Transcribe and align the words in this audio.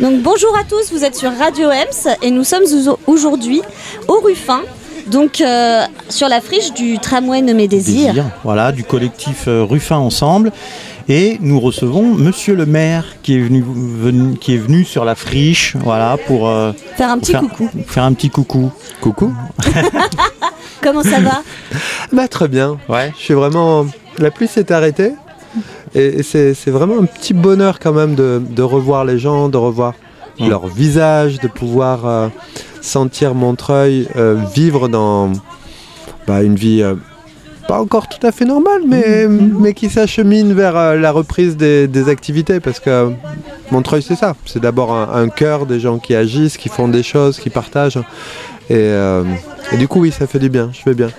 Donc 0.00 0.22
bonjour 0.22 0.56
à 0.58 0.64
tous, 0.64 0.90
vous 0.92 1.04
êtes 1.04 1.14
sur 1.14 1.30
Radio 1.36 1.68
Ems 1.68 2.16
et 2.22 2.30
nous 2.30 2.42
sommes 2.42 2.64
aujourd'hui 3.06 3.60
au 4.08 4.20
Ruffin. 4.20 4.62
Donc 5.08 5.42
euh, 5.42 5.82
sur 6.08 6.26
la 6.28 6.40
friche 6.40 6.72
du 6.72 6.98
tramway 6.98 7.42
nommé 7.42 7.68
Désir. 7.68 8.14
Voilà, 8.42 8.72
du 8.72 8.82
collectif 8.82 9.44
euh, 9.46 9.62
Ruffin 9.62 9.98
Ensemble. 9.98 10.52
Et 11.10 11.36
nous 11.42 11.60
recevons 11.60 12.14
Monsieur 12.14 12.54
le 12.54 12.64
maire 12.64 13.04
qui 13.22 13.36
est 13.36 13.40
venu, 13.40 14.38
qui 14.40 14.54
est 14.54 14.58
venu 14.58 14.84
sur 14.84 15.04
la 15.04 15.14
friche, 15.14 15.76
voilà, 15.76 16.16
pour 16.26 16.48
euh, 16.48 16.72
faire 16.96 17.10
un 17.10 17.18
petit 17.18 17.34
coucou. 17.34 17.68
Faire 17.86 18.04
un 18.04 18.14
petit 18.14 18.30
coucou. 18.30 18.70
Coucou. 19.02 19.34
Comment 20.82 21.02
ça 21.02 21.20
va? 21.20 21.42
Bah 22.10 22.26
très 22.26 22.48
bien. 22.48 22.78
Ouais. 22.88 23.12
Je 23.18 23.22
suis 23.22 23.34
vraiment. 23.34 23.84
La 24.18 24.30
pluie 24.30 24.48
s'est 24.48 24.72
arrêtée. 24.72 25.12
Et, 25.94 26.22
c'est 26.22 26.70
vraiment 26.70 26.98
un 27.00 27.04
petit 27.04 27.34
bonheur 27.34 27.78
quand 27.78 27.92
même 27.92 28.14
de, 28.14 28.62
revoir 28.62 29.04
les 29.04 29.18
gens, 29.18 29.48
de 29.48 29.56
revoir 29.56 29.94
leur 30.38 30.66
visage, 30.66 31.38
de 31.38 31.48
pouvoir 31.48 32.06
euh, 32.06 32.28
sentir 32.80 33.34
Montreuil 33.34 34.08
euh, 34.16 34.36
vivre 34.54 34.88
dans 34.88 35.32
bah, 36.26 36.42
une 36.42 36.56
vie 36.56 36.82
pas 37.70 37.80
encore 37.80 38.08
tout 38.08 38.26
à 38.26 38.32
fait 38.32 38.46
normal, 38.46 38.82
mais, 38.84 39.28
mais 39.28 39.74
qui 39.74 39.88
s'achemine 39.88 40.52
vers 40.54 40.76
euh, 40.76 40.96
la 40.96 41.12
reprise 41.12 41.56
des, 41.56 42.08
activités, 42.08 42.58
parce 42.58 42.80
que 42.80 43.12
Montreuil, 43.70 44.02
c'est 44.02 44.16
ça. 44.16 44.34
C'est 44.44 44.60
d'abord 44.60 44.92
un, 44.92 45.28
cœur 45.28 45.66
des 45.66 45.78
gens 45.78 46.00
qui 46.00 46.16
agissent, 46.16 46.56
qui 46.56 46.68
font 46.68 46.88
des 46.88 47.04
choses, 47.04 47.38
qui 47.38 47.48
partagent. 47.48 48.00
Et, 48.70 48.76
euh, 48.76 49.24
du 49.78 49.86
coup, 49.88 50.00
oui, 50.00 50.12
ça 50.12 50.26
fait 50.26 50.38
du 50.38 50.48
bien, 50.48 50.70
je 50.72 50.80
fais 50.80 50.94
bien. 50.94 51.10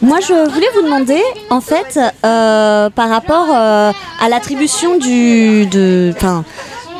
Moi, 0.00 0.18
je 0.20 0.50
voulais 0.50 0.66
vous 0.74 0.82
demander, 0.82 1.22
en 1.50 1.60
fait, 1.60 1.98
euh, 2.24 2.90
par 2.90 3.08
rapport 3.08 3.50
à 3.50 4.28
l'attribution 4.28 4.98
du, 4.98 5.66
de, 5.66 6.12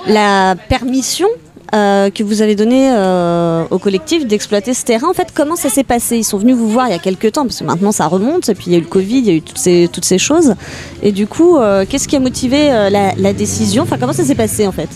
la 0.07 0.57
permission 0.69 1.29
euh, 1.75 2.11
que 2.11 2.23
vous 2.23 2.43
avez 2.43 2.55
donné 2.55 2.91
euh, 2.93 3.65
au 3.71 3.79
collectif 3.79 4.27
d'exploiter 4.27 4.75
ce 4.75 4.85
terrain. 4.85 5.09
En 5.09 5.15
fait, 5.15 5.29
comment 5.35 5.57
ça 5.57 5.71
s'est 5.71 5.85
passé? 5.85 6.19
Ils 6.19 6.25
sont 6.25 6.37
venus 6.37 6.55
vous 6.55 6.69
voir 6.69 6.89
il 6.89 6.91
y 6.91 6.95
a 6.95 6.99
quelques 6.99 7.33
temps, 7.33 7.45
parce 7.45 7.61
que 7.61 7.65
maintenant 7.65 7.93
ça 7.93 8.07
remonte, 8.09 8.49
et 8.51 8.55
puis 8.55 8.65
il 8.67 8.73
y 8.73 8.75
a 8.75 8.79
eu 8.79 8.83
le 8.83 8.87
Covid, 8.87 9.19
il 9.19 9.27
y 9.27 9.31
a 9.31 9.35
eu 9.35 9.41
toutes 9.41 9.57
ces, 9.57 9.89
toutes 9.91 10.05
ces 10.05 10.19
choses. 10.19 10.55
Et 11.03 11.13
du 11.13 11.27
coup, 11.27 11.57
euh, 11.57 11.87
qu'est-ce 11.89 12.09
qui 12.09 12.17
a 12.17 12.21
motivé 12.21 12.69
la, 12.91 13.33
décision? 13.33 13.85
Enfin, 13.85 13.97
comment 13.99 14.13
ça 14.13 14.25
s'est 14.25 14.35
passé 14.35 14.67
en 14.67 14.73
fait? 14.73 14.91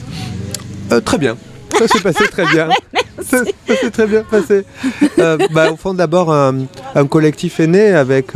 Très 1.05 1.17
bien. 1.17 1.39
Ça 1.79 1.89
s'est 1.89 2.01
passé 2.01 2.29
très 2.29 2.47
bien. 2.47 2.69
ça, 3.23 3.45
s'est 3.67 3.91
très 3.91 4.07
bien 4.07 4.23
passé. 4.23 4.65
Bah, 5.53 5.73
au 5.73 5.77
fond, 5.77 5.95
d'abord, 5.95 6.33
un, 6.33 6.67
un, 6.95 7.07
collectif 7.07 7.61
est 7.61 7.67
né 7.67 7.89
avec 7.91 8.33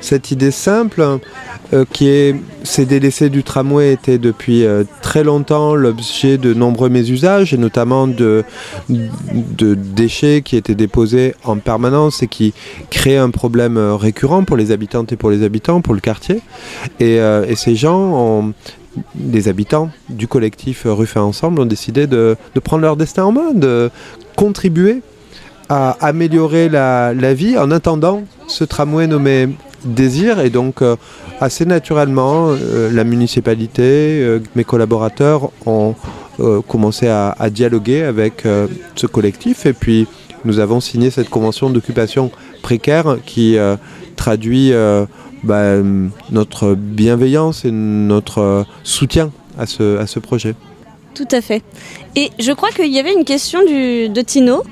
cette 0.00 0.30
idée 0.30 0.50
simple 0.50 1.18
euh, 1.72 1.84
qui 1.92 2.08
est 2.08 2.36
ces 2.62 2.86
délaissés 2.86 3.28
du 3.28 3.42
tramway 3.42 3.92
étaient 3.92 4.18
depuis 4.18 4.64
euh, 4.64 4.84
très 5.02 5.24
longtemps 5.24 5.74
l'objet 5.74 6.38
de 6.38 6.54
nombreux 6.54 6.88
mésusages 6.88 7.52
et 7.52 7.58
notamment 7.58 8.06
de, 8.06 8.44
de, 8.88 9.74
déchets 9.74 10.42
qui 10.42 10.56
étaient 10.56 10.76
déposés 10.76 11.34
en 11.42 11.56
permanence 11.56 12.22
et 12.22 12.28
qui 12.28 12.54
créaient 12.90 13.16
un 13.16 13.30
problème 13.30 13.78
euh, 13.78 13.96
récurrent 13.96 14.44
pour 14.44 14.56
les 14.56 14.70
habitantes 14.70 15.10
et 15.10 15.16
pour 15.16 15.30
les 15.30 15.42
habitants, 15.42 15.80
pour 15.80 15.94
le 15.94 16.00
quartier. 16.00 16.40
Et, 17.00 17.16
et 17.16 17.56
ces 17.56 17.74
gens 17.74 17.98
ont, 17.98 18.54
les 19.18 19.48
habitants 19.48 19.90
du 20.08 20.28
collectif 20.28 20.82
Ruffin 20.86 21.22
Ensemble 21.22 21.60
ont 21.60 21.66
décidé 21.66 22.06
de, 22.06 22.36
prendre 22.62 22.82
leur 22.82 22.96
destin 22.96 23.24
en 23.24 23.32
main, 23.32 23.52
de 23.52 23.90
contribuer 24.36 25.02
à 25.68 25.96
améliorer 26.00 26.68
la, 26.68 27.34
vie 27.34 27.58
en 27.58 27.70
attendant 27.70 28.22
ce 28.46 28.64
tramway 28.64 29.06
nommé 29.06 29.48
Désir. 29.84 30.40
Et 30.40 30.50
donc 30.50 30.82
assez 31.40 31.66
naturellement, 31.66 32.50
euh, 32.50 32.90
la 32.92 33.04
municipalité, 33.04 34.20
euh, 34.22 34.40
mes 34.54 34.64
collaborateurs 34.64 35.50
ont 35.66 35.94
euh, 36.40 36.60
commencé 36.62 37.08
à, 37.08 37.34
dialoguer 37.50 38.02
avec 38.02 38.44
ce 38.94 39.06
collectif. 39.06 39.66
Et 39.66 39.72
puis 39.72 40.06
nous 40.44 40.58
avons 40.58 40.80
signé 40.80 41.10
cette 41.10 41.28
convention 41.28 41.70
d'occupation 41.70 42.30
précaire 42.62 43.18
qui 43.24 43.56
traduit 44.16 44.72
bah, 45.42 45.76
notre 46.30 46.74
bienveillance 46.74 47.64
et 47.64 47.70
notre 47.70 48.64
soutien 48.82 49.30
à 49.58 49.66
ce, 49.66 49.98
à 49.98 50.06
ce 50.06 50.18
projet. 50.18 50.54
Tout 51.14 51.28
à 51.32 51.40
fait. 51.40 51.62
Et 52.14 52.30
je 52.38 52.52
crois 52.52 52.70
qu'il 52.70 52.92
y 52.92 52.98
avait 52.98 53.14
une 53.14 53.24
question 53.24 53.60
de 53.62 54.20
Tino 54.20 54.62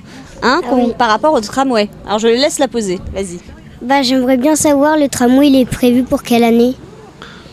hein, 0.42 0.60
ah 0.64 0.74
par 0.98 1.08
rapport 1.08 1.32
au 1.32 1.40
tramway. 1.40 1.88
Alors 2.06 2.18
je 2.18 2.28
laisse 2.28 2.58
la 2.58 2.68
poser. 2.68 2.98
Vas-y. 3.14 3.38
Bah, 3.82 4.02
j'aimerais 4.02 4.36
bien 4.36 4.56
savoir, 4.56 4.96
le 4.96 5.08
tramway, 5.08 5.48
il 5.48 5.56
est 5.56 5.66
prévu 5.66 6.04
pour 6.04 6.22
quelle 6.22 6.44
année? 6.44 6.74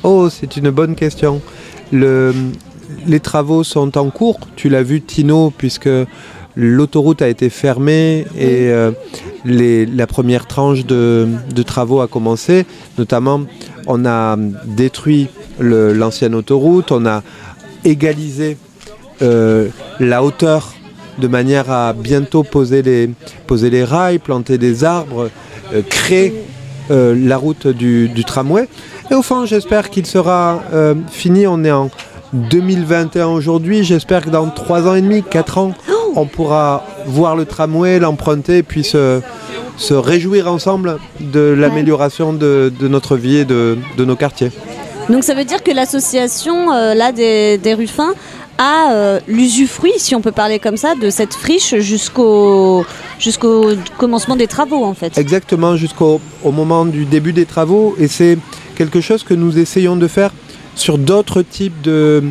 Oh, 0.04 0.30
c'est 0.30 0.56
une 0.56 0.70
bonne 0.70 0.96
question. 0.96 1.42
Le, 1.92 2.34
les 3.06 3.20
travaux 3.20 3.64
sont 3.64 3.98
en 3.98 4.10
cours. 4.10 4.40
Tu 4.56 4.70
l'as 4.70 4.84
vu, 4.84 5.02
Tino, 5.02 5.52
puisque 5.58 5.90
l'autoroute 6.56 7.22
a 7.22 7.28
été 7.28 7.50
fermée 7.50 8.26
et 8.38 8.70
euh, 8.70 8.92
la 9.46 10.08
première 10.08 10.48
tranche 10.48 10.86
de, 10.86 11.28
travaux 11.66 12.02
a 12.02 12.08
commencé. 12.08 12.66
Notamment, 12.98 13.42
on 13.88 14.06
a 14.06 14.38
détruit 14.66 15.28
l'ancienne 15.60 16.36
autoroute, 16.36 16.92
on 16.92 17.06
a 17.06 17.24
égalisé 17.84 18.58
euh, 19.22 19.68
la 20.00 20.24
hauteur 20.24 20.74
de 21.18 21.28
manière 21.28 21.70
à 21.70 21.94
bientôt 21.94 22.44
poser 22.44 22.82
les, 22.82 23.84
rails, 23.84 24.20
planter 24.20 24.58
des 24.58 24.84
arbres, 24.84 25.30
euh, 25.74 25.82
créer 25.88 26.34
euh, 26.90 27.16
la 27.16 27.38
route 27.38 27.68
du, 27.68 28.24
tramway. 28.26 28.68
Et 29.12 29.14
au 29.14 29.22
fond, 29.22 29.46
j'espère 29.46 29.90
qu'il 29.90 30.06
sera 30.06 30.62
fini. 31.12 31.46
On 31.46 31.64
est 31.64 31.72
en 31.72 31.90
2021 32.34 33.28
aujourd'hui. 33.28 33.84
J'espère 33.84 34.24
que 34.24 34.30
dans 34.30 34.50
3 34.50 34.88
ans 34.88 34.96
et 34.96 35.02
demi, 35.02 35.22
4 35.22 35.58
ans, 35.58 35.74
on 36.16 36.26
pourra 36.26 36.86
voir 37.06 37.36
le 37.36 37.46
tramway, 37.46 38.00
l'emprunter 38.00 38.58
et 38.58 38.64
puis 38.64 38.84
se, 38.84 39.22
réjouir 39.90 40.52
ensemble 40.52 40.98
de 41.20 41.40
l'amélioration 41.40 42.34
de, 42.34 42.72
notre 42.82 43.18
vie 43.18 43.38
et 43.38 43.46
de, 43.46 43.78
nos 43.98 44.16
quartiers. 44.16 44.52
Donc 45.10 45.24
ça 45.24 45.34
veut 45.34 45.46
dire 45.46 45.64
que 45.64 45.72
l'association 45.72 46.70
là 46.70 47.12
des, 47.12 47.58
des 47.58 47.74
Ruffins 47.74 48.14
à 48.62 48.92
euh, 48.92 49.20
l'usufruit, 49.28 49.94
si 49.98 50.14
on 50.14 50.22
peut 50.22 50.32
parler 50.32 50.60
comme 50.60 50.78
ça, 50.78 50.94
de 50.94 51.10
cette 51.10 51.34
friche 51.34 51.76
jusqu'au 51.78 52.86
jusqu'au 53.18 53.72
commencement 53.98 54.36
des 54.36 54.46
travaux 54.46 54.84
en 54.86 54.94
fait. 54.94 55.18
Exactement, 55.18 55.76
jusqu'au 55.78 56.22
moment 56.44 56.86
du 56.86 57.06
début 57.06 57.34
des 57.34 57.48
travaux. 57.48 57.96
Et 57.98 58.08
c'est 58.08 58.38
quelque 58.76 59.02
chose 59.02 59.24
que 59.24 59.34
nous 59.34 59.58
essayons 59.58 59.96
de 59.96 60.08
faire 60.08 60.32
sur 60.76 61.00
d'autres 61.00 61.42
types 61.42 61.82
de, 61.82 62.24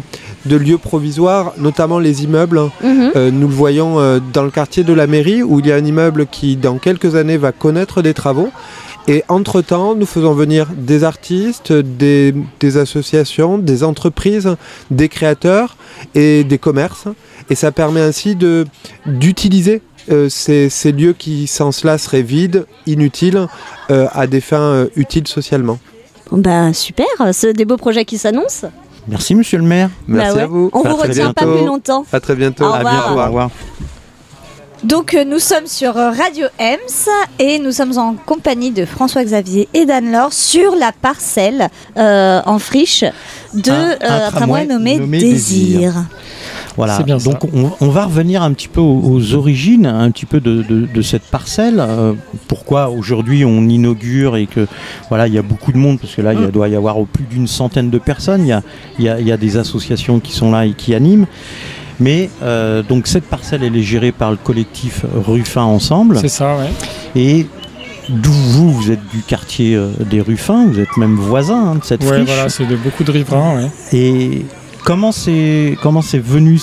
lieux 0.46 0.78
provisoires, 0.78 1.52
notamment 1.58 1.98
les 1.98 2.24
immeubles. 2.24 2.60
Mhm. 2.82 3.12
Euh, 3.16 3.30
nous 3.30 3.48
le 3.48 3.54
voyons 3.54 4.00
euh, 4.00 4.18
dans 4.32 4.42
le 4.42 4.50
quartier 4.50 4.84
de 4.84 4.92
la 4.92 5.06
mairie, 5.06 5.42
où 5.42 5.60
il 5.60 5.66
y 5.66 5.72
a 5.72 5.76
un 5.76 5.84
immeuble 5.84 6.26
qui, 6.26 6.56
dans 6.56 6.78
quelques 6.78 7.14
années, 7.14 7.36
va 7.36 7.52
connaître 7.52 8.02
des 8.02 8.14
travaux. 8.14 8.50
Et 9.08 9.24
entre-temps, 9.28 9.94
nous 9.94 10.06
faisons 10.06 10.34
venir 10.34 10.68
des 10.76 11.04
artistes, 11.04 11.72
des, 11.72 12.34
associations, 12.76 13.58
des 13.58 13.82
entreprises, 13.82 14.56
des 14.90 15.08
créateurs 15.08 15.76
et 16.14 16.44
des 16.44 16.58
commerces. 16.58 17.08
Et 17.48 17.54
ça 17.54 17.72
permet 17.72 18.02
ainsi 18.02 18.36
d'utiliser 19.06 19.82
euh, 20.10 20.28
ces, 20.28 20.92
lieux 20.92 21.14
qui, 21.14 21.46
sans 21.46 21.72
cela, 21.72 21.98
seraient 21.98 22.22
vides, 22.22 22.66
inutiles, 22.86 23.46
à 23.88 24.28
des 24.28 24.40
fins 24.40 24.86
utiles 24.94 25.26
socialement. 25.26 25.80
Bah 26.30 26.72
super, 26.72 27.06
c'est 27.32 27.54
des 27.54 27.64
beaux 27.64 27.76
projets 27.76 28.04
qui 28.04 28.16
s'annoncent. 28.16 28.68
Merci 29.10 29.34
Monsieur 29.34 29.58
le 29.58 29.64
maire. 29.64 29.90
Merci 30.06 30.36
bah 30.36 30.42
à 30.44 30.46
vous. 30.46 30.70
On 30.72 30.82
vous 30.82 30.96
retient 30.96 31.32
pas 31.32 31.44
plus 31.44 31.66
longtemps. 31.66 32.06
À 32.12 32.20
très 32.20 32.36
bientôt. 32.36 32.64
À 32.64 32.80
bientôt. 32.80 33.18
Au 33.18 33.24
revoir. 33.24 33.50
Donc 34.84 35.12
euh, 35.12 35.24
nous 35.24 35.40
sommes 35.40 35.66
sur 35.66 35.98
euh, 35.98 36.10
Radio 36.10 36.46
Ems 36.58 37.10
et 37.38 37.58
nous 37.58 37.72
sommes 37.72 37.98
en 37.98 38.14
compagnie 38.14 38.70
de 38.70 38.86
François-Xavier 38.86 39.68
et 39.74 39.84
d'Anne-Laure 39.84 40.32
sur 40.32 40.74
la 40.74 40.92
parcelle 40.92 41.68
euh, 41.98 42.40
en 42.46 42.58
friche 42.58 43.04
de 43.52 44.02
un, 44.02 44.30
tramway, 44.30 44.64
nommé, 44.64 44.98
Désir. 44.98 45.92
Voilà, 46.86 47.18
donc 47.18 47.44
on, 47.80 47.88
va 47.88 48.06
revenir 48.06 48.42
un 48.42 48.52
petit 48.52 48.68
peu 48.68 48.80
aux, 48.80 49.34
origines, 49.34 49.86
un 49.86 50.10
petit 50.10 50.26
peu 50.26 50.40
de, 50.40 51.02
cette 51.02 51.24
parcelle. 51.24 51.82
pourquoi 52.48 52.90
aujourd'hui 52.90 53.44
on 53.44 53.68
inaugure 53.68 54.36
et 54.36 54.46
que 54.46 54.66
voilà, 55.08 55.26
il 55.26 55.34
y 55.34 55.38
a 55.38 55.42
beaucoup 55.42 55.72
de 55.72 55.78
monde, 55.78 55.98
parce 56.00 56.14
que 56.14 56.22
là 56.22 56.32
il 56.34 56.46
doit 56.48 56.68
y 56.68 56.76
avoir 56.76 56.96
plus 57.04 57.24
d'une 57.24 57.46
centaine 57.46 57.90
de 57.90 57.98
personnes, 57.98 58.46
il 58.98 59.04
y 59.04 59.32
a, 59.32 59.36
des 59.36 59.56
associations 59.56 60.20
qui 60.20 60.32
sont 60.32 60.50
là 60.50 60.66
et 60.66 60.72
qui 60.72 60.94
animent. 60.94 61.26
Mais 62.00 62.30
euh, 62.42 62.82
donc 62.82 63.06
cette 63.06 63.24
parcelle, 63.24 63.62
elle 63.62 63.76
est 63.76 63.82
gérée 63.82 64.10
par 64.10 64.30
le 64.30 64.38
collectif 64.38 65.04
Ruffin 65.26 65.62
Ensemble. 65.62 66.18
C'est 66.18 66.28
ça, 66.28 66.56
ouais. 66.56 66.70
Et 67.14 67.46
d'où 68.08 68.32
vous, 68.32 68.72
vous 68.72 68.90
êtes 68.90 69.06
du 69.12 69.22
quartier 69.22 69.76
euh, 69.76 69.90
des 70.10 70.20
Ruffins, 70.20 70.66
vous 70.66 70.80
êtes 70.80 70.96
même 70.96 71.16
voisin 71.16 71.72
hein, 71.72 71.74
de 71.76 71.84
cette 71.84 72.02
ouais, 72.04 72.22
voilà, 72.22 72.48
c'est 72.48 72.66
de 72.66 72.76
beaucoup 72.76 73.04
de 73.04 73.12
riverains, 73.12 73.56
ouais. 73.56 73.70
Et 73.92 74.44
comment 74.90 75.12
c'est 75.12 75.76
comment 75.84 76.02
c'est 76.02 76.18
venu 76.18 76.58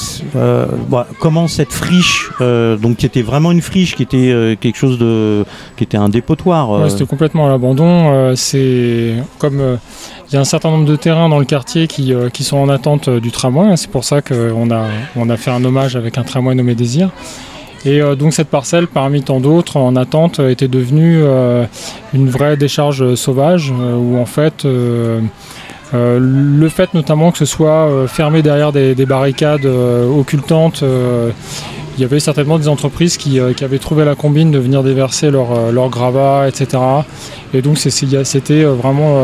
comment 1.22 1.48
cette 1.48 1.72
friche 1.72 2.30
donc 2.40 2.98
qui 2.98 3.06
était 3.06 3.22
vraiment 3.22 3.54
une 3.54 3.62
friche 3.62 3.96
qui 3.96 4.04
était 4.04 4.58
quelque 4.60 4.76
chose 4.76 5.00
de 5.00 5.46
qui 5.78 5.86
était 5.86 5.96
un 5.96 6.10
dépotoir 6.10 6.90
c'était 6.92 7.06
complètement 7.06 7.48
à 7.48 7.50
l'abandon 7.50 8.36
c'est 8.36 9.14
comme 9.40 9.78
il 10.28 10.34
y 10.34 10.38
a 10.38 10.42
un 10.42 10.44
certain 10.44 10.72
nombre 10.72 10.84
de 10.84 10.98
terrains 10.98 11.30
dans 11.30 11.40
le 11.40 11.46
quartier 11.46 11.88
qui, 11.88 12.14
qui 12.34 12.44
sont 12.44 12.58
en 12.58 12.68
attente 12.68 13.10
du 13.10 13.32
tramway 13.32 13.78
c'est 13.78 13.90
pour 13.90 14.04
ça 14.04 14.22
qu'on 14.22 14.72
a 14.72 14.88
on 15.16 15.30
a 15.30 15.38
fait 15.38 15.52
un 15.52 15.64
hommage 15.64 15.96
avec 15.96 16.18
un 16.18 16.24
tramway 16.24 16.54
nommé 16.54 16.76
Désir. 16.76 17.12
Et 17.86 18.02
euh, 18.02 18.16
donc 18.16 18.34
cette 18.34 18.50
parcelle, 18.50 18.88
parmi 18.88 19.22
tant 19.22 19.40
d'autres 19.40 19.78
en 19.78 19.96
attente, 19.96 20.40
était 20.40 20.68
devenue 20.68 21.20
euh, 21.22 21.66
une 22.14 22.30
vraie 22.30 22.58
décharge 22.58 23.16
sauvage 23.16 23.72
euh, 23.72 23.96
où 23.96 24.18
en 24.18 24.26
fait 24.26 24.68
le 25.94 26.70
fait 26.70 26.94
notamment 26.94 27.32
que 27.32 27.38
ce 27.38 27.46
soit 27.46 28.08
fermé 28.08 28.42
derrière 28.42 28.72
des, 28.72 29.06
barricades 29.06 29.66
occultantes, 29.66 30.84
il 30.84 32.02
y 32.02 32.04
avait 32.04 32.20
certainement 32.20 32.60
des 32.60 32.68
entreprises 32.68 33.18
qui, 33.18 33.40
avaient 33.40 33.80
trouvé 33.80 34.04
la 34.06 34.16
combine 34.16 34.52
de 34.52 34.60
venir 34.60 34.84
déverser 34.84 35.32
leur, 35.32 35.72
leur 35.72 35.90
gravat, 35.90 36.48
etc. 36.48 36.84
Et 37.54 37.62
donc 37.62 37.78
c'était 37.78 38.64
vraiment 38.64 39.22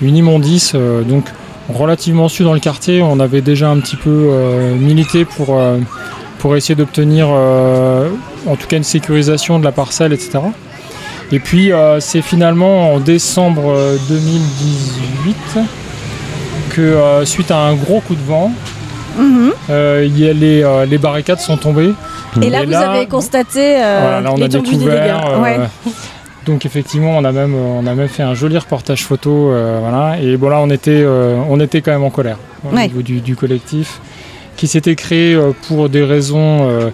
une 0.00 0.16
immondice. 0.16 0.74
donc 0.74 1.24
relativement 1.68 2.28
su 2.28 2.44
dans 2.44 2.54
le 2.54 2.60
quartier, 2.60 3.02
on 3.02 3.20
avait 3.20 3.42
déjà 3.42 3.68
un 3.70 3.80
petit 3.80 3.96
peu 3.96 4.30
milité 4.78 5.24
pour 5.24 5.58
pour 6.44 6.56
essayer 6.56 6.74
d'obtenir 6.74 7.28
euh, 7.30 8.10
en 8.46 8.56
tout 8.56 8.66
cas 8.66 8.76
une 8.76 8.84
sécurisation 8.84 9.58
de 9.58 9.64
la 9.64 9.72
parcelle, 9.72 10.12
etc. 10.12 10.40
Et 11.32 11.38
puis 11.38 11.72
euh, 11.72 12.00
c'est 12.00 12.22
finalement 12.22 12.94
en 12.94 13.00
décembre 13.00 13.74
2018 14.08 15.36
euh, 15.56 15.60
que 16.70 17.24
suite 17.24 17.50
à 17.50 17.58
un 17.58 17.74
gros 17.74 18.00
coup 18.00 18.14
de 18.14 18.22
vent, 18.22 18.52
mhm. 19.18 19.52
les, 19.68 20.98
barricades 20.98 21.40
sont 21.40 21.56
tombées. 21.56 21.94
Et 22.42 22.50
là, 22.50 22.64
vous 22.64 22.74
avez 22.74 23.06
constaté 23.06 23.76
voilà, 23.76 24.20
là, 24.20 24.32
on 24.32 24.42
a 24.42 24.48
découvert, 24.48 25.24
Donc 26.46 26.66
effectivement, 26.66 27.16
on 27.16 27.24
a 27.24 27.32
même 27.32 27.54
on 27.54 27.86
a 27.86 27.94
même 27.94 28.08
fait 28.08 28.22
un 28.22 28.34
joli 28.34 28.58
reportage 28.58 29.04
photo, 29.04 29.52
voilà. 29.80 30.18
Et 30.20 30.36
bon 30.36 30.48
là, 30.48 30.58
on 30.60 30.70
était 30.70 31.06
on 31.06 31.60
était 31.60 31.80
quand 31.80 31.92
même 31.92 32.04
en 32.04 32.10
colère 32.10 32.38
au 32.64 32.76
niveau 32.76 33.02
du 33.02 33.36
collectif 33.36 34.00
qui 34.56 34.66
s'était 34.66 34.94
créé 34.94 35.34
euh, 35.34 35.52
pour 35.68 35.88
des 35.88 36.02
raisons 36.02 36.68
euh, 36.68 36.70
euh, 36.70 36.90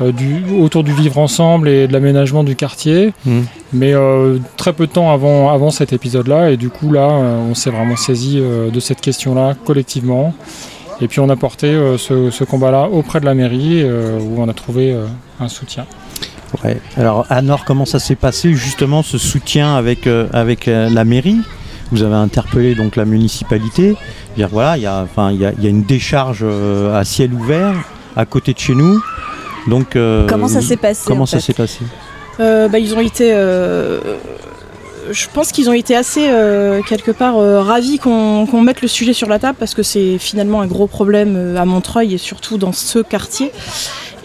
du, 0.00 0.44
autour 0.60 0.84
du 0.84 0.92
vivre 0.92 1.18
ensemble 1.18 1.68
et 1.68 1.88
de 1.88 1.92
l'aménagement 1.92 2.44
du 2.44 2.56
quartier, 2.56 3.12
mmh. 3.24 3.40
mais 3.72 3.94
très 4.56 4.72
peu 4.72 4.86
de 4.86 4.92
temps 4.92 5.12
avant, 5.12 5.50
avant 5.50 5.70
cet 5.70 5.92
épisode-là. 5.92 6.50
Et 6.50 6.56
du 6.56 6.70
coup, 6.70 6.92
là, 6.92 7.06
on 7.06 7.54
s'est 7.54 7.70
vraiment 7.70 7.96
saisi 7.96 8.40
de 8.40 8.80
cette 8.80 9.00
question-là 9.00 9.54
collectivement. 9.64 10.34
Et 11.00 11.08
puis 11.08 11.20
on 11.20 11.28
a 11.28 11.36
porté 11.36 11.72
ce, 11.98 12.44
combat-là 12.44 12.88
auprès 12.90 13.20
de 13.20 13.24
la 13.24 13.34
mairie 13.34 13.84
où 13.84 14.40
on 14.40 14.48
a 14.48 14.52
trouvé 14.52 14.96
un 15.40 15.48
soutien. 15.48 15.86
Ouais. 16.64 16.80
Alors 16.96 17.26
Anor, 17.28 17.64
comment 17.64 17.84
ça 17.84 17.98
s'est 17.98 18.14
passé 18.14 18.54
justement 18.54 19.02
ce 19.02 19.18
soutien 19.18 19.74
avec, 19.74 20.08
avec 20.32 20.66
la 20.66 21.04
mairie? 21.04 21.40
Vous 21.90 22.02
avez 22.02 22.16
interpellé 22.16 22.74
donc 22.74 22.96
la 22.96 23.04
municipalité 23.04 23.96
voilà, 24.46 24.76
il 24.76 24.82
y 24.82 24.86
a, 24.86 25.02
enfin, 25.02 25.32
il 25.32 25.40
y, 25.40 25.44
a, 25.44 25.68
une 25.68 25.82
décharge 25.82 26.40
euh, 26.42 26.98
à 26.98 27.04
ciel 27.04 27.32
ouvert 27.32 27.74
à 28.16 28.24
côté 28.24 28.52
de 28.52 28.58
chez 28.58 28.74
nous. 28.74 29.02
Donc, 29.66 29.96
euh, 29.96 30.26
comment 30.28 30.48
ça 30.48 30.60
s'est 30.60 30.76
passé 30.76 31.02
Comment 31.06 31.26
ça 31.26 31.40
s'est 31.40 31.52
passé 31.52 31.80
euh, 32.40 32.68
bah, 32.68 32.78
Ils 32.78 32.94
ont 32.94 33.00
été 33.00 33.34
je 35.10 35.26
pense 35.32 35.52
qu'ils 35.52 35.70
ont 35.70 35.74
été 35.74 35.96
assez 35.96 36.28
quelque 36.86 37.10
part 37.10 37.36
ravis 37.64 37.98
qu'on 37.98 38.62
mette 38.62 38.82
le 38.82 38.88
sujet 38.88 39.14
sur 39.14 39.28
la 39.28 39.38
table 39.38 39.56
parce 39.58 39.74
que 39.74 39.82
c'est 39.82 40.18
finalement 40.18 40.60
un 40.60 40.66
gros 40.66 40.86
problème 40.86 41.56
à 41.56 41.64
Montreuil 41.64 42.14
et 42.14 42.18
surtout 42.18 42.58
dans 42.58 42.72
ce 42.72 42.98
quartier. 42.98 43.50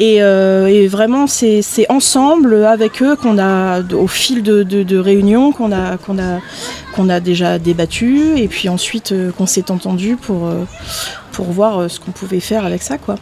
Euh, 0.02 0.68
et, 0.68 0.88
vraiment, 0.88 1.28
c'est 1.28 1.64
ensemble 1.90 2.66
avec 2.66 3.02
eux 3.02 3.16
qu'on 3.16 3.38
a, 3.38 3.82
au 3.94 4.08
fil 4.08 4.44
de, 4.44 4.98
réunions, 4.98 5.52
qu'on 5.52 5.72
a, 5.72 5.98
qu'on 5.98 6.20
a, 6.20 6.40
qu'on 6.96 7.10
a 7.10 7.20
déjà 7.20 7.60
débattu 7.60 8.38
et 8.38 8.48
puis 8.48 8.70
ensuite 8.70 9.12
euh, 9.12 9.32
qu'on 9.32 9.46
s'est 9.46 9.72
entendu 9.72 10.16
pour, 10.16 10.48
euh, 10.48 10.64
pour 11.32 11.46
voir 11.52 11.90
ce 11.90 12.00
qu'on 12.00 12.12
pouvait 12.12 12.40
faire 12.40 12.66
avec 12.66 12.82
ça. 12.82 12.98
Quoi. 12.98 13.16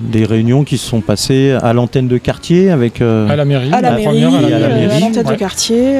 Des 0.00 0.24
réunions 0.24 0.64
qui 0.64 0.78
se 0.78 0.88
sont 0.88 1.00
passées 1.00 1.56
à 1.62 1.72
l'antenne 1.72 2.08
de 2.08 2.18
quartier 2.18 2.70
avec 2.70 3.00
à 3.00 3.36
la 3.36 3.44
mairie, 3.44 3.72
à 3.72 3.80
la, 3.80 3.92
mairie, 3.92 4.52
à 4.52 5.00
l'antenne 5.00 5.24
de 5.24 5.34
quartier 5.34 5.94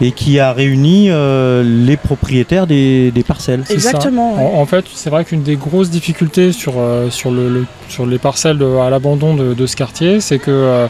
et 0.00 0.12
qui 0.12 0.38
a 0.38 0.52
réuni 0.52 1.10
euh, 1.10 1.62
les 1.62 1.96
propriétaires 1.96 2.66
des, 2.66 3.12
parcelles. 3.26 3.64
Exactement. 3.68 4.58
En, 4.58 4.66
fait, 4.66 4.84
c'est 4.94 5.10
vrai 5.10 5.24
qu'une 5.24 5.42
des 5.42 5.56
grosses 5.56 5.90
difficultés 5.90 6.52
sur, 6.52 6.74
euh, 6.78 7.10
sur, 7.10 7.30
le, 7.30 7.66
sur 7.88 8.06
les 8.06 8.18
parcelles 8.18 8.62
à 8.80 8.88
l'abandon 8.88 9.34
de, 9.34 9.66
ce 9.66 9.76
quartier, 9.76 10.20
c'est 10.20 10.38
que 10.38 10.50
euh, 10.50 10.86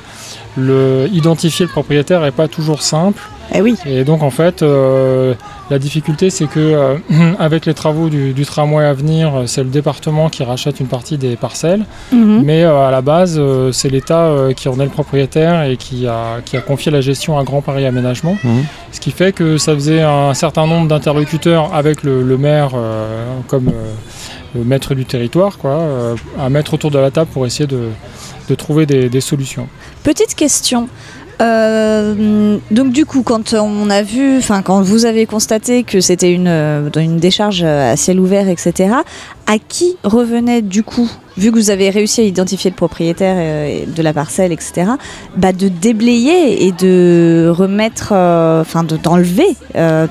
le, 0.57 1.09
identifier 1.13 1.67
le 1.67 1.73
propriétaire 1.73 2.21
n'est 2.21 2.31
pas 2.31 2.49
toujours 2.49 2.83
simple. 2.83 3.23
Eh 3.53 3.61
oui. 3.61 3.75
Et 3.85 4.05
donc 4.05 4.23
en 4.23 4.31
fait, 4.31 4.65
la 5.71 5.79
difficulté, 5.79 6.31
c'est 6.31 6.47
que 6.47 6.59
euh, 6.59 6.97
avec 7.39 7.65
les 7.65 7.75
travaux 7.75 8.09
du, 8.09 8.35
tramway 8.45 8.85
à 8.85 8.93
venir, 8.93 9.45
c'est 9.47 9.63
le 9.63 9.71
département 9.71 10.29
qui 10.29 10.43
rachète 10.43 10.81
une 10.81 10.89
partie 10.89 11.17
des 11.17 11.37
parcelles, 11.37 11.85
mhm. 12.13 12.43
mais 12.45 12.65
euh, 12.65 12.89
à 12.89 12.91
la 12.91 13.01
base, 13.01 13.37
euh, 13.39 13.71
c'est 13.71 13.89
l'État 13.89 14.35
qui 14.57 14.69
en 14.69 14.79
est 14.81 14.85
le 14.85 14.91
propriétaire 14.91 15.63
et 15.63 15.77
qui 15.77 16.07
a, 16.07 16.41
qui 16.45 16.57
a 16.57 16.61
confié 16.61 16.91
la 16.91 17.01
gestion 17.01 17.39
à 17.39 17.45
Grand 17.45 17.63
Paris 17.63 17.87
Aménagement. 17.87 18.37
Mhm. 18.43 18.65
Ce 18.93 19.01
qui 19.01 19.13
fait 19.13 19.33
que 19.33 19.57
ça 19.59 19.75
faisait 19.75 20.03
un 20.03 20.35
certain 20.35 20.67
nombre 20.67 20.89
d'interlocuteurs 20.89 21.73
avec 21.75 22.03
le, 22.03 22.37
maire 22.37 22.71
comme 23.47 23.71
maître 24.55 24.95
du 24.95 25.05
territoire, 25.05 25.59
quoi, 25.59 26.17
à 26.39 26.49
mettre 26.49 26.75
autour 26.75 26.91
de 26.91 26.99
la 26.99 27.11
table 27.11 27.31
pour 27.33 27.47
essayer 27.47 27.67
de, 27.69 28.55
trouver 28.57 28.85
des, 28.87 29.09
des 29.09 29.21
solutions. 29.21 29.69
Petite 30.03 30.35
question. 30.35 30.89
Euh, 31.41 32.59
donc 32.71 32.93
du 32.93 33.07
coup, 33.07 33.23
quand 33.23 33.55
on 33.55 33.89
a 33.89 34.03
vu, 34.03 34.37
enfin 34.37 34.61
quand 34.63 34.83
vous 34.83 35.07
avez 35.07 35.25
constaté 35.27 35.85
que 35.85 36.01
c'était 36.01 36.33
une, 36.33 36.49
euh, 36.49 36.91
une 36.97 37.19
décharge 37.19 37.63
à 37.63 37.97
ciel 37.97 38.21
ouvert, 38.21 38.49
etc., 38.49 38.95
à 39.47 39.59
qui 39.59 39.97
revenait 40.05 40.61
du 40.61 40.83
coup, 40.83 41.11
vu 41.39 41.51
que 41.51 41.57
vous 41.57 41.71
avez 41.71 41.89
réussi 41.89 42.21
à 42.21 42.25
identifier 42.25 42.71
le 42.71 42.77
propriétaire 42.77 43.37
euh, 43.39 43.87
de 43.87 44.03
la 44.03 44.13
parcelle, 44.13 44.53
etc., 44.53 44.93
bah, 45.37 45.53
de 45.53 45.69
déblayer 45.69 46.67
et 46.67 46.73
de 46.73 47.51
remettre, 47.51 48.13
enfin 48.13 48.85
d'enlever 48.85 49.57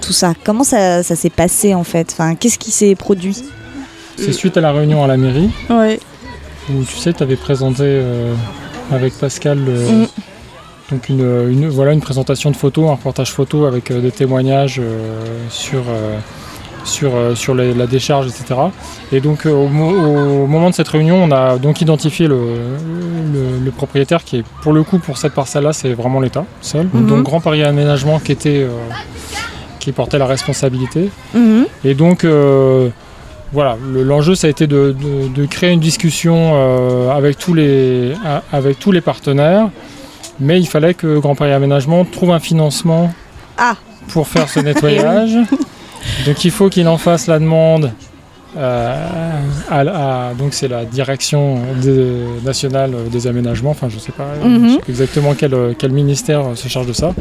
tout 0.02 0.14
ça? 0.14 0.34
Comment 0.44 0.64
ça, 0.64 1.04
ça 1.04 1.16
s'est 1.16 1.30
passé 1.30 1.76
en 1.76 1.84
fait? 1.84 2.10
Enfin, 2.12 2.36
qu'est-ce 2.36 2.58
qui 2.58 2.72
s'est 2.72 2.96
produit? 2.96 3.44
C'est 4.18 4.34
suite 4.34 4.58
à 4.58 4.62
la 4.62 4.72
réunion 4.74 5.04
à 5.04 5.08
la 5.08 5.16
mairie. 5.16 5.50
Ouais. 5.70 6.00
Où 6.70 6.84
tu 6.84 6.98
sais, 6.98 7.14
tu 7.14 7.24
avais 7.24 7.38
présenté 7.38 8.02
avec 8.92 9.14
Pascal. 9.14 9.60
Donc 10.92 11.10
une, 11.10 11.68
voilà, 11.70 11.94
une 11.94 12.02
présentation 12.02 12.50
de 12.50 12.56
photos, 12.56 12.90
un 12.90 12.94
reportage 12.94 13.32
photo 13.32 13.66
avec 13.66 13.92
euh, 13.92 14.02
des 14.02 14.12
témoignages 14.12 14.80
euh, 14.80 15.46
sur, 15.50 15.82
euh, 15.88 16.18
sur, 16.84 17.12
sur 17.36 17.54
la 17.54 17.86
décharge, 17.86 18.28
etc. 18.28 18.60
Et 19.12 19.20
donc 19.20 19.46
au, 19.46 19.68
moment 19.68 20.70
de 20.70 20.76
cette 20.76 20.88
réunion, 20.88 21.24
on 21.24 21.32
a 21.32 21.58
donc 21.58 21.82
identifié 21.82 22.28
le, 22.28 22.40
le, 23.64 23.72
propriétaire 23.72 24.24
qui 24.24 24.38
est 24.38 24.44
pour 24.64 24.74
le 24.74 24.84
coup 24.84 24.98
pour 24.98 25.18
cette 25.18 25.34
parcelle-là, 25.34 25.74
c'est 25.74 25.94
vraiment 25.94 26.20
l'État 26.20 26.46
seul. 26.62 26.88
Mhm. 26.92 27.08
Donc 27.08 27.24
Grand 27.24 27.40
Paris 27.40 27.64
Aménagement 27.64 28.20
qui 28.20 28.32
était 28.32 28.66
qui 29.80 29.92
portait 29.92 30.18
la 30.18 30.26
responsabilité. 30.26 31.12
Mhm. 31.36 31.66
Et 31.86 31.94
donc 31.94 32.26
voilà, 33.52 33.78
l'enjeu 33.94 34.34
ça 34.34 34.48
a 34.48 34.50
été 34.50 34.66
de, 34.66 34.96
de, 35.36 35.46
créer 35.46 35.72
une 35.72 35.80
discussion 35.80 37.12
avec, 37.12 37.38
tous 37.38 37.54
les, 37.54 38.14
avec 38.52 38.80
tous 38.80 38.92
les 38.92 39.02
partenaires 39.02 39.70
mais 40.40 40.60
il 40.60 40.68
fallait 40.68 40.94
que 40.94 41.20
Grand 41.20 41.36
Paris 41.36 41.54
Aménagement 41.54 42.06
trouve 42.06 42.32
un 42.32 42.40
financement 42.40 43.12
ah. 43.58 43.76
pour 44.10 44.28
faire 44.28 44.50
ce 44.50 44.60
nettoyage. 44.62 45.38
Donc 46.26 46.46
il 46.46 46.52
faut 46.52 46.70
qu'il 46.70 46.88
en 46.88 46.98
fasse 46.98 47.28
la 47.28 47.40
demande 47.40 47.92
euh, 48.58 50.34
donc 50.38 50.54
c'est 50.54 50.68
la 50.68 50.84
direction 50.84 51.60
nationale 52.44 52.92
des 53.12 53.28
aménagements, 53.28 53.72
enfin 53.72 53.90
je 53.90 54.00
sais 54.00 54.12
pas 54.12 54.36
mhm. 54.44 54.80
exactement 54.88 55.36
quel, 55.36 55.76
quel, 55.78 55.92
ministère 55.92 56.44
se 56.56 56.68
charge 56.68 56.88
de 56.88 56.94
ça. 56.94 57.14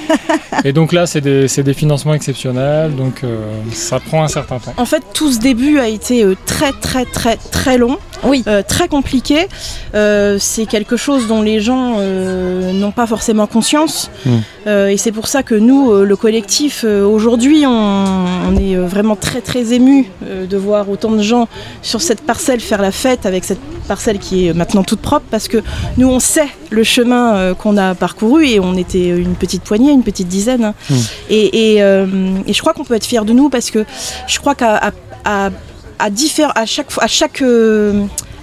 et 0.64 0.72
donc 0.74 0.92
là 0.92 1.06
c'est 1.06 1.22
des, 1.22 1.46
des, 1.46 1.74
financements 1.74 2.12
exceptionnels, 2.12 2.94
donc 2.94 3.24
euh, 3.24 3.38
ça 3.72 3.98
prend 3.98 4.22
un 4.22 4.28
certain 4.28 4.58
temps. 4.58 4.74
En 4.76 4.84
fait 4.84 5.02
tout 5.14 5.32
ce 5.32 5.38
début 5.38 5.78
a 5.78 5.88
été 5.88 6.22
euh, 6.22 6.36
très 6.44 6.72
très 6.72 7.06
très 7.06 7.36
très 7.36 7.78
long, 7.78 7.96
oui. 8.24 8.44
très 8.66 8.88
compliqué. 8.88 9.46
c'est 9.92 10.66
quelque 10.66 10.96
chose 10.96 11.26
dont 11.26 11.42
les 11.42 11.60
gens 11.60 11.98
n'ont 12.00 12.92
pas 12.92 13.06
forcément 13.06 13.46
conscience. 13.46 14.10
Mm. 14.24 14.68
et 14.90 14.96
c'est 14.96 15.12
pour 15.12 15.28
ça 15.28 15.42
que 15.42 15.54
nous, 15.54 15.92
le 16.04 16.16
collectif, 16.16 16.84
aujourd'hui 16.84 17.64
on, 17.66 18.24
on, 18.48 18.56
est 18.56 18.76
vraiment 18.76 19.16
très 19.16 19.40
très 19.40 19.72
ému 19.72 20.10
de 20.22 20.56
voir 20.56 20.90
autant 20.90 21.12
de 21.12 21.22
gens 21.22 21.48
sur 21.82 22.00
cette 22.02 22.20
parcelle 22.20 22.60
faire 22.60 22.82
la 22.82 22.92
fête 22.92 23.26
avec 23.26 23.44
cette 23.44 23.60
parcelle 23.86 24.18
qui 24.18 24.46
est 24.46 24.52
maintenant 24.52 24.84
toute 24.84 25.00
propre 25.00 25.26
parce 25.30 25.48
que 25.48 25.58
nous 25.96 26.08
on 26.08 26.20
sait 26.20 26.48
le 26.70 26.84
chemin 26.84 27.34
euh, 27.34 27.54
qu'on 27.54 27.76
a 27.76 27.94
parcouru 27.94 28.46
et 28.46 28.60
on 28.60 28.76
était 28.76 29.08
une 29.08 29.34
petite 29.34 29.62
poignée, 29.62 29.92
une 29.92 30.02
petite 30.02 30.28
dizaine. 30.28 30.64
Hein. 30.64 30.74
Mmh. 30.90 30.94
Euh, 31.30 32.06
et, 32.46 32.52
je 32.52 32.60
crois 32.60 32.74
qu'on 32.74 32.84
peut 32.84 32.94
être 32.94 33.06
fier 33.06 33.24
de 33.24 33.32
nous 33.32 33.48
parce 33.48 33.70
que 33.70 33.84
je 34.26 34.38
crois 34.38 34.54
qu'à 34.54 34.92
à, 35.24 35.46
à 35.46 35.50
à 35.98 36.66
chaque 36.66 37.42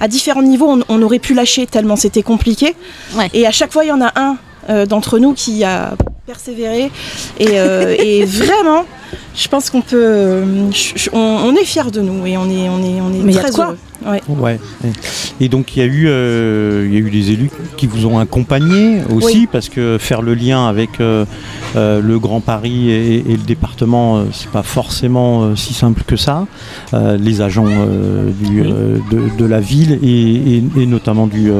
à 0.02 0.08
différents 0.08 0.44
niveaux, 0.44 0.78
on, 0.90 1.02
aurait 1.02 1.20
pu 1.20 1.34
lâcher 1.34 1.66
tellement 1.68 1.96
c'était 1.96 2.24
compliqué. 2.24 2.76
Et 3.34 3.48
à 3.48 3.52
chaque 3.52 3.72
fois, 3.72 3.86
il 3.86 3.88
y 3.88 3.92
en 3.92 4.02
a 4.02 4.14
un 4.16 4.86
d'entre 4.86 5.20
nous 5.20 5.34
qui 5.34 5.64
a 5.64 5.96
persévéré 6.26 6.92
et 7.40 8.26
vraiment 8.26 8.86
je 9.36 9.48
pense 9.48 9.70
qu'on 9.70 9.82
peut. 9.82 10.02
Euh, 10.02 10.70
on, 11.14 11.56
est 11.56 11.66
fiers 11.66 11.92
de 11.92 12.02
nous 12.02 12.26
et 12.26 12.38
on 12.38 12.50
est, 12.50 12.70
on 12.70 12.84
est, 12.84 13.02
on 13.02 13.28
est 13.28 13.34
très 13.34 13.60
heureux. 13.60 13.78
Ouais. 14.28 14.60
Et 15.40 15.50
donc 15.50 15.76
il 15.76 15.80
y 15.80 15.82
a 15.82 15.86
eu, 15.86 16.08
euh, 16.08 16.86
il 16.88 16.94
y 16.94 16.98
a 16.98 17.00
eu 17.00 17.10
des 17.10 17.32
élus 17.32 17.50
qui 17.78 17.88
vous 17.88 18.06
ont 18.06 18.20
accompagné 18.20 19.02
aussi 19.12 19.48
parce 19.48 19.70
que 19.70 19.98
faire 20.00 20.22
le 20.22 20.36
lien 20.36 20.68
avec 20.68 21.00
euh, 21.00 21.26
le 21.76 22.20
Grand 22.20 22.42
Paris 22.42 22.92
et, 22.92 23.24
le 23.24 23.44
département, 23.46 24.26
c'est 24.32 24.50
pas 24.50 24.64
forcément 24.64 25.56
si 25.56 25.74
simple 25.74 26.04
que 26.06 26.16
ça. 26.16 26.46
les 26.94 27.42
agents 27.42 27.66
de, 27.66 29.46
la 29.46 29.60
ville 29.60 30.00
et, 30.04 30.58
et 30.82 30.86
notamment 30.86 31.28
du, 31.28 31.52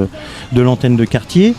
de 0.52 0.62
l'antenne 0.62 0.96
de 0.96 1.06
quartier. 1.06 1.56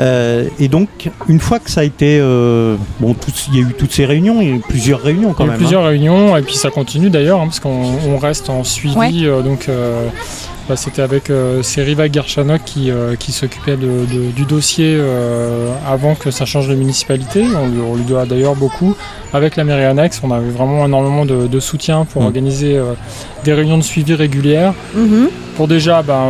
Euh, 0.00 0.44
et 0.58 0.68
donc, 0.68 0.88
une 1.28 1.40
fois 1.40 1.58
que 1.58 1.70
ça 1.70 1.80
a 1.80 1.84
été. 1.84 2.18
Euh, 2.20 2.76
bon, 3.00 3.14
il 3.48 3.56
y 3.56 3.58
a 3.58 3.68
eu 3.68 3.74
toutes 3.74 3.92
ces 3.92 4.06
réunions, 4.06 4.40
il 4.40 4.48
y 4.48 4.52
a 4.52 4.54
eu 4.54 4.60
plusieurs 4.60 5.00
réunions 5.00 5.34
quand 5.34 5.44
il 5.44 5.48
y 5.48 5.50
a 5.50 5.54
eu 5.54 5.58
plusieurs 5.58 5.84
hein. 5.84 5.88
réunions, 5.88 6.36
et 6.36 6.42
puis 6.42 6.54
ça 6.54 6.70
continue 6.70 7.10
d'ailleurs, 7.10 7.40
hein, 7.40 7.46
parce 7.46 7.60
qu'on 7.60 8.16
reste 8.18 8.48
en 8.48 8.64
suivi. 8.64 9.26
Euh, 9.26 9.42
donc, 9.42 9.68
bah, 10.68 10.76
c'était 10.76 11.02
avec 11.02 11.32
Seriva 11.62 12.10
Gershanok 12.10 12.62
qui, 12.64 12.90
qui 13.18 13.32
s'occupait 13.32 13.76
du 13.76 14.44
dossier 14.44 15.00
avant 15.86 16.14
que 16.14 16.30
ça 16.30 16.44
change 16.44 16.68
de 16.68 16.74
municipalité. 16.76 17.44
On, 17.44 17.96
lui 17.96 18.04
doit 18.04 18.24
d'ailleurs 18.24 18.54
beaucoup. 18.54 18.94
Avec 19.32 19.56
la 19.56 19.64
mairie 19.64 19.84
annexe, 19.84 20.20
on 20.22 20.30
avait 20.30 20.50
vraiment 20.50 20.84
énormément 20.86 21.24
de, 21.24 21.60
soutien 21.60 22.04
pour 22.04 22.22
mm. 22.22 22.26
organiser 22.26 22.80
des 23.44 23.52
réunions 23.52 23.78
de 23.78 23.82
suivi 23.82 24.14
régulières. 24.14 24.74
Mm-hmm. 24.96 25.28
Pour 25.56 25.66
déjà 25.66 26.02
bah, 26.02 26.26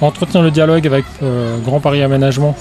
entretenir 0.00 0.44
le 0.44 0.52
dialogue 0.52 0.86
avec 0.86 1.04
Grand 1.64 1.80
Paris 1.80 2.02
Aménagement 2.02 2.56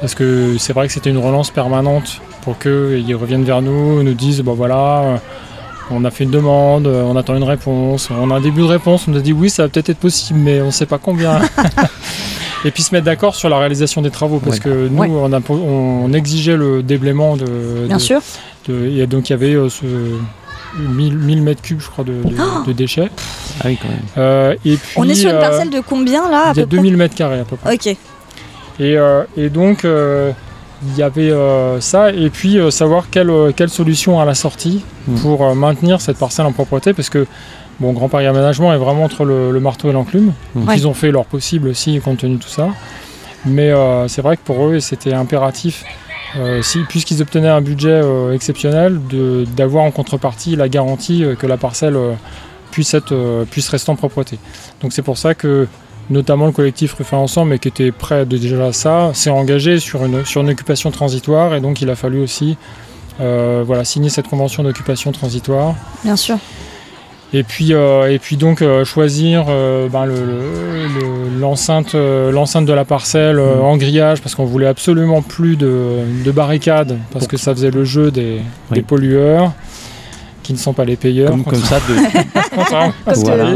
parce 0.00 0.14
que 0.14 0.56
c'est 0.58 0.72
vrai 0.72 0.86
que 0.86 0.92
c'était 0.92 1.10
une 1.10 1.18
relance 1.18 1.50
permanente 1.50 2.20
pour 2.42 2.58
qu'ils 2.58 3.14
reviennent 3.14 3.44
vers 3.44 3.62
nous, 3.62 4.02
nous 4.02 4.14
disent 4.14 4.40
bon 4.40 4.54
voilà, 4.54 5.00
euh, 5.02 5.16
on 5.90 6.04
a 6.04 6.10
fait 6.10 6.24
une 6.24 6.30
demande, 6.30 6.86
euh, 6.86 7.02
on 7.02 7.16
attend 7.16 7.36
une 7.36 7.44
réponse, 7.44 8.08
on 8.10 8.30
a 8.30 8.36
un 8.36 8.40
début 8.40 8.60
de 8.60 8.66
réponse, 8.66 9.06
on 9.08 9.12
nous 9.12 9.18
a 9.18 9.20
dit 9.20 9.32
oui 9.32 9.50
ça 9.50 9.64
va 9.64 9.68
peut-être 9.68 9.90
être 9.90 9.98
possible 9.98 10.38
mais 10.38 10.60
on 10.60 10.66
ne 10.66 10.70
sait 10.70 10.86
pas 10.86 10.98
combien. 10.98 11.40
et 12.64 12.70
puis 12.70 12.82
se 12.82 12.94
mettre 12.94 13.04
d'accord 13.04 13.34
sur 13.34 13.48
la 13.48 13.58
réalisation 13.58 14.02
des 14.02 14.10
travaux 14.10 14.38
parce 14.38 14.60
que 14.60 14.88
nous 14.88 15.02
on, 15.02 16.12
exigeait 16.12 16.56
le 16.56 16.82
déblaiement 16.82 17.36
de. 17.36 17.86
Bien 17.86 17.98
sûr. 17.98 18.20
et 18.68 19.06
donc 19.06 19.28
il 19.28 19.32
y 19.32 19.34
avait 19.34 19.54
euh, 19.54 19.68
ce, 19.68 19.84
1000, 20.78 21.42
mètres 21.42 21.62
cubes, 21.62 21.80
je 21.80 21.88
crois, 21.88 22.04
de, 22.04 22.14
oh 22.24 22.72
déchets. 22.72 23.10
Ah 23.60 23.64
oui, 23.66 23.78
quand 23.80 23.88
même. 23.88 24.56
et 24.64 24.76
puis, 24.76 24.92
on 24.96 25.08
est 25.08 25.14
sur 25.14 25.30
une 25.30 25.38
parcelle 25.38 25.70
de 25.70 25.80
combien 25.80 26.30
là 26.30 26.52
Il 26.54 26.60
y 26.60 26.62
a 26.62 26.66
2000 26.66 26.96
mètres 26.96 27.14
carrés 27.14 27.40
à 27.40 27.44
peu 27.44 27.56
près. 27.56 27.74
Ok. 27.74 27.96
Euh, 28.80 29.24
et, 29.36 29.50
donc, 29.50 29.84
euh, 29.84 30.32
il 30.86 30.96
y 30.96 31.02
avait 31.02 31.30
euh, 31.30 31.80
ça, 31.80 32.10
et 32.10 32.30
puis 32.30 32.58
savoir 32.70 33.10
quelle, 33.10 33.32
quelle, 33.56 33.68
solution 33.68 34.20
à 34.20 34.24
la 34.24 34.34
sortie 34.34 34.84
hmm. 35.06 35.16
pour 35.16 35.54
maintenir 35.54 36.00
cette 36.00 36.18
parcelle 36.18 36.46
en 36.46 36.52
propreté, 36.52 36.92
parce 36.92 37.10
que 37.10 37.26
bon, 37.80 37.92
Grand 37.92 38.08
Paris 38.08 38.26
Aménagement 38.26 38.72
est 38.72 38.78
vraiment 38.78 39.04
entre 39.04 39.24
le, 39.24 39.58
marteau 39.60 39.90
et 39.90 39.92
l'enclume. 39.92 40.32
Hmm. 40.54 40.70
Ils 40.74 40.86
ont 40.86 40.94
fait 40.94 41.10
leur 41.10 41.24
possible 41.24 41.68
aussi, 41.68 41.98
compte 42.00 42.18
tenu 42.18 42.36
de 42.36 42.42
tout 42.42 42.48
ça. 42.48 42.68
Mais 43.44 43.72
c'est 44.08 44.20
vrai 44.20 44.36
que 44.36 44.42
pour 44.42 44.66
eux, 44.66 44.80
c'était 44.80 45.14
impératif, 45.14 45.84
si, 46.60 46.80
puisqu'ils 46.88 47.22
obtenaient 47.22 47.48
un 47.48 47.60
budget 47.60 48.02
exceptionnel, 48.34 49.00
d'avoir 49.56 49.84
en 49.84 49.90
contrepartie 49.92 50.56
la 50.56 50.68
garantie 50.68 51.24
que 51.38 51.46
la 51.46 51.56
parcelle 51.56 51.96
puisse, 52.72 52.94
être, 52.94 53.46
puisse 53.50 53.68
rester 53.68 53.90
en 53.90 53.96
propreté. 53.96 54.38
Donc 54.82 54.92
c'est 54.92 55.02
pour 55.02 55.18
ça 55.18 55.34
que 55.34 55.68
notamment 56.10 56.46
le 56.46 56.52
collectif 56.52 56.94
Ruffin 56.94 57.18
Ensemble, 57.18 57.50
mais 57.50 57.58
qui 57.58 57.68
était 57.68 57.92
prêt 57.92 58.26
de 58.26 58.36
déjà 58.36 58.66
à 58.66 58.72
ça, 58.72 59.10
s'est 59.14 59.30
engagé 59.30 59.78
sur 59.78 60.04
une, 60.04 60.24
sur 60.24 60.40
une 60.40 60.50
occupation 60.50 60.90
transitoire 60.90 61.54
et 61.54 61.60
donc 61.60 61.80
il 61.82 61.90
a 61.90 61.96
fallu 61.96 62.20
aussi 62.20 62.56
euh, 63.20 63.64
voilà, 63.66 63.84
signer 63.84 64.10
cette 64.10 64.28
convention 64.28 64.62
d'occupation 64.62 65.10
transitoire. 65.10 65.74
Bien 66.04 66.16
sûr. 66.16 66.38
Et 67.34 67.42
puis, 67.42 67.74
euh, 67.74 68.10
et 68.10 68.18
puis 68.18 68.36
donc 68.36 68.62
euh, 68.62 68.86
choisir 68.86 69.46
ben, 69.92 70.06
l'enceinte 71.38 71.94
l'enceinte 71.94 72.64
de 72.64 72.72
la 72.72 72.86
parcelle 72.86 73.36
mmh. 73.36 73.60
en 73.62 73.76
grillage 73.76 74.22
parce 74.22 74.34
qu'on 74.34 74.46
voulait 74.46 74.66
absolument 74.66 75.20
plus 75.20 75.56
de, 75.56 76.30
barricades 76.32 76.96
parce 77.12 77.26
que 77.26 77.36
ça 77.36 77.54
faisait 77.54 77.70
le 77.70 77.84
jeu 77.84 78.10
des, 78.10 78.40
des 78.70 78.82
pollueurs 78.82 79.52
qui 80.48 80.54
ne 80.54 80.58
sont 80.58 80.72
pas 80.72 80.86
les 80.86 80.96
payeurs. 80.96 81.30
Comme, 81.44 81.62
ça 81.62 81.78
de. 81.78 81.94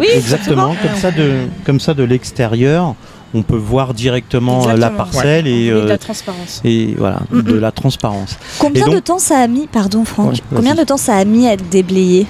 exactement. 0.14 0.74
Comme 0.82 0.96
ça 1.00 1.10
de, 1.10 1.32
comme 1.64 1.80
ça 1.80 1.94
de 1.94 2.02
l'extérieur, 2.02 2.94
on 3.32 3.40
peut 3.40 3.56
voir 3.56 3.94
directement 3.94 4.66
la 4.74 4.90
parcelle 4.90 5.46
et, 5.46 5.70
de 5.70 5.78
la 5.78 5.94
euh, 5.94 5.96
transparence. 5.96 6.60
Et 6.66 6.94
voilà, 6.98 7.20
de 7.32 7.54
la 7.54 7.72
transparence. 7.72 8.36
Combien 8.58 8.88
de 8.88 8.98
temps 8.98 9.18
ça 9.18 9.38
a 9.38 9.46
mis, 9.46 9.68
pardon 9.68 10.04
Franck, 10.04 10.40
combien 10.54 10.74
de 10.74 10.84
temps 10.84 10.98
ça 10.98 11.16
a 11.16 11.24
mis 11.24 11.48
à 11.48 11.54
être 11.54 11.66
déblayé 11.70 12.26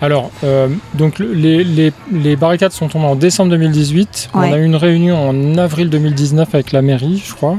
alors, 0.00 0.30
euh, 0.44 0.68
donc 0.94 1.18
les, 1.18 1.64
les, 1.64 2.36
barricades 2.36 2.70
sont 2.70 2.86
tombées 2.86 3.06
en 3.06 3.16
décembre 3.16 3.50
2018. 3.50 4.30
On 4.32 4.40
a 4.40 4.56
eu 4.56 4.64
une 4.64 4.76
réunion 4.76 5.28
en 5.28 5.58
avril 5.58 5.90
2019 5.90 6.54
avec 6.54 6.70
la 6.70 6.82
mairie, 6.82 7.20
je 7.26 7.34
crois. 7.34 7.58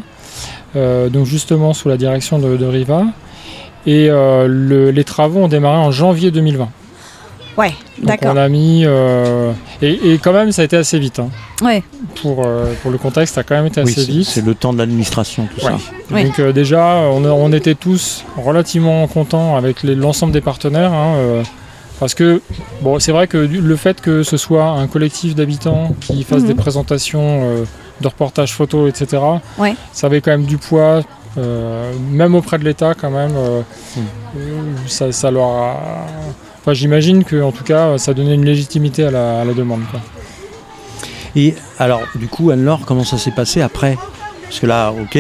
Euh, 0.78 1.10
donc 1.10 1.26
justement 1.26 1.74
sous 1.74 1.90
la 1.90 1.98
direction 1.98 2.40
de, 2.40 2.56
de 2.56 2.66
Riva. 2.66 3.04
Et 3.90 4.08
euh, 4.08 4.92
les 4.92 5.04
travaux 5.04 5.40
ont 5.40 5.48
démarré 5.48 5.78
en 5.78 5.90
janvier 5.90 6.30
2020. 6.30 6.70
Ouais, 7.58 7.74
d'accord. 8.04 8.34
On 8.36 8.38
a 8.38 8.48
mis. 8.48 8.84
Euh, 8.86 9.52
et, 9.82 10.20
quand 10.24 10.32
même, 10.32 10.52
ça 10.52 10.62
a 10.62 10.66
été 10.66 10.78
assez 10.78 11.00
vite. 11.00 11.18
Hein. 11.18 11.30
Ouais. 11.64 11.82
Pour, 12.22 12.46
euh, 12.46 12.72
pour 12.84 12.92
le 12.92 13.00
contexte, 13.00 13.34
ça 13.34 13.42
a 13.42 13.44
quand 13.44 13.56
même 13.56 13.66
été 13.66 13.82
assez 13.82 14.06
vite. 14.06 14.28
C'est 14.28 14.46
le 14.46 14.54
temps 14.54 14.74
de 14.74 14.78
l'administration, 14.78 15.48
tout 15.56 15.62
ça. 15.62 15.80
Donc, 16.12 16.40
déjà, 16.54 16.98
on, 17.12 17.52
était 17.52 17.74
tous 17.74 18.26
relativement 18.38 19.08
contents 19.08 19.58
avec 19.58 19.82
l'ensemble 19.82 20.34
des 20.34 20.42
partenaires. 20.42 20.94
Hein, 20.94 21.42
parce 22.00 22.14
que, 22.14 22.44
bon, 22.84 23.00
c'est 23.00 23.12
vrai 23.12 23.26
que 23.26 23.38
le 23.38 23.76
fait 23.76 24.02
que 24.02 24.22
ce 24.22 24.38
soit 24.38 24.68
un 24.68 24.86
collectif 24.86 25.34
d'habitants 25.34 25.96
qui 26.00 26.24
fasse 26.24 26.44
des 26.44 26.54
mhm. 26.54 26.60
présentations 26.60 27.66
de 28.02 28.08
reportages 28.08 28.54
photos, 28.54 28.88
etc., 28.88 29.24
ça 29.92 30.06
avait 30.06 30.22
quand 30.22 30.32
même 30.32 30.46
du 30.46 30.60
poids 30.60 31.02
euh, 31.38 31.94
même 32.12 32.36
auprès 32.36 32.58
de 32.58 32.64
l'État 32.64 32.94
quand 32.94 33.12
même, 33.12 33.34
euh, 33.36 33.62
hmm. 33.96 34.88
ça, 34.88 35.32
leur 35.32 35.48
a... 35.48 36.06
Enfin, 36.60 36.74
j'imagine 36.74 37.24
que 37.24 37.42
en 37.42 37.52
tout 37.52 37.64
cas, 37.64 37.98
ça 37.98 38.14
donnait 38.14 38.36
une 38.36 38.46
légitimité 38.46 39.06
à 39.06 39.12
la, 39.12 39.54
demande. 39.54 39.82
Et 41.36 41.56
alors, 41.78 42.02
du 42.16 42.28
coup, 42.28 42.50
Anne-Laure, 42.52 42.86
comment 42.86 43.04
ça 43.04 43.18
s'est 43.18 43.32
passé 43.32 43.62
après? 43.62 43.98
Parce 44.44 44.60
que 44.60 44.66
là, 44.66 44.92
ok, 44.92 45.18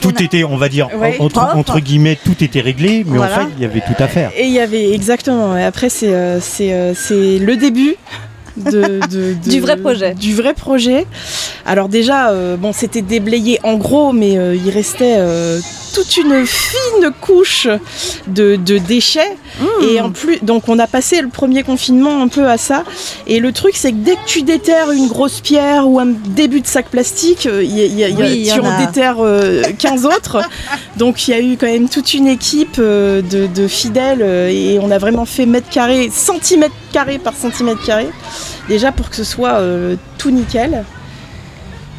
tout 0.00 0.22
était, 0.22 0.44
on 0.44 0.56
va 0.56 0.68
dire, 0.68 0.88
entre, 1.20 1.80
guillemets, 1.80 2.18
tout 2.22 2.42
était 2.42 2.60
réglé, 2.60 3.04
mais 3.06 3.18
en 3.18 3.28
fait, 3.28 3.46
il 3.56 3.62
y 3.62 3.64
avait 3.64 3.80
tout 3.80 3.94
à 3.98 4.08
faire. 4.08 4.32
Et 4.36 4.44
il 4.44 4.52
y 4.52 4.60
avait, 4.60 4.92
exactement. 4.92 5.56
Et 5.56 5.64
après, 5.64 5.88
c'est 5.88 6.12
euh, 6.12 6.40
c'est 6.40 7.38
le 7.38 7.56
début 7.56 7.96
du 8.56 9.60
vrai 9.60 9.76
projet. 9.76 10.14
Du 10.14 10.34
vrai 10.34 10.54
projet. 10.54 11.06
Alors 11.66 11.88
déjà, 11.88 12.30
euh, 12.30 12.56
bon, 12.56 12.72
c'était 12.72 13.02
déblayé 13.02 13.58
en 13.62 13.76
gros, 13.76 14.12
mais 14.12 14.38
euh, 14.38 14.54
il 14.54 14.70
restait 14.70 15.16
euh, 15.18 15.60
toute 15.92 16.16
une 16.16 16.46
fine 16.46 17.10
couche 17.20 17.68
de, 18.26 18.56
déchets. 18.56 19.36
Mmh. 19.60 19.64
Et 19.88 20.00
en 20.00 20.10
plus, 20.10 20.38
donc 20.42 20.68
on 20.68 20.78
a 20.78 20.86
passé 20.86 21.20
le 21.20 21.28
premier 21.28 21.62
confinement 21.62 22.22
un 22.22 22.28
peu 22.28 22.48
à 22.48 22.58
ça. 22.58 22.84
Et 23.26 23.40
le 23.40 23.52
truc, 23.52 23.76
c'est 23.76 23.92
que 23.92 23.98
dès 23.98 24.14
que 24.14 24.26
tu 24.26 24.42
déterres 24.42 24.90
une 24.92 25.08
grosse 25.08 25.40
pierre 25.40 25.88
ou 25.88 25.98
un 25.98 26.06
début 26.06 26.60
de 26.60 26.66
sac 26.66 26.88
plastique, 26.88 27.46
il 27.46 27.76
y 27.76 28.04
a, 28.04 28.54
tu 28.54 28.60
en, 28.60 28.78
déterres 28.78 29.24
15 29.78 30.06
autres. 30.06 30.38
Donc 30.96 31.28
il 31.28 31.30
y 31.32 31.34
a 31.34 31.40
eu 31.40 31.56
quand 31.56 31.66
même 31.66 31.88
toute 31.88 32.14
une 32.14 32.26
équipe 32.26 32.78
de, 32.78 33.22
de 33.22 33.68
fidèles 33.68 34.22
et 34.22 34.78
on 34.80 34.90
a 34.90 34.98
vraiment 34.98 35.24
fait 35.24 35.46
mètre 35.46 35.68
carré, 35.68 36.10
centimètre 36.12 36.74
carré 36.92 37.18
par 37.18 37.34
centimètre 37.34 37.84
carré 37.84 38.08
déjà 38.70 38.92
pour 38.92 39.10
que 39.10 39.16
ce 39.16 39.24
soit 39.24 39.54
euh, 39.54 39.96
tout 40.16 40.30
nickel. 40.30 40.84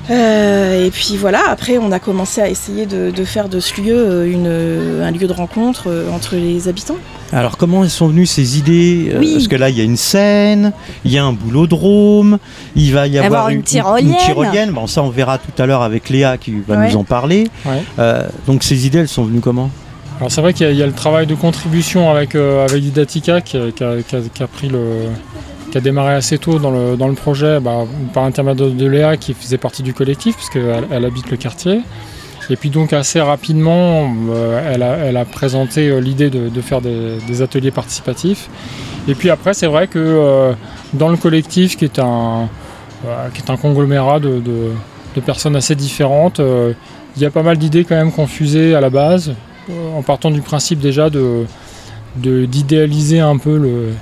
Euh, 0.10 0.86
et 0.86 0.90
puis 0.90 1.16
voilà, 1.18 1.42
après 1.50 1.78
on 1.78 1.92
a 1.92 2.00
commencé 2.00 2.42
à 2.42 2.50
essayer 2.50 2.86
de, 2.86 3.12
faire 3.24 3.50
de 3.50 3.60
ce 3.60 3.80
lieu 3.80 3.96
euh, 3.96 5.08
un 5.08 5.12
lieu 5.12 5.28
de 5.28 5.34
rencontre 5.34 5.90
entre 6.12 6.36
les 6.36 6.68
habitants. 6.68 6.98
Alors 7.32 7.58
comment 7.58 7.88
sont 7.88 8.08
venues 8.08 8.26
ces 8.26 8.58
idées 8.58 9.14
Parce 9.34 9.48
que 9.48 9.56
là 9.56 9.70
il 9.70 9.78
y 9.78 9.82
a 9.82 9.84
une 9.84 9.98
scène, 9.98 10.74
il 11.06 11.12
y 11.12 11.18
a 11.18 11.24
un 11.24 11.34
boulodrome, 11.34 12.40
il 12.76 12.94
va 12.94 13.08
y 13.08 13.18
avoir, 13.20 13.50
une, 13.50 13.64
tyrolienne. 13.64 14.72
Bon 14.72 14.88
ça 14.88 15.04
on 15.04 15.10
verra 15.10 15.38
tout 15.38 15.62
à 15.62 15.66
l'heure 15.66 15.82
avec 15.82 16.10
Léa 16.10 16.38
qui 16.38 16.56
va 16.68 16.88
nous 16.88 16.98
en 16.98 17.04
parler. 17.04 17.48
donc 18.48 18.64
ces 18.64 18.86
idées 18.88 19.00
elles 19.00 19.08
sont 19.08 19.24
venues 19.24 19.42
comment? 19.42 19.70
Alors 20.18 20.32
c'est 20.32 20.42
vrai 20.42 20.54
qu'il 20.54 20.72
y, 20.72 20.84
a 20.84 20.86
le 20.86 20.94
travail 20.94 21.26
de 21.26 21.34
contribution 21.34 22.12
avec, 22.12 22.36
avec 22.36 22.82
Didatica 22.82 23.42
qui 23.42 23.58
a, 23.58 24.48
pris 24.48 24.68
le, 24.68 25.08
qui 25.72 25.78
a 25.78 25.82
démarré 25.82 26.14
assez 26.14 26.38
tôt 26.38 26.60
dans 26.60 26.72
le, 26.72 26.98
dans 26.98 27.08
le 27.08 27.16
projet 27.16 27.60
bah, 27.60 27.86
par 28.14 28.24
l'intermédiaire 28.24 28.70
de 28.70 28.86
Léa 28.86 29.18
qui 29.18 29.34
faisait 29.34 29.58
partie 29.58 29.84
du 29.84 29.94
collectif 29.94 30.36
puisqu'elle 30.36 30.86
elle 30.92 31.06
habite 31.06 31.32
le 31.32 31.38
quartier. 31.38 31.82
Et 32.50 32.58
puis 32.58 32.70
donc 32.70 32.92
assez 32.92 33.22
rapidement, 33.22 34.14
euh, 34.30 34.74
elle, 35.08 35.16
a, 35.16 35.26
présenté 35.26 35.88
euh, 35.88 36.00
l'idée 36.00 36.30
de, 36.30 36.50
de, 36.50 36.62
faire 36.62 36.82
des, 36.82 37.42
ateliers 37.42 37.72
participatifs. 37.72 38.50
Et 39.08 39.16
puis 39.16 39.30
après, 39.30 39.54
c'est 39.54 39.68
vrai 39.68 39.88
que 39.88 40.00
euh, 40.00 40.54
dans 40.94 41.08
le 41.08 41.16
collectif 41.16 41.78
qui 41.78 41.86
est 41.86 42.00
un, 42.00 42.50
qui 43.34 43.42
est 43.42 43.50
un 43.50 43.58
conglomérat 43.58 44.20
de, 44.20 44.42
personnes 45.26 45.56
assez 45.56 45.76
différentes. 45.76 46.42
Il 47.16 47.22
y 47.22 47.26
a 47.26 47.32
pas 47.32 47.44
mal 47.44 47.58
d'idées 47.58 47.84
quand 47.84 47.96
même 47.96 48.12
confusées 48.12 48.76
à 48.76 48.82
la 48.82 48.90
base, 48.90 49.34
en 49.96 50.02
partant 50.02 50.32
du 50.32 50.42
principe 50.42 50.80
déjà 50.80 51.10
de 51.10 51.46
d'idéaliser 52.18 53.22
un 53.22 53.38
peu 53.38 53.58
le, 53.58 53.94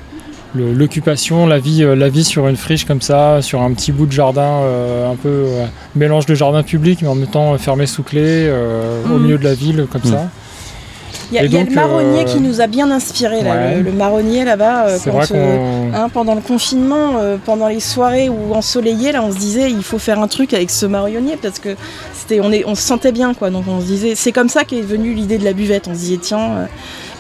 l'occupation, 0.56 1.46
la 1.46 1.60
vie, 1.60 1.84
euh, 1.84 1.96
la 1.96 2.10
vie 2.10 2.24
sur 2.24 2.48
une 2.48 2.58
friche 2.58 2.86
comme 2.86 3.02
ça, 3.02 3.42
sur 3.42 3.62
un 3.62 3.72
petit 3.74 3.92
bout 3.92 4.06
de 4.06 4.12
jardin, 4.12 4.62
euh, 4.64 5.12
un 5.12 5.16
peu 5.16 5.30
euh, 5.30 5.66
mélange 5.96 6.26
de 6.26 6.36
jardin 6.36 6.64
public, 6.64 7.00
mais 7.02 7.08
en 7.08 7.16
même 7.16 7.28
temps 7.28 7.58
fermé 7.58 7.86
sous 7.86 8.04
clé, 8.04 8.52
au 9.06 9.18
mm. 9.18 9.22
milieu 9.22 9.38
de 9.38 9.44
la 9.44 9.54
ville, 9.54 9.88
comme 9.92 10.04
ça. 10.04 10.30
Il 11.32 11.36
y 11.36 11.58
a, 11.58 11.64
le 11.64 11.74
marronnier 11.74 12.26
qui 12.26 12.40
nous 12.40 12.60
a 12.60 12.68
bien 12.68 12.90
inspiré, 12.90 13.42
le, 13.44 13.92
marronnier 13.92 14.46
là-bas, 14.46 14.88
hein, 15.94 16.10
pendant 16.12 16.36
le 16.36 16.42
confinement, 16.42 17.22
pendant 17.46 17.68
les 17.68 17.80
soirées 17.80 18.30
où 18.30 18.54
ensoleillées, 18.54 19.12
là, 19.12 19.24
on 19.24 19.32
se 19.32 19.38
disait 19.38 19.70
il 19.70 19.84
faut 19.84 20.00
faire 20.00 20.20
un 20.20 20.28
truc 20.28 20.54
avec 20.54 20.70
ce 20.70 20.86
marronnier 20.86 21.38
parce 21.42 21.60
que 21.60 21.76
c'était, 22.14 22.40
on, 22.42 22.52
est, 22.52 22.66
on 22.66 22.76
se 22.76 22.82
sentait 22.82 23.12
bien, 23.12 23.34
quoi. 23.34 23.50
Donc 23.52 23.66
on 23.68 23.80
se 23.80 23.86
disait, 23.86 24.16
c'est 24.16 24.32
comme 24.32 24.50
ça 24.50 24.64
qu'est 24.64 24.82
venue 24.82 25.14
l'idée 25.14 25.38
de 25.38 25.46
la 25.46 25.54
buvette. 25.54 25.88
On 25.88 25.94
se 25.94 26.00
disait 26.00 26.20
tiens 26.22 26.68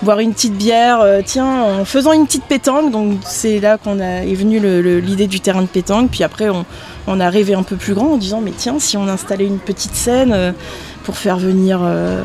boire 0.02 0.20
une 0.20 0.34
petite 0.34 0.54
bière, 0.54 1.02
euh, 1.02 1.22
tiens, 1.24 1.64
en 1.64 1.86
faisant 1.86 2.14
une 2.14 2.26
petite 2.26 2.46
pétanque. 2.46 2.92
Donc 2.92 3.20
c'est 3.24 3.60
là 3.60 3.78
qu'on 3.78 4.00
est 4.00 4.34
venu 4.34 4.60
l'idée 5.02 5.28
du 5.28 5.40
terrain 5.40 5.62
de 5.62 5.68
pétanque. 5.68 6.12
Puis 6.12 6.24
après, 6.24 6.48
on, 6.50 7.20
a 7.20 7.30
rêvé 7.30 7.56
un 7.56 7.64
peu 7.64 7.76
plus 7.76 7.94
grand 7.94 8.14
en 8.14 8.18
disant, 8.18 8.42
mais 8.42 8.54
tiens, 8.56 8.78
si 8.80 8.96
on 8.96 9.08
installait 9.08 9.48
une 9.48 9.60
petite 9.60 9.96
scène 9.96 10.32
euh, 10.32 10.52
pour 11.04 11.18
faire 11.18 11.40
venir 11.40 11.80
euh, 11.84 12.24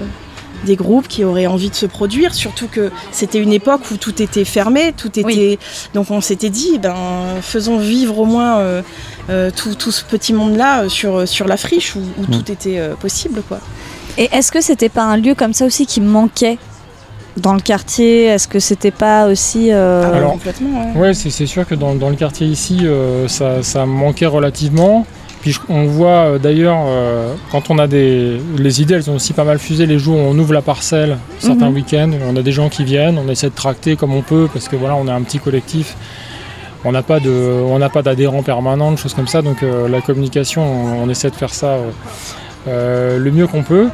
des 0.64 0.76
groupes 0.76 1.08
qui 1.08 1.24
auraient 1.24 1.46
envie 1.46 1.70
de 1.70 1.74
se 1.74 1.86
produire, 1.86 2.34
surtout 2.34 2.68
que 2.68 2.90
c'était 3.12 3.38
une 3.38 3.52
époque 3.52 3.82
où 3.90 3.96
tout 3.96 4.22
était 4.22 4.44
fermé, 4.44 4.92
tout 4.96 5.18
était. 5.18 5.58
Donc 5.94 6.10
on 6.10 6.20
s'était 6.20 6.50
dit, 6.50 6.78
ben 6.78 6.94
faisons 7.42 7.78
vivre 7.78 8.18
au 8.18 8.24
moins 8.24 8.82
tout, 9.28 9.90
ce 9.90 10.04
petit 10.04 10.32
monde-là 10.32 10.88
sur, 10.88 11.28
sur 11.28 11.46
la 11.46 11.56
friche 11.56 11.96
où, 11.96 12.00
mm. 12.00 12.26
tout 12.30 12.52
était 12.52 12.80
possible, 13.00 13.42
quoi. 13.46 13.60
Et 14.16 14.28
est-ce 14.32 14.52
que 14.52 14.60
c'était 14.60 14.88
pas 14.88 15.02
un 15.02 15.16
lieu 15.16 15.34
comme 15.34 15.52
ça 15.52 15.64
aussi 15.64 15.86
qui 15.86 16.00
manquait 16.00 16.58
dans 17.36 17.54
le 17.54 17.60
quartier? 17.60 18.24
Est-ce 18.24 18.46
que 18.46 18.60
c'était 18.60 18.92
pas 18.92 19.26
aussi. 19.26 19.72
Euh... 19.72 20.12
Alors, 20.12 20.32
complètement, 20.32 20.92
ouais. 20.94 21.14
c'est 21.14 21.46
sûr 21.46 21.66
que 21.66 21.74
dans, 21.74 21.92
le 21.92 22.16
quartier 22.16 22.46
ici, 22.46 22.80
euh, 22.82 23.26
ça, 23.28 23.86
manquait 23.86 24.26
relativement. 24.26 25.06
Puis 25.44 25.56
on 25.68 25.84
voit 25.84 26.08
euh, 26.08 26.38
d'ailleurs, 26.38 26.78
euh, 26.86 27.34
quand 27.52 27.70
on 27.70 27.78
a 27.78 27.86
des. 27.86 28.40
Les 28.58 28.80
idées, 28.80 28.94
elles 28.94 29.10
ont 29.10 29.16
aussi 29.16 29.34
pas 29.34 29.44
mal 29.44 29.58
fusé 29.58 29.84
les 29.86 29.98
jours 29.98 30.16
où 30.16 30.20
on 30.20 30.36
ouvre 30.38 30.52
la 30.52 30.62
parcelle, 30.62 31.18
certains 31.38 31.68
mhm. 31.68 31.74
week-ends. 31.74 32.10
On 32.26 32.34
a 32.34 32.42
des 32.42 32.52
gens 32.52 32.68
qui 32.68 32.82
viennent, 32.82 33.18
on 33.18 33.28
essaie 33.28 33.50
de 33.50 33.54
tracter 33.54 33.94
comme 33.94 34.14
on 34.14 34.22
peut, 34.22 34.48
parce 34.52 34.68
que 34.68 34.76
voilà, 34.76 34.96
on 34.96 35.06
est 35.06 35.12
un 35.12 35.22
petit 35.22 35.38
collectif. 35.38 35.96
On 36.86 36.92
n'a 36.92 37.02
pas 37.02 37.20
d'adhérents 37.20 38.42
permanents, 38.42 38.92
de 38.92 38.96
choses 38.96 39.14
comme 39.14 39.28
ça. 39.28 39.40
Donc 39.40 39.62
la 39.62 40.02
communication, 40.02 40.62
on, 41.02 41.08
essaie 41.08 41.30
de 41.30 41.34
faire 41.34 41.54
ça 41.54 41.78
le 42.66 43.30
mieux 43.30 43.46
qu'on 43.46 43.62
peut. 43.62 43.88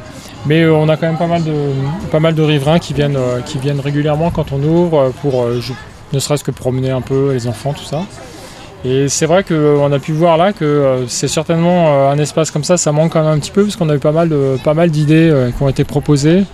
Mais 0.45 0.63
euh, 0.63 0.73
on 0.73 0.89
a 0.89 0.97
quand 0.97 1.07
même 1.07 1.17
pas 1.17 1.27
mal 1.27 1.43
de, 1.43 1.53
pas 2.11 2.19
mal 2.19 2.33
de 2.33 2.41
riverains 2.41 2.79
qui 2.79 2.93
viennent, 2.93 3.15
euh, 3.17 3.41
qui 3.41 3.59
viennent 3.59 3.79
régulièrement 3.79 4.31
quand 4.31 4.51
on 4.51 4.61
ouvre 4.63 4.99
euh, 4.99 5.09
pour 5.21 5.45
ne 6.13 6.19
serait-ce 6.19 6.43
que 6.43 6.51
promener 6.51 6.89
un 6.89 7.01
peu 7.01 7.31
les 7.33 7.47
enfants, 7.47 7.73
tout 7.73 7.83
ça. 7.83 8.03
Et 8.83 9.09
c'est 9.09 9.27
vrai 9.27 9.43
qu'on 9.43 9.91
a 9.91 9.99
pu 9.99 10.11
voir 10.11 10.37
là 10.37 10.53
que 10.53 11.03
c'est 11.07 11.27
certainement 11.27 12.09
un 12.09 12.17
espace 12.17 12.49
comme 12.49 12.63
ça, 12.63 12.77
ça 12.77 12.91
manque 12.91 13.13
quand 13.13 13.23
même 13.23 13.33
un 13.33 13.39
petit 13.39 13.51
peu 13.51 13.63
parce 13.63 13.75
qu'on 13.75 13.89
a 13.89 13.95
eu 13.95 13.99
pas 13.99 14.11
mal, 14.11 14.29
de, 14.29 14.57
pas 14.63 14.73
mal 14.73 14.89
d'idées 14.89 15.31
qui 15.55 15.61
ont 15.61 15.69
été 15.69 15.83
proposées. 15.83 16.45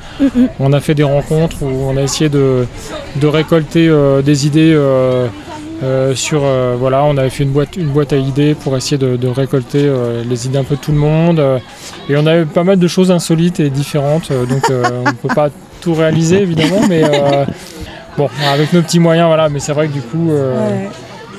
On 0.59 0.73
a 0.73 0.81
fait 0.81 0.93
des 0.93 1.03
rencontres 1.03 1.63
où 1.63 1.89
on 1.89 1.95
a 1.95 2.01
essayé 2.01 2.29
de, 2.29 2.65
de 3.15 3.27
récolter 3.27 3.89
des 4.25 4.45
idées 4.45 4.75
euh, 5.83 6.15
sur 6.15 6.41
euh, 6.43 6.75
voilà, 6.77 7.03
on 7.03 7.17
avait 7.17 7.29
fait 7.29 7.43
une 7.43 7.51
boîte, 7.51 7.75
une 7.75 7.89
boîte 7.89 8.11
à 8.11 8.17
idées 8.17 8.55
pour 8.55 8.75
essayer 8.75 8.97
de, 8.97 9.27
récolter 9.27 9.83
euh, 9.83 10.23
les 10.27 10.47
idées 10.47 10.57
un 10.57 10.63
peu 10.63 10.75
de 10.75 10.81
tout 10.81 10.91
le 10.91 10.97
monde. 10.97 11.39
et 12.09 12.17
on 12.17 12.25
a 12.25 12.39
eu 12.39 12.45
pas 12.45 12.63
mal 12.63 12.79
de 12.79 12.87
choses 12.87 13.11
insolites 13.11 13.59
et 13.59 13.69
différentes, 13.69 14.31
donc 14.31 14.63
on 14.69 15.03
ne 15.03 15.11
peut 15.11 15.33
pas 15.35 15.49
tout 15.81 15.93
réaliser 15.93 16.41
évidemment, 16.41 16.81
mais 16.89 17.03
bon, 18.17 18.27
avec 18.51 18.73
nos 18.73 18.81
petits 18.81 18.99
moyens, 18.99 19.27
voilà. 19.27 19.49
Mais 19.49 19.59
c'est 19.59 19.73
vrai 19.73 19.87
que 19.87 19.93
du 19.93 20.01
coup, 20.01 20.31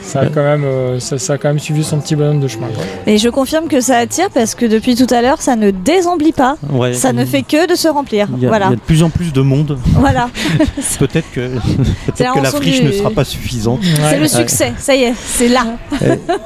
ça 0.08 0.20
a, 0.20 0.26
quand 0.26 0.42
même, 0.42 0.64
euh, 0.64 0.98
ça, 1.00 1.34
a 1.34 1.38
quand 1.38 1.48
même 1.48 1.58
suivi 1.58 1.84
son 1.84 2.00
petit 2.00 2.16
bonhomme 2.16 2.40
de 2.40 2.48
chemin. 2.48 2.68
Et 3.06 3.18
je 3.18 3.28
confirme 3.28 3.68
que 3.68 3.82
ça 3.82 3.98
attire 3.98 4.30
parce 4.30 4.54
que 4.54 4.64
depuis 4.64 4.94
tout 4.94 5.12
à 5.12 5.20
l'heure, 5.20 5.42
ça 5.42 5.54
ne 5.54 5.70
désemplit 5.70 6.32
pas. 6.32 6.56
ça 6.94 7.12
ne 7.12 7.26
fait 7.26 7.42
que 7.42 7.70
de 7.70 7.74
se 7.74 7.88
remplir. 7.88 8.26
Il 8.38 8.42
y, 8.42 8.46
a, 8.46 8.70
de 8.70 8.76
plus 8.76 9.02
en 9.02 9.10
plus 9.10 9.34
de 9.34 9.42
monde. 9.42 9.78
Voilà. 9.94 10.30
peut-être 10.98 11.30
que, 11.30 11.48
peut 11.48 12.24
que 12.34 12.42
la 12.42 12.50
friche 12.50 12.82
ne 12.82 12.90
sera 12.90 13.10
pas 13.10 13.24
suffisante. 13.24 13.80
C'est 14.08 14.18
le 14.18 14.28
succès, 14.28 14.72
ça 14.78 14.94
y 14.94 15.02
est, 15.02 15.14
c'est 15.14 15.48
là. 15.48 15.66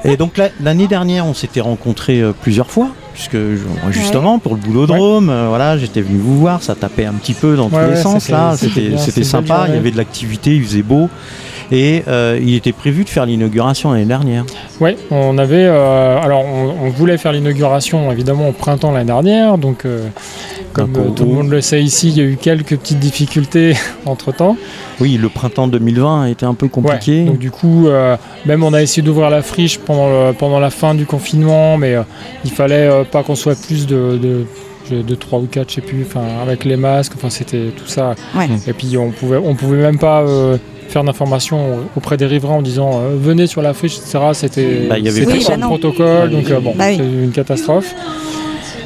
et, 0.05 0.16
donc 0.16 0.40
l'année 0.61 0.88
dernière, 0.88 1.25
on 1.27 1.35
s'était 1.35 1.61
rencontrés 1.61 2.20
euh, 2.20 2.33
plusieurs 2.33 2.70
fois 2.70 2.88
puisque 3.12 3.37
justement 3.90 4.38
pour 4.38 4.55
le 4.55 4.61
boulodrome, 4.61 5.29
euh, 5.29 5.46
voilà, 5.48 5.77
j'étais 5.77 6.01
venu 6.01 6.18
vous 6.18 6.38
voir, 6.38 6.62
ça 6.62 6.75
tapait 6.75 7.05
un 7.05 7.12
petit 7.12 7.35
peu 7.35 7.57
dans 7.57 7.68
tous 7.68 7.77
les 7.90 7.96
sens 7.96 8.29
là, 8.29 8.57
c'était 8.57 9.25
sympa, 9.25 9.66
il 9.68 9.75
y 9.75 9.77
avait 9.77 9.90
de 9.90 9.98
l'activité, 9.98 10.57
il 10.57 10.64
faisait 10.64 10.83
beau. 10.83 11.09
Et 11.72 12.02
euh, 12.06 12.38
il 12.40 12.54
était 12.54 12.72
prévu 12.72 13.02
de 13.02 13.08
faire 13.08 13.24
l'inauguration 13.24 13.92
l'année 13.92 14.04
dernière. 14.04 14.44
Oui, 14.78 14.94
on 15.11 15.38
avait. 15.38 15.64
Euh, 15.64 16.20
alors, 16.20 16.44
on, 16.44 16.90
voulait 16.90 17.16
faire 17.16 17.32
l'inauguration 17.32 18.12
évidemment 18.12 18.50
au 18.50 18.52
printemps 18.52 18.92
l'année 18.92 19.06
dernière. 19.06 19.56
Donc, 19.56 19.87
euh, 19.87 20.06
comme 20.74 21.14
tout 21.14 21.24
le 21.24 21.32
monde 21.32 21.48
le 21.48 21.62
sait 21.62 21.82
ici, 21.82 22.11
il 22.11 22.18
y 22.18 22.20
a 22.20 22.24
eu 22.24 22.37
quelques 22.37 22.76
petites 22.76 22.98
difficultés 22.98 23.74
entre 24.06 24.32
temps. 24.32 24.58
Oui, 25.00 25.16
le 25.16 25.30
printemps 25.30 25.66
2020 25.66 26.24
a 26.24 26.28
été 26.28 26.44
un 26.44 26.52
peu 26.52 26.68
compliqué. 26.68 27.24
donc, 27.24 27.38
du 27.38 27.50
coup, 27.50 27.88
même 28.44 28.62
on 28.62 28.74
a 28.74 28.82
essayé 28.82 29.02
d'ouvrir 29.02 29.30
la 29.30 29.40
friche 29.40 29.78
pendant, 29.78 30.35
pendant 30.35 30.61
la 30.61 30.70
fin 30.70 30.94
du 30.94 31.06
confinement, 31.06 31.78
mais 31.78 31.96
il 32.44 32.50
fallait 32.50 33.04
pas 33.11 33.22
qu'on 33.22 33.35
soit 33.35 33.58
plus 33.58 33.87
de, 33.87 34.44
de 34.90 35.14
3 35.14 35.38
ou 35.38 35.46
4, 35.46 35.70
je 35.70 35.74
sais 35.76 35.80
plus, 35.80 36.04
enfin, 36.06 36.24
avec 36.42 36.66
les 36.66 36.76
masques, 36.76 37.14
enfin, 37.16 37.30
c'était 37.30 37.70
tout 37.74 37.87
ça. 37.87 38.14
Et 38.66 38.74
puis 38.74 38.98
on 38.98 39.11
pouvait, 39.11 39.38
on 39.38 39.54
pouvait 39.54 39.80
même 39.80 39.98
pas 39.98 40.22
faire 40.92 41.05
d'informations 41.05 41.81
auprès 41.96 42.16
des 42.16 42.26
riverains 42.26 42.57
en 42.57 42.62
disant 42.62 43.00
euh, 43.00 43.16
venez 43.16 43.46
sur 43.46 43.62
la 43.62 43.72
friche, 43.72 43.96
etc. 43.96 44.18
C'était 44.35 44.87
bah, 44.88 44.96
oui, 45.00 45.44
protocole, 45.61 46.31
donc 46.31 46.50
euh, 46.50 46.61
bon, 46.61 46.74
bah 46.76 46.85
c'est 46.88 46.98
une 46.98 47.33
catastrophe. 47.33 47.94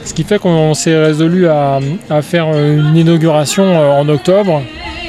Ce 0.05 0.15
qui 0.15 0.23
fait 0.23 0.39
qu'on 0.39 0.73
s'est 0.75 0.97
résolu 0.97 1.49
à, 1.49 1.81
faire 2.23 2.47
une 2.57 2.97
inauguration 2.97 3.65
euh, 3.65 4.01
en 4.01 4.09
octobre. 4.09 4.63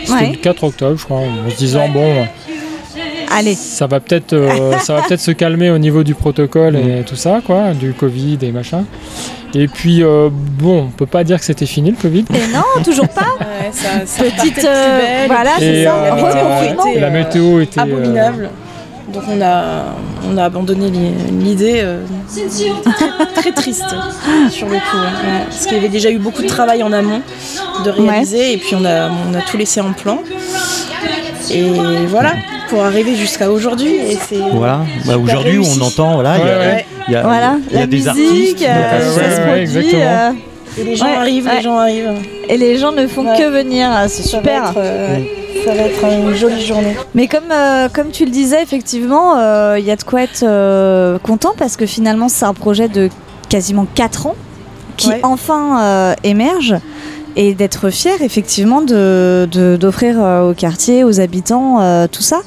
C'était 0.05 0.31
le 0.31 0.37
4 0.37 0.63
octobre, 0.63 0.97
je 0.97 1.03
crois, 1.03 1.19
en 1.19 1.49
se 1.49 1.57
disant 1.57 1.87
bon. 1.89 2.25
Allez. 3.29 3.55
Ça 3.55 3.87
va 3.87 3.99
peut-être 3.99 4.35
ça 4.79 4.95
va 4.95 5.01
peut-être 5.03 5.21
se 5.21 5.31
calmer 5.31 5.69
au 5.69 5.77
niveau 5.77 6.03
du 6.03 6.15
protocole 6.15 6.75
et 6.75 7.03
tout 7.05 7.15
ça, 7.15 7.41
quoi, 7.45 7.73
du 7.73 7.93
Covid 7.93 8.39
et 8.41 8.51
machin. 8.51 8.85
Et 9.53 9.67
puis, 9.67 10.03
euh, 10.03 10.29
bon, 10.31 10.83
on 10.83 10.87
peut 10.87 11.05
pas 11.05 11.23
dire 11.23 11.39
que 11.39 11.45
c'était 11.45 11.65
fini 11.65 11.91
le 11.91 11.97
Covid. 11.97 12.25
Et 12.33 12.53
non, 12.53 12.83
toujours 12.83 13.07
pas. 13.07 13.37
Petite. 13.71 14.65
Euh, 14.65 15.25
voilà, 15.27 15.51
c'est 15.59 15.83
ça. 15.83 15.95
Euh, 15.95 16.99
la 16.99 17.09
météo 17.09 17.61
était. 17.61 17.79
Abominable. 17.79 18.49
Donc 19.13 19.23
on 19.29 19.41
a, 19.41 19.95
on 20.29 20.37
a 20.37 20.43
abandonné 20.43 20.91
l'idée 21.31 21.81
très, 23.35 23.53
triste 23.53 23.85
sur 24.49 24.67
le 24.67 24.75
coup. 24.75 24.97
Parce 25.45 25.65
qu'il 25.65 25.77
y 25.77 25.79
avait 25.79 25.87
déjà 25.87 26.11
eu 26.11 26.17
beaucoup 26.17 26.41
de 26.41 26.47
travail 26.47 26.83
en 26.83 26.91
amont 26.91 27.21
de 27.85 27.89
réaliser 27.89 28.51
et 28.51 28.57
puis 28.57 28.75
on 28.75 28.83
a, 28.83 29.09
on 29.09 29.33
a 29.33 29.41
tout 29.41 29.55
laissé 29.55 29.79
en 29.79 29.93
plan. 29.93 30.19
Et 31.49 31.71
voilà, 32.09 32.33
pour 32.69 32.83
arriver 32.83 33.15
jusqu'à 33.15 33.51
aujourd'hui. 33.51 34.17
Voilà, 34.53 34.81
bah, 35.05 35.17
aujourd'hui 35.17 35.59
on 35.59 35.81
entend, 35.81 36.15
voilà, 36.15 36.37
il 37.07 37.13
y 37.13 37.15
a, 37.15 37.21
voilà, 37.23 37.57
y 37.71 37.77
a 37.77 37.87
des 37.87 38.07
artistes. 38.07 38.61
Euh, 38.61 39.01
ça 39.01 39.35
se 39.35 39.41
produit, 39.41 39.91
euh, 39.95 40.31
et 40.77 40.83
les 40.83 40.95
gens 40.95 41.05
arrivent, 41.05 41.49
les 41.53 41.61
gens 41.61 41.77
arrivent. 41.77 42.13
Et 42.49 42.57
les 42.57 42.77
gens 42.77 42.91
ne 42.91 43.07
font 43.07 43.23
que 43.23 43.49
venir, 43.49 43.89
c'est 44.07 44.23
super. 44.23 44.73
Euh, 44.77 45.17
ça 45.65 45.73
va 45.73 45.81
être 45.81 46.03
une 46.03 46.35
jolie 46.35 46.65
journée. 46.65 46.95
Mais 47.15 47.27
comme, 47.27 47.53
comme 47.93 48.11
tu 48.11 48.25
le 48.25 48.31
disais, 48.31 48.61
effectivement, 48.61 49.35
il 49.75 49.83
y 49.83 49.91
a 49.91 49.95
de 49.95 50.03
quoi 50.03 50.23
être 50.23 51.17
content 51.23 51.53
parce 51.57 51.77
que 51.77 51.85
finalement, 51.85 52.29
c'est 52.29 52.45
un 52.45 52.53
projet 52.53 52.87
de 52.87 53.09
quasiment 53.49 53.87
4 53.95 54.27
ans 54.27 54.35
qui 54.97 55.11
enfin 55.23 56.15
émerge 56.23 56.75
et 57.37 57.53
d'être 57.53 57.89
fier 57.89 58.21
effectivement 58.21 58.81
d'offrir 58.81 59.47
de, 59.47 59.77
d'offrir 59.79 60.17
au 60.19 60.53
quartier, 60.53 61.05
aux 61.05 61.21
habitants, 61.21 62.07
tout 62.09 62.23
ça. 62.23 62.41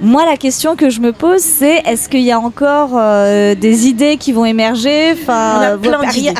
Moi, 0.00 0.24
la 0.24 0.36
question 0.36 0.76
que 0.76 0.90
je 0.90 1.00
me 1.00 1.12
pose, 1.12 1.40
c'est 1.40 1.82
est-ce 1.84 2.08
qu'il 2.08 2.20
y 2.20 2.30
a 2.30 2.38
encore 2.38 2.90
euh, 2.94 3.56
des 3.56 3.88
idées 3.88 4.16
qui 4.16 4.32
vont 4.32 4.44
émerger? 4.44 5.12
Enfin, 5.12 5.76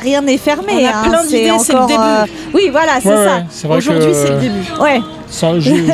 rien 0.01 0.23
n'est 0.23 0.39
fermé. 0.39 0.73
On 0.75 0.85
a 0.85 0.89
hein, 0.89 1.09
plein 1.09 1.25
d'idées, 1.25 1.51
c'est 1.59 1.73
le 1.73 1.87
début. 1.87 2.01
Euh, 2.01 2.25
oui, 2.55 2.69
voilà, 2.71 3.01
c'est 3.03 3.09
ça. 3.09 3.69
Aujourd'hui, 3.69 4.11
c'est 4.13 4.31
le 4.31 4.41
début. 4.41 4.63
Ouais. 4.81 5.01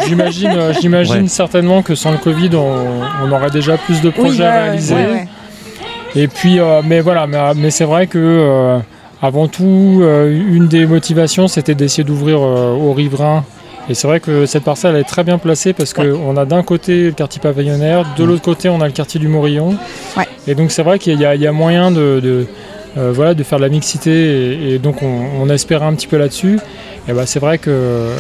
J'imagine, 0.06 0.50
euh, 0.50 0.72
j'imagine 0.78 1.28
certainement 1.28 1.82
que 1.82 1.94
sans 1.94 2.12
le 2.12 2.18
Covid, 2.18 2.50
on, 2.54 3.32
aurait 3.32 3.50
déjà 3.50 3.78
plus 3.78 4.02
de 4.02 4.10
projets 4.10 4.44
à 4.44 4.62
réaliser. 4.64 4.96
Et 6.14 6.28
puis, 6.28 6.58
mais 6.84 7.00
voilà, 7.00 7.26
mais, 7.54 7.70
c'est 7.70 7.86
vrai 7.86 8.08
que 8.08 8.78
avant 9.26 9.48
tout, 9.48 10.02
une 10.02 10.68
des 10.68 10.86
motivations, 10.86 11.48
c'était 11.48 11.74
d'essayer 11.74 12.04
d'ouvrir 12.04 12.40
aux 12.40 12.92
riverains 12.92 13.44
Et 13.88 13.94
c'est 13.94 14.06
vrai 14.06 14.20
que 14.20 14.46
cette 14.46 14.64
parcelle 14.64 14.96
est 14.96 15.04
très 15.04 15.24
bien 15.24 15.38
placée 15.38 15.72
parce 15.72 15.92
qu'on 15.92 16.36
a 16.36 16.44
d'un 16.44 16.62
côté 16.62 17.04
le 17.06 17.12
quartier 17.12 17.40
pavillonnaire, 17.40 18.04
de 18.16 18.24
l'autre 18.24 18.42
côté 18.42 18.68
on 18.68 18.80
a 18.80 18.86
le 18.86 18.92
quartier 18.92 19.20
du 19.20 19.28
Morillon. 19.28 19.76
Ouais. 20.16 20.26
Et 20.46 20.54
donc 20.54 20.70
c'est 20.70 20.82
vrai 20.82 20.98
qu'il 20.98 21.18
y, 21.20 21.24
a- 21.24 21.34
il 21.34 21.40
y 21.42 21.46
a 21.46 21.52
moyen 21.52 21.90
de, 21.90 22.20
de, 22.22 22.46
euh, 22.98 23.12
voilà, 23.14 23.34
de 23.34 23.42
faire 23.42 23.58
de 23.58 23.64
la 23.64 23.68
mixité 23.70 24.10
et, 24.12 24.74
et 24.74 24.78
donc 24.78 25.02
on, 25.02 25.14
on 25.42 25.48
espérait 25.50 25.84
un 25.86 25.94
petit 25.94 26.06
peu 26.06 26.16
là-dessus. 26.18 26.58
Et 27.08 27.12
bah 27.12 27.26
c'est 27.26 27.40
vrai 27.40 27.58
que 27.58 27.70
euh, 27.70 28.16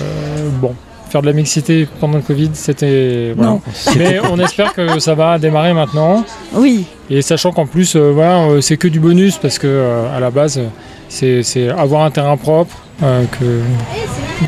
bon, 0.60 0.74
faire 1.08 1.22
de 1.22 1.26
la 1.26 1.32
mixité 1.32 1.88
pendant 2.00 2.16
le 2.18 2.22
Covid, 2.22 2.50
c'était 2.52 3.32
voilà. 3.36 3.58
Mais 3.98 4.18
on 4.30 4.38
espère 4.38 4.74
que 4.74 4.98
ça 4.98 5.14
va 5.14 5.38
démarrer 5.38 5.72
maintenant. 5.72 6.24
Oui. 6.54 6.84
Et 7.10 7.22
sachant 7.22 7.52
qu'en 7.52 7.66
plus, 7.66 7.96
euh, 7.96 8.10
voilà, 8.14 8.44
euh, 8.44 8.60
c'est 8.60 8.76
que 8.78 8.88
du 8.88 9.00
bonus 9.00 9.36
parce 9.38 9.58
que 9.58 9.66
euh, 9.66 10.16
à 10.16 10.20
la 10.20 10.30
base, 10.30 10.58
euh, 10.58 10.66
c'est 11.14 11.42
c'est 11.42 11.68
avoir 11.68 12.02
un 12.04 12.10
terrain 12.10 12.36
propre, 12.36 12.76
euh, 13.02 13.24
que 13.38 13.60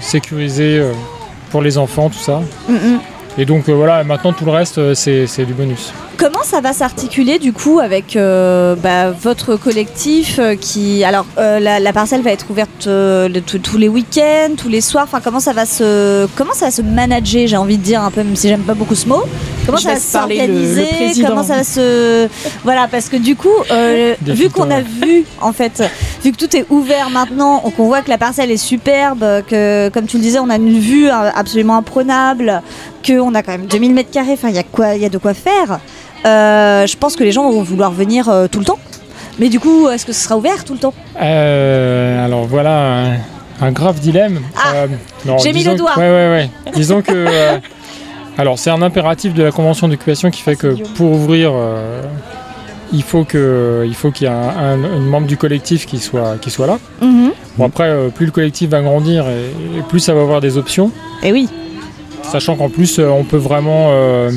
sécurisé 0.02 0.78
euh, 0.78 0.92
pour 1.50 1.62
les 1.62 1.78
enfants, 1.78 2.08
tout 2.10 2.18
ça. 2.18 2.40
Mm. 2.68 2.98
Et 3.38 3.44
donc 3.44 3.68
euh, 3.68 3.72
voilà, 3.74 4.02
maintenant 4.02 4.32
tout 4.32 4.44
le 4.46 4.50
reste, 4.52 4.78
euh, 4.78 4.94
c'est 4.94 5.26
c'est 5.26 5.44
du 5.44 5.52
bonus. 5.52 5.92
Comment 6.16 6.42
ça 6.42 6.62
va 6.62 6.72
s'articuler 6.72 7.38
du 7.38 7.52
coup 7.52 7.78
avec 7.78 8.16
euh, 8.16 8.74
bah, 8.74 9.10
votre 9.10 9.56
collectif 9.56 10.38
euh, 10.38 10.54
qui 10.58 11.04
alors 11.04 11.26
euh, 11.36 11.60
la, 11.60 11.78
la 11.78 11.92
parcelle 11.92 12.22
va 12.22 12.30
être 12.32 12.50
ouverte 12.50 12.86
euh, 12.86 13.28
le- 13.28 13.42
tous- 13.42 13.76
les 13.76 13.88
week-ends, 13.88 14.54
tous 14.56 14.70
les 14.70 14.80
soirs. 14.80 15.04
Enfin 15.04 15.20
comment 15.22 15.40
ça 15.40 15.52
va 15.52 15.66
se 15.66 16.26
comment 16.34 16.54
ça 16.54 16.66
va 16.66 16.70
se 16.70 16.80
manager 16.80 17.46
J'ai 17.46 17.58
envie 17.58 17.76
de 17.76 17.82
dire 17.82 18.00
un 18.02 18.10
peu 18.10 18.22
même 18.22 18.34
si 18.34 18.48
j'aime 18.48 18.62
pas 18.62 18.72
beaucoup 18.72 18.94
ce 18.94 19.06
mot. 19.06 19.22
Comment 19.66 19.76
Je 19.76 19.82
ça 19.82 19.90
va 19.90 20.00
s'organiser. 20.00 20.86
Comment 21.26 21.42
ça 21.42 21.56
va 21.56 21.64
se 21.64 22.28
voilà 22.64 22.88
parce 22.90 23.10
que 23.10 23.18
du 23.18 23.36
coup 23.36 23.50
euh, 23.70 24.14
vu 24.26 24.48
qu'on 24.48 24.70
a 24.70 24.80
vu 24.80 25.26
en 25.42 25.52
fait 25.52 25.82
vu 26.26 26.32
que 26.32 26.44
tout 26.44 26.56
est 26.56 26.66
ouvert 26.70 27.08
maintenant, 27.10 27.60
qu'on 27.76 27.86
voit 27.86 28.02
que 28.02 28.08
la 28.10 28.18
parcelle 28.18 28.50
est 28.50 28.56
superbe, 28.56 29.24
que 29.48 29.88
comme 29.90 30.06
tu 30.06 30.16
le 30.16 30.22
disais 30.22 30.40
on 30.40 30.50
a 30.50 30.56
une 30.56 30.78
vue 30.78 31.08
euh, 31.08 31.30
absolument 31.34 31.76
imprenable, 31.76 32.62
qu'on 33.06 33.32
a 33.34 33.42
quand 33.44 33.52
même 33.52 33.66
2000 33.66 33.94
mètres 33.94 34.10
carrés. 34.10 34.32
Enfin 34.32 34.48
il 34.48 34.56
y 34.56 34.58
a 34.58 34.64
quoi 34.64 34.94
il 34.96 35.02
y 35.02 35.04
a 35.04 35.08
de 35.08 35.18
quoi 35.18 35.34
faire. 35.34 35.78
Euh, 36.24 36.84
je 36.86 36.96
pense 36.96 37.14
que 37.14 37.22
les 37.22 37.30
gens 37.30 37.48
vont 37.50 37.62
vouloir 37.62 37.92
venir 37.92 38.28
euh, 38.28 38.48
tout 38.48 38.58
le 38.58 38.64
temps. 38.64 38.78
Mais 39.38 39.48
du 39.50 39.60
coup, 39.60 39.88
est-ce 39.88 40.04
que 40.06 40.12
ce 40.12 40.20
sera 40.24 40.36
ouvert 40.36 40.64
tout 40.64 40.72
le 40.72 40.78
temps? 40.80 40.94
Euh, 41.20 42.24
alors 42.24 42.46
voilà 42.46 43.04
un, 43.04 43.16
un 43.60 43.70
grave 43.70 44.00
dilemme. 44.00 44.40
Ah, 44.56 44.72
Euh, 44.74 45.36
j'ai 45.42 45.52
mis 45.52 45.62
le 45.62 45.74
doigt. 45.76 45.92
que- 45.94 46.00
Ouais, 46.00 46.08
ouais, 46.08 46.50
ouais. 46.64 46.72
Disons 46.74 47.02
que. 47.02 47.12
euh, 47.12 47.58
alors 48.38 48.58
c'est 48.58 48.70
un 48.70 48.82
impératif 48.82 49.32
de 49.34 49.42
la 49.44 49.52
convention 49.52 49.86
d'occupation 49.88 50.30
qui 50.30 50.42
fait 50.42 50.56
que 50.56 50.74
pour 50.96 51.12
ouvrir. 51.12 51.52
Il 52.92 53.02
faut 53.02 53.24
que 53.24 53.84
il 53.86 53.94
faut 53.94 54.10
qu'il 54.10 54.26
y 54.26 54.30
ait 54.30 54.32
un, 54.34 54.36
un- 54.48 54.84
un 54.84 54.98
membre 55.00 55.26
du 55.26 55.36
collectif 55.36 55.86
qui 55.86 55.98
soit 55.98 56.36
qui 56.40 56.50
soit 56.50 56.66
là. 56.66 56.78
Mhm. 57.02 57.30
Bon 57.58 57.66
après 57.66 57.88
euh, 57.88 58.08
plus 58.08 58.26
le 58.26 58.32
collectif 58.32 58.70
va 58.70 58.80
grandir 58.82 59.26
et, 59.28 59.78
et 59.78 59.82
plus 59.88 60.00
ça 60.00 60.14
va 60.14 60.20
avoir 60.22 60.40
des 60.40 60.56
options. 60.58 60.90
Et 61.22 61.32
oui. 61.32 61.48
Sachant 62.22 62.56
qu'en 62.56 62.68
plus, 62.68 62.98
euh, 62.98 63.06
on 63.08 63.22
peut 63.22 63.36
vraiment, 63.36 63.90
euh, 63.90 64.32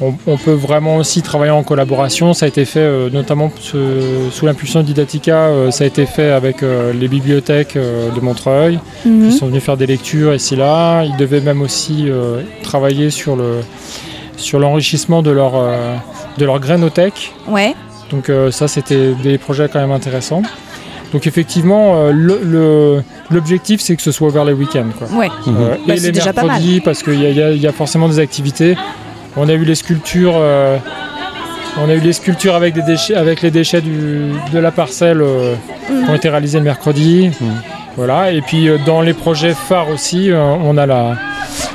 on, 0.00 0.14
on 0.28 0.36
peut 0.36 0.52
vraiment 0.52 0.96
aussi 0.98 1.20
travailler 1.20 1.50
en 1.50 1.64
collaboration. 1.64 2.32
Ça 2.32 2.44
a 2.44 2.48
été 2.48 2.64
fait 2.64 2.78
euh, 2.78 3.10
notamment 3.10 3.50
sous 3.60 4.46
l'impulsion 4.46 4.82
d'Idatica. 4.84 5.50
ça 5.72 5.82
a 5.82 5.86
été 5.88 6.06
fait 6.06 6.30
avec 6.30 6.58
les 6.62 7.08
bibliothèques 7.08 7.74
de 7.76 8.20
Montreuil. 8.20 8.78
Mhm. 9.04 9.24
Ils 9.26 9.32
sont 9.32 9.46
venus 9.48 9.62
faire 9.64 9.76
des 9.76 9.86
lectures 9.86 10.32
ici 10.32 10.54
là. 10.54 11.02
Ils 11.04 11.16
devaient 11.16 11.40
même 11.40 11.60
aussi 11.60 12.06
travailler 12.62 13.10
sur 13.10 13.34
le 13.34 13.56
sur 14.38 14.58
l'enrichissement 14.58 15.20
de 15.22 15.30
leur 15.30 15.52
euh, 15.56 15.94
de 16.38 16.44
leur 16.46 16.58
grainothèque. 16.60 17.34
Ouais. 17.46 17.74
Donc 18.10 18.30
euh, 18.30 18.50
ça, 18.50 18.66
c'était 18.68 19.12
des 19.22 19.36
projets 19.36 19.68
quand 19.70 19.80
même 19.80 19.92
intéressants. 19.92 20.42
Donc 21.12 21.26
effectivement, 21.26 21.94
euh, 21.96 23.00
l'objectif, 23.30 23.80
c'est 23.80 23.96
que 23.96 24.02
ce 24.02 24.12
soit 24.12 24.28
ouvert 24.28 24.44
les 24.44 24.52
week-ends. 24.52 24.86
quoi. 24.98 25.06
Ouais. 25.18 25.28
Euh, 25.48 25.76
Bah, 25.86 25.94
et 25.94 26.00
les 26.00 26.12
déjà 26.12 26.32
pas 26.32 26.42
mercredis, 26.44 26.80
parce 26.80 27.02
qu'il 27.02 27.14
y, 27.20 27.32
y 27.34 27.42
a- 27.42 27.50
il 27.52 27.60
y 27.60 27.66
a 27.66 27.72
forcément 27.72 28.08
des 28.08 28.18
activités. 28.18 28.76
On 29.36 29.48
a 29.48 29.52
eu 29.54 29.64
les 29.64 29.74
sculptures, 29.74 30.34
euh, 30.36 30.76
on 31.80 31.88
a 31.88 31.94
eu 31.94 32.00
les 32.00 32.12
sculptures 32.12 32.54
avec, 32.54 32.74
des 32.74 32.82
déchets, 32.82 33.14
avec 33.14 33.40
les 33.42 33.50
déchets 33.50 33.80
du- 33.80 34.32
de 34.52 34.58
la 34.58 34.70
parcelle 34.70 35.20
euh, 35.22 35.54
qui 35.86 36.10
ont 36.10 36.14
été 36.14 36.28
réalisés 36.28 36.58
le 36.58 36.64
mercredi. 36.64 37.30
Voilà. 37.98 38.30
Et 38.32 38.40
puis 38.40 38.68
euh, 38.68 38.78
dans 38.86 39.00
les 39.02 39.12
projets 39.12 39.52
phares 39.54 39.90
aussi, 39.90 40.30
euh, 40.30 40.40
on 40.40 40.76
a 40.78 40.86
la, 40.86 41.16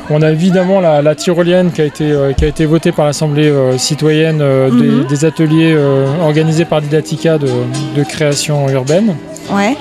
on 0.10 0.22
a 0.22 0.32
évidemment 0.32 0.80
la, 0.80 1.02
la 1.02 1.16
tyrolienne 1.16 1.72
qui 1.72 1.82
a 1.82 1.86
été, 1.86 2.12
euh, 2.12 2.32
qui 2.34 2.46
a 2.46 2.48
été 2.48 2.66
votée 2.66 2.92
par 2.94 3.06
l'Assemblée 3.06 3.50
euh, 3.50 3.78
citoyenne 3.78 4.40
euh, 4.42 4.70
des- 4.70 4.88
Mhm. 4.88 5.04
des, 5.06 5.26
ateliers 5.26 5.78
organisés 6.22 6.66
par 6.66 6.82
Didatica 6.82 7.38
de, 7.38 7.48
de 7.96 8.04
création 8.04 8.70
urbaine. 8.70 9.16
Ouais. 9.52 9.76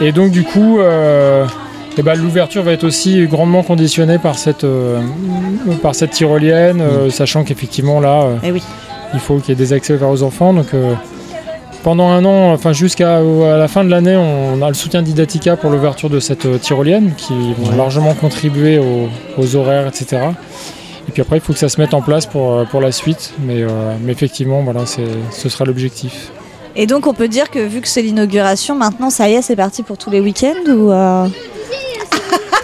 Et 0.00 0.10
donc 0.12 0.30
du 0.30 0.42
coup, 0.42 0.78
eh 0.80 2.02
ben, 2.02 2.14
l'ouverture 2.14 2.62
va 2.62 2.72
être 2.72 2.84
aussi 2.84 3.26
grandement 3.26 3.62
conditionnée 3.62 4.18
par 4.18 4.38
cette, 4.38 4.64
par 5.82 5.94
cette 5.94 6.12
tyrolienne, 6.12 6.80
euh, 6.80 7.10
sachant 7.10 7.42
qu'effectivement 7.44 8.00
là, 8.00 8.28
Eh 8.44 8.52
oui. 8.52 8.62
il 9.14 9.20
faut 9.20 9.36
qu'il 9.38 9.50
y 9.50 9.52
ait 9.52 9.56
des 9.66 9.72
accès 9.72 9.96
vers 9.96 10.08
aux 10.08 10.22
enfants. 10.22 10.52
Donc 10.54 10.68
pendant 11.82 12.08
un 12.08 12.24
an, 12.24 12.52
enfin 12.52 12.72
jusqu'à 12.72 13.18
à 13.18 13.56
la 13.56 13.68
fin 13.68 13.84
de 13.84 13.90
l'année, 13.90 14.16
on 14.16 14.62
a 14.62 14.68
le 14.68 14.74
soutien 14.74 15.02
d'Idatica 15.02 15.56
pour 15.56 15.70
l'ouverture 15.70 16.10
de 16.10 16.20
cette 16.20 16.46
euh, 16.46 16.58
tyrolienne, 16.58 17.12
qui 17.16 17.34
vont 17.54 17.76
largement 17.76 18.14
contribuer 18.14 18.78
aux, 18.78 19.08
aux 19.36 19.56
horaires, 19.56 19.86
etc. 19.86 20.18
Et 21.08 21.12
puis 21.12 21.22
après, 21.22 21.38
il 21.38 21.40
faut 21.40 21.52
que 21.52 21.58
ça 21.58 21.68
se 21.68 21.80
mette 21.80 21.94
en 21.94 22.02
place 22.02 22.26
pour, 22.26 22.52
euh, 22.52 22.64
pour 22.64 22.80
la 22.80 22.92
suite. 22.92 23.32
Mais, 23.40 23.62
euh, 23.62 23.68
mais 24.02 24.12
effectivement, 24.12 24.62
voilà, 24.62 24.84
ce 24.86 25.48
sera 25.48 25.64
l'objectif. 25.64 26.30
Et 26.76 26.86
donc 26.86 27.06
on 27.08 27.14
peut 27.14 27.26
dire 27.28 27.50
que 27.50 27.58
vu 27.58 27.80
que 27.80 27.88
c'est 27.88 28.02
l'inauguration, 28.02 28.76
maintenant 28.76 29.10
ça 29.10 29.28
y 29.28 29.34
est, 29.34 29.42
c'est 29.42 29.56
parti 29.56 29.82
pour 29.82 29.98
tous 29.98 30.10
les 30.10 30.20
week-ends 30.20 30.70
ou 30.70 30.92
euh, 30.92 31.26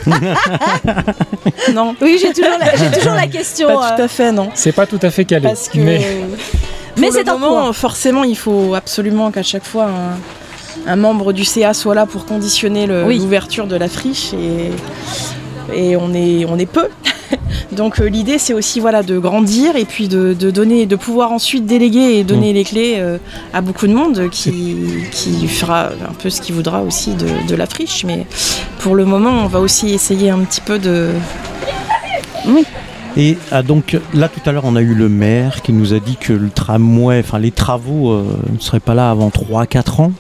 Non, 1.75 1.97
Oui, 2.01 2.19
j'ai 2.21 2.33
toujours 2.33 2.59
la, 2.59 2.77
j'ai 2.77 2.97
toujours 2.97 3.15
la 3.15 3.27
question. 3.27 3.67
pas 3.67 3.93
euh, 3.93 3.97
tout 3.97 4.03
à 4.03 4.09
fait, 4.09 4.31
non. 4.31 4.51
C'est 4.55 4.73
pas 4.73 4.87
tout 4.87 5.01
à 5.03 5.11
fait 5.11 5.25
calé. 5.25 5.49
Parce 5.49 5.69
que 5.69 5.79
mais... 5.79 6.01
Mais 6.97 7.11
c'est 7.11 7.29
en 7.29 7.39
moment, 7.39 7.65
cours. 7.67 7.77
forcément, 7.77 8.25
il 8.25 8.37
faut 8.37 8.75
absolument 8.75 9.31
qu'à 9.31 9.43
chaque 9.43 9.65
fois 9.65 9.87
un, 9.87 10.91
un 10.93 10.97
membre 10.97 11.33
du 11.33 11.45
CA 11.45 11.75
soit 11.75 11.95
là 11.95 12.07
pour 12.07 12.25
conditionner 12.27 12.89
Oui. 13.07 13.19
l'ouverture 13.19 13.67
de 13.67 13.77
la 13.77 13.89
friche 13.89 14.33
et, 14.35 14.71
et 15.75 15.97
on 15.97 16.13
est 16.15 16.45
on 16.47 16.59
est 16.59 16.67
peu. 16.67 16.89
Donc 17.73 17.99
euh, 18.01 18.09
l'idée 18.09 18.39
c'est 18.39 18.53
aussi 18.53 18.79
voilà 18.81 19.03
de 19.03 19.19
grandir 19.19 19.75
et 19.77 19.85
puis 19.87 20.07
de, 20.09 20.35
de 20.39 20.51
donner 20.51 20.87
de 20.87 20.95
pouvoir 20.95 21.33
ensuite 21.33 21.67
déléguer 21.67 22.19
et 22.19 22.25
donner 22.25 22.53
les 22.53 22.63
clés 22.65 22.97
euh, 22.99 23.19
à 23.53 23.61
beaucoup 23.63 23.87
de 23.89 23.95
monde 23.95 24.29
qui, 24.31 24.77
qui 25.11 25.49
fera 25.49 25.87
un 25.87 26.13
peu 26.23 26.31
ce 26.31 26.41
qu'il 26.43 26.55
voudra 26.55 26.83
aussi 26.83 27.15
de, 27.15 27.27
de 27.49 27.55
la 27.57 27.67
friche 27.67 28.05
mais 28.05 28.27
pour 28.81 28.95
le 28.95 29.05
moment 29.05 29.31
on 29.45 29.47
va 29.49 29.59
aussi 29.61 29.91
essayer 29.93 30.31
un 30.31 30.41
petit 30.41 30.61
peu 30.61 30.79
de 30.79 31.09
Et 33.17 33.39
ah, 33.53 33.63
donc 33.63 33.97
là 34.13 34.29
tout 34.29 34.41
à 34.49 34.53
l'heure 34.53 34.65
on 34.65 34.75
a 34.77 34.81
eu 34.81 34.95
le 34.95 35.09
maire 35.09 35.63
qui 35.63 35.73
nous 35.73 35.95
a 35.95 36.01
dit 36.01 36.17
que 36.17 36.33
le 36.33 36.51
tramway, 36.51 37.21
enfin 37.21 37.39
les 37.39 37.53
travaux 37.53 38.13
euh, 38.13 38.25
ne 38.53 38.59
seraient 38.59 38.81
pas 38.81 38.95
là 38.95 39.11
avant 39.11 39.29
3-4 39.29 40.03
ans. 40.03 40.13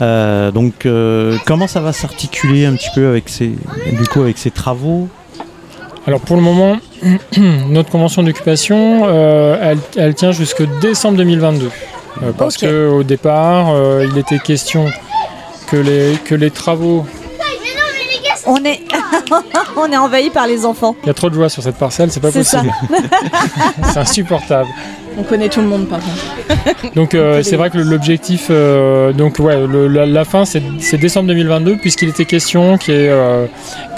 Euh, 0.00 0.50
donc 0.50 0.86
euh, 0.86 1.36
comment 1.46 1.66
ça 1.66 1.80
va 1.80 1.92
s'articuler 1.92 2.64
un 2.64 2.74
petit 2.74 2.88
peu 2.94 3.06
avec 3.06 3.28
ces, 3.28 3.48
du 3.92 4.08
coup 4.10 4.22
avec 4.22 4.38
ces 4.38 4.50
travaux? 4.50 5.08
Alors 6.06 6.20
pour 6.20 6.36
le 6.36 6.42
moment, 6.42 6.78
notre 7.68 7.90
convention 7.90 8.22
d'occupation, 8.22 9.02
euh, 9.04 9.56
elle, 9.60 9.78
elle 9.96 10.14
tient 10.14 10.32
jusque 10.32 10.62
décembre 10.80 11.18
2022. 11.18 11.70
Euh, 12.22 12.32
parce 12.36 12.56
Ok. 12.56 12.62
que 12.62 12.88
au 12.88 13.02
départ, 13.04 13.70
euh, 13.70 14.06
il 14.10 14.18
était 14.18 14.38
question 14.38 14.86
que 15.70 15.76
les, 15.76 16.16
que 16.24 16.34
les 16.34 16.50
travaux... 16.50 17.06
On 18.46 18.56
est, 18.64 18.80
on 19.76 19.90
est 19.92 19.96
envahi 19.96 20.30
par 20.30 20.46
les 20.46 20.64
enfants. 20.64 20.96
Il 21.04 21.06
y 21.06 21.10
a 21.10 21.14
trop 21.14 21.30
de 21.30 21.34
joie 21.34 21.48
sur 21.48 21.62
cette 21.62 21.76
parcelle, 21.76 22.10
c'est 22.10 22.20
pas 22.20 22.32
possible. 22.32 22.72
c'est 23.92 23.98
insupportable. 23.98 24.68
on 25.18 25.22
connaît 25.22 25.48
tout 25.48 25.60
le 25.60 25.66
monde 25.68 25.86
par 25.88 26.00
contre. 26.00 26.94
Donc 26.94 27.14
euh, 27.14 27.42
c'est 27.42 27.56
vrai 27.56 27.70
que 27.70 27.78
l'objectif, 27.78 28.46
euh, 28.50 29.12
donc 29.12 29.38
ouais, 29.38 29.66
le- 29.66 29.86
la, 29.88 30.06
la 30.06 30.24
fin 30.24 30.44
c'est 30.44 30.62
décembre 30.98 31.28
2022 31.28 31.76
puisqu'il 31.76 32.08
était 32.08 32.24
question 32.24 32.74
ait, 32.76 32.80
euh, 32.90 33.46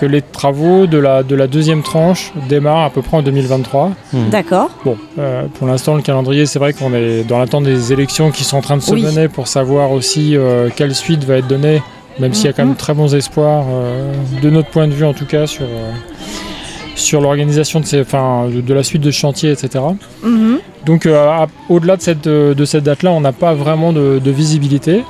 que 0.01 0.07
les 0.07 0.23
travaux 0.23 0.87
de 0.87 0.99
la, 0.99 1.23
de 1.23 1.35
la 1.35 1.47
deuxième 1.47 1.83
tranche 1.83 2.33
démarrent 2.49 2.85
à 2.85 2.91
peu 2.91 3.01
près 3.03 3.17
en 3.17 3.23
2023. 3.23 3.93
D'accord. 4.31 4.71
Bon, 4.85 4.97
euh, 5.19 5.45
pour 5.59 5.67
l'instant, 5.67 5.95
le 5.95 6.03
calendrier, 6.03 6.47
c'est 6.47 6.59
vrai 6.59 6.73
qu'on 6.73 6.93
est 6.95 7.23
dans 7.25 7.39
l'attente 7.39 7.65
des 7.65 7.93
élections 7.93 8.31
qui 8.31 8.45
sont 8.45 8.57
en 8.59 8.63
train 8.63 8.77
de 8.77 8.83
se 8.83 8.93
Oui. 8.93 9.03
mener 9.03 9.29
pour 9.29 9.47
savoir 9.49 9.91
aussi 9.93 10.37
euh, 10.37 10.69
quelle 10.75 10.95
suite 10.95 11.25
va 11.25 11.37
être 11.37 11.47
donnée, 11.49 11.83
même 12.19 12.35
s'il 12.35 12.47
y 12.47 12.49
a 12.49 12.53
quand 12.53 12.63
Mhm. 12.63 12.69
même 12.71 12.77
très 12.77 12.95
bons 12.95 13.15
espoirs, 13.15 13.65
euh, 13.71 14.13
de 14.43 14.51
notre 14.51 14.69
point 14.71 14.87
de 14.89 14.93
vue 14.93 15.05
en 15.05 15.13
tout 15.15 15.27
cas, 15.27 15.47
sur, 15.47 15.65
euh, 15.65 15.91
sur 16.95 17.21
l'organisation 17.21 17.81
de, 17.81 17.87
ces, 17.87 18.01
enfin, 18.01 18.47
de, 18.53 18.61
de 18.61 18.75
la 18.75 18.83
suite 18.83 19.03
de 19.03 19.11
ce 19.11 19.19
chantier, 19.19 19.51
etc. 19.51 19.85
Mhm. 20.23 20.59
Donc, 20.87 21.07
euh, 21.07 21.29
au-delà 21.69 21.97
de 21.97 22.03
cette, 22.03 22.29
de 22.29 22.65
cette 22.65 22.85
date-là, 22.85 23.11
on 23.13 23.21
n'a 23.21 23.33
pas 23.33 23.55
vraiment 23.55 23.93
de, 23.93 24.21
de 24.23 24.31
visibilité. 24.31 25.03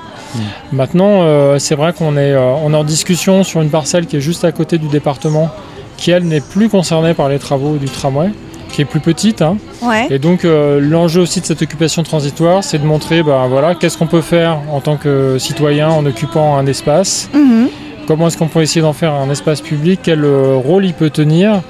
Maintenant, 0.72 1.20
euh, 1.22 1.58
c'est 1.60 1.74
vrai 1.76 1.92
qu'on 1.92 2.16
est, 2.16 2.32
euh, 2.32 2.54
on 2.64 2.72
est 2.72 2.76
en 2.76 2.82
discussion 2.84 3.44
sur 3.44 3.60
une 3.60 3.70
parcelle 3.70 4.06
qui 4.06 4.16
est 4.16 4.20
juste 4.20 4.44
à 4.44 4.50
côté 4.50 4.78
du 4.78 4.88
département, 4.88 5.48
qui 5.96 6.10
elle 6.10 6.24
n'est 6.24 6.40
plus 6.40 6.68
concernée 6.68 7.14
par 7.14 7.28
les 7.28 7.38
travaux 7.38 7.76
du 7.76 7.86
tramway, 7.86 8.30
qui 8.74 8.82
est 8.82 8.86
plus 8.86 9.00
petite. 9.00 9.40
hein. 9.42 9.56
Ouais. 9.82 10.08
Et 10.10 10.18
donc 10.18 10.44
euh, 10.44 10.80
l'enjeu 10.80 11.20
aussi 11.20 11.40
de 11.40 11.46
cette 11.46 11.62
occupation 11.62 12.02
transitoire, 12.02 12.62
c'est 12.64 12.78
de 12.78 12.84
montrer 12.86 13.22
ben, 13.22 13.46
voilà, 13.48 13.74
qu'est-ce 13.74 13.96
qu'on 13.98 14.06
peut 14.06 14.20
faire 14.20 14.58
en 14.72 14.80
tant 14.80 14.96
que 14.96 15.38
citoyen 15.38 15.88
en 15.88 16.04
occupant 16.06 16.56
un 16.56 16.66
espace, 16.66 17.28
Mhm. 17.32 17.68
comment 18.06 18.26
est-ce 18.28 18.36
qu'on 18.36 18.48
peut 18.48 18.62
essayer 18.62 18.82
d'en 18.82 18.92
faire 18.92 19.12
un 19.14 19.30
espace 19.30 19.60
public, 19.60 20.00
quel 20.02 20.24
euh, 20.24 20.56
rôle 20.56 20.84
il 20.84 20.92
peut 20.94 21.10
tenir, 21.10 21.62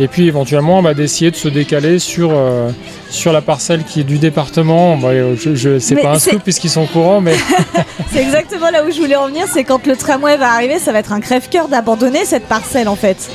et 0.00 0.08
puis 0.08 0.26
éventuellement 0.28 0.80
bah, 0.82 0.94
d'essayer 0.94 1.30
de 1.30 1.36
se 1.36 1.48
décaler 1.48 1.98
sur, 1.98 2.30
euh, 2.32 2.70
sur 3.10 3.32
la 3.32 3.40
parcelle 3.42 3.82
qui 3.84 4.00
est 4.00 4.04
du 4.04 4.18
département. 4.18 4.96
Bah, 4.96 5.10
je, 5.36 5.78
c'est 5.78 5.96
pas 5.96 6.12
un 6.12 6.18
scoop 6.18 6.42
puisqu'ils 6.42 6.70
sont 6.70 6.86
courants, 6.86 7.20
mais 7.20 7.34
c'est 8.12 8.22
exactement 8.22 8.70
là 8.70 8.84
où 8.86 8.90
je 8.90 8.98
voulais 9.00 9.16
en 9.16 9.26
venir, 9.26 9.46
c'est 9.52 9.64
quand 9.64 9.86
le 9.86 9.96
tramway 9.96 10.36
va 10.36 10.52
arriver, 10.52 10.78
ça 10.78 10.92
va 10.92 11.00
être 11.00 11.12
un 11.12 11.20
crève-cœur 11.20 11.68
d'abandonner 11.68 12.24
cette 12.24 12.46
parcelle 12.46 12.88
en 12.88 12.96
fait. 12.96 13.28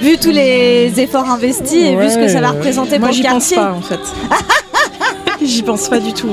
Vu 0.00 0.18
tous 0.18 0.30
les 0.30 0.92
efforts 1.00 1.28
investis 1.28 1.84
et 1.84 1.96
vu 1.96 2.10
ce 2.10 2.16
que 2.16 2.28
ça 2.28 2.40
va 2.40 2.50
représenter 2.50 2.98
pour 2.98 3.08
le 3.08 3.22
quartier. 3.22 3.56
Pense 3.56 3.66
pas, 3.66 3.72
en 3.72 3.80
fait. 3.80 4.00
J'y 5.46 5.62
pense 5.62 5.88
pas 5.88 6.00
du 6.00 6.12
tout. 6.12 6.28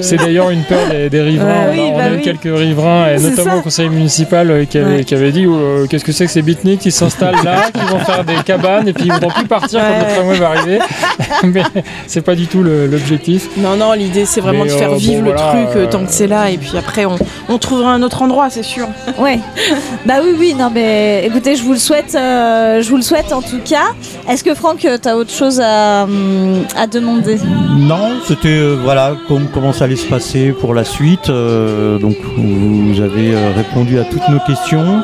C'est 0.00 0.16
d'ailleurs 0.16 0.50
une 0.50 0.62
peur 0.62 0.78
des, 1.10 1.20
riverains. 1.20 1.66
on 1.76 1.98
a, 1.98 2.08
bah 2.10 2.16
eu 2.16 2.20
quelques 2.20 2.58
riverains, 2.58 3.12
et 3.12 3.18
notamment 3.18 3.58
au 3.58 3.62
conseil 3.62 3.88
municipal, 3.88 4.50
euh, 4.50 4.64
qui 4.64 4.78
avait, 4.78 5.04
qui 5.04 5.14
avait 5.14 5.30
dit 5.30 5.46
euh, 5.46 5.86
qu'est-ce 5.86 6.04
que 6.04 6.12
c'est 6.12 6.26
que 6.26 6.30
ces 6.32 6.42
beatniks 6.42 6.80
qui 6.80 6.90
s'installent 6.90 7.44
là, 7.44 7.70
qui 7.74 7.80
vont 7.92 8.00
faire 8.00 8.24
des 8.24 8.36
cabanes 8.44 8.88
et 8.88 8.92
puis 8.92 9.04
ils 9.06 9.12
vont 9.12 9.28
plus 9.28 9.46
partir 9.46 9.80
quand 9.80 10.08
le 10.08 10.14
tramway 10.14 10.38
va 10.38 10.48
arriver. 10.50 10.78
Mais 11.44 11.62
c'est 12.06 12.22
pas 12.22 12.34
du 12.34 12.46
tout 12.46 12.62
l'objectif. 12.62 13.48
Non, 13.56 13.76
non, 13.76 13.92
l'idée 13.92 14.24
c'est 14.24 14.40
vraiment 14.40 14.64
de 14.64 14.70
faire 14.70 14.92
euh, 14.92 14.96
vivre 14.96 15.22
le 15.22 15.34
truc 15.34 15.90
tant 15.90 16.04
que 16.04 16.12
c'est 16.12 16.26
là 16.26 16.50
et 16.50 16.58
puis 16.58 16.72
après 16.76 17.04
on, 17.04 17.16
on, 17.48 17.58
trouvera 17.58 17.92
un 17.92 18.02
autre 18.02 18.22
endroit, 18.22 18.50
c'est 18.50 18.62
sûr. 18.62 18.86
Ouais. 19.18 19.38
bah 20.04 20.16
oui, 20.22 20.34
oui, 20.38 20.54
non, 20.54 20.70
mais 20.72 21.24
écoutez, 21.26 21.56
je 21.56 21.62
vous 21.62 21.72
le 21.72 21.78
souhaite, 21.78 22.12
je 22.12 22.88
vous 22.88 22.96
le 22.96 23.02
souhaite 23.02 23.32
en 23.32 23.40
tout 23.40 23.60
cas. 23.64 23.86
Est-ce 24.28 24.44
que 24.44 24.54
Franck, 24.54 24.78
tu 24.80 25.08
as 25.08 25.16
autre 25.16 25.30
chose 25.30 25.60
à, 25.60 26.02
à 26.76 26.86
demander? 26.86 27.38
Non, 27.76 28.20
c'était 28.26 28.55
euh, 28.56 28.76
voilà 28.82 29.14
comment 29.26 29.72
ça 29.72 29.84
allait 29.84 29.96
se 29.96 30.06
passer 30.06 30.52
pour 30.52 30.74
la 30.74 30.84
suite. 30.84 31.28
Euh, 31.28 31.98
donc 31.98 32.16
vous 32.36 33.00
avez 33.00 33.34
euh, 33.34 33.52
répondu 33.54 33.98
à 33.98 34.04
toutes 34.04 34.28
nos 34.28 34.40
questions. 34.40 35.02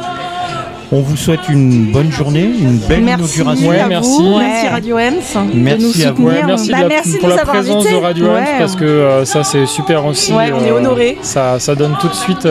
On 0.94 1.00
vous 1.00 1.16
souhaite 1.16 1.48
une 1.48 1.90
bonne 1.90 2.12
journée, 2.12 2.44
une 2.44 2.76
belle 2.76 3.02
inauguration. 3.02 3.70
merci. 3.88 4.22
merci 4.38 4.68
Radio 4.68 4.98
Ems 4.98 5.12
merci 5.54 5.78
de 5.78 5.82
nous 5.82 5.92
soutenir. 5.92 6.46
merci, 6.46 6.70
bah, 6.70 7.18
pour 7.20 7.28
la 7.30 7.44
présence 7.46 7.84
de 7.84 7.96
Radio 7.96 8.26
Ems 8.26 8.58
parce 8.58 8.76
que 8.76 9.22
ça 9.24 9.42
c'est 9.42 9.66
super 9.66 10.04
aussi. 10.04 10.32
on 10.32 10.40
est 10.40 10.70
honoré. 10.70 11.18
Ça, 11.22 11.58
ça, 11.58 11.74
donne 11.74 11.96
tout 12.00 12.08
de 12.08 12.14
suite 12.14 12.46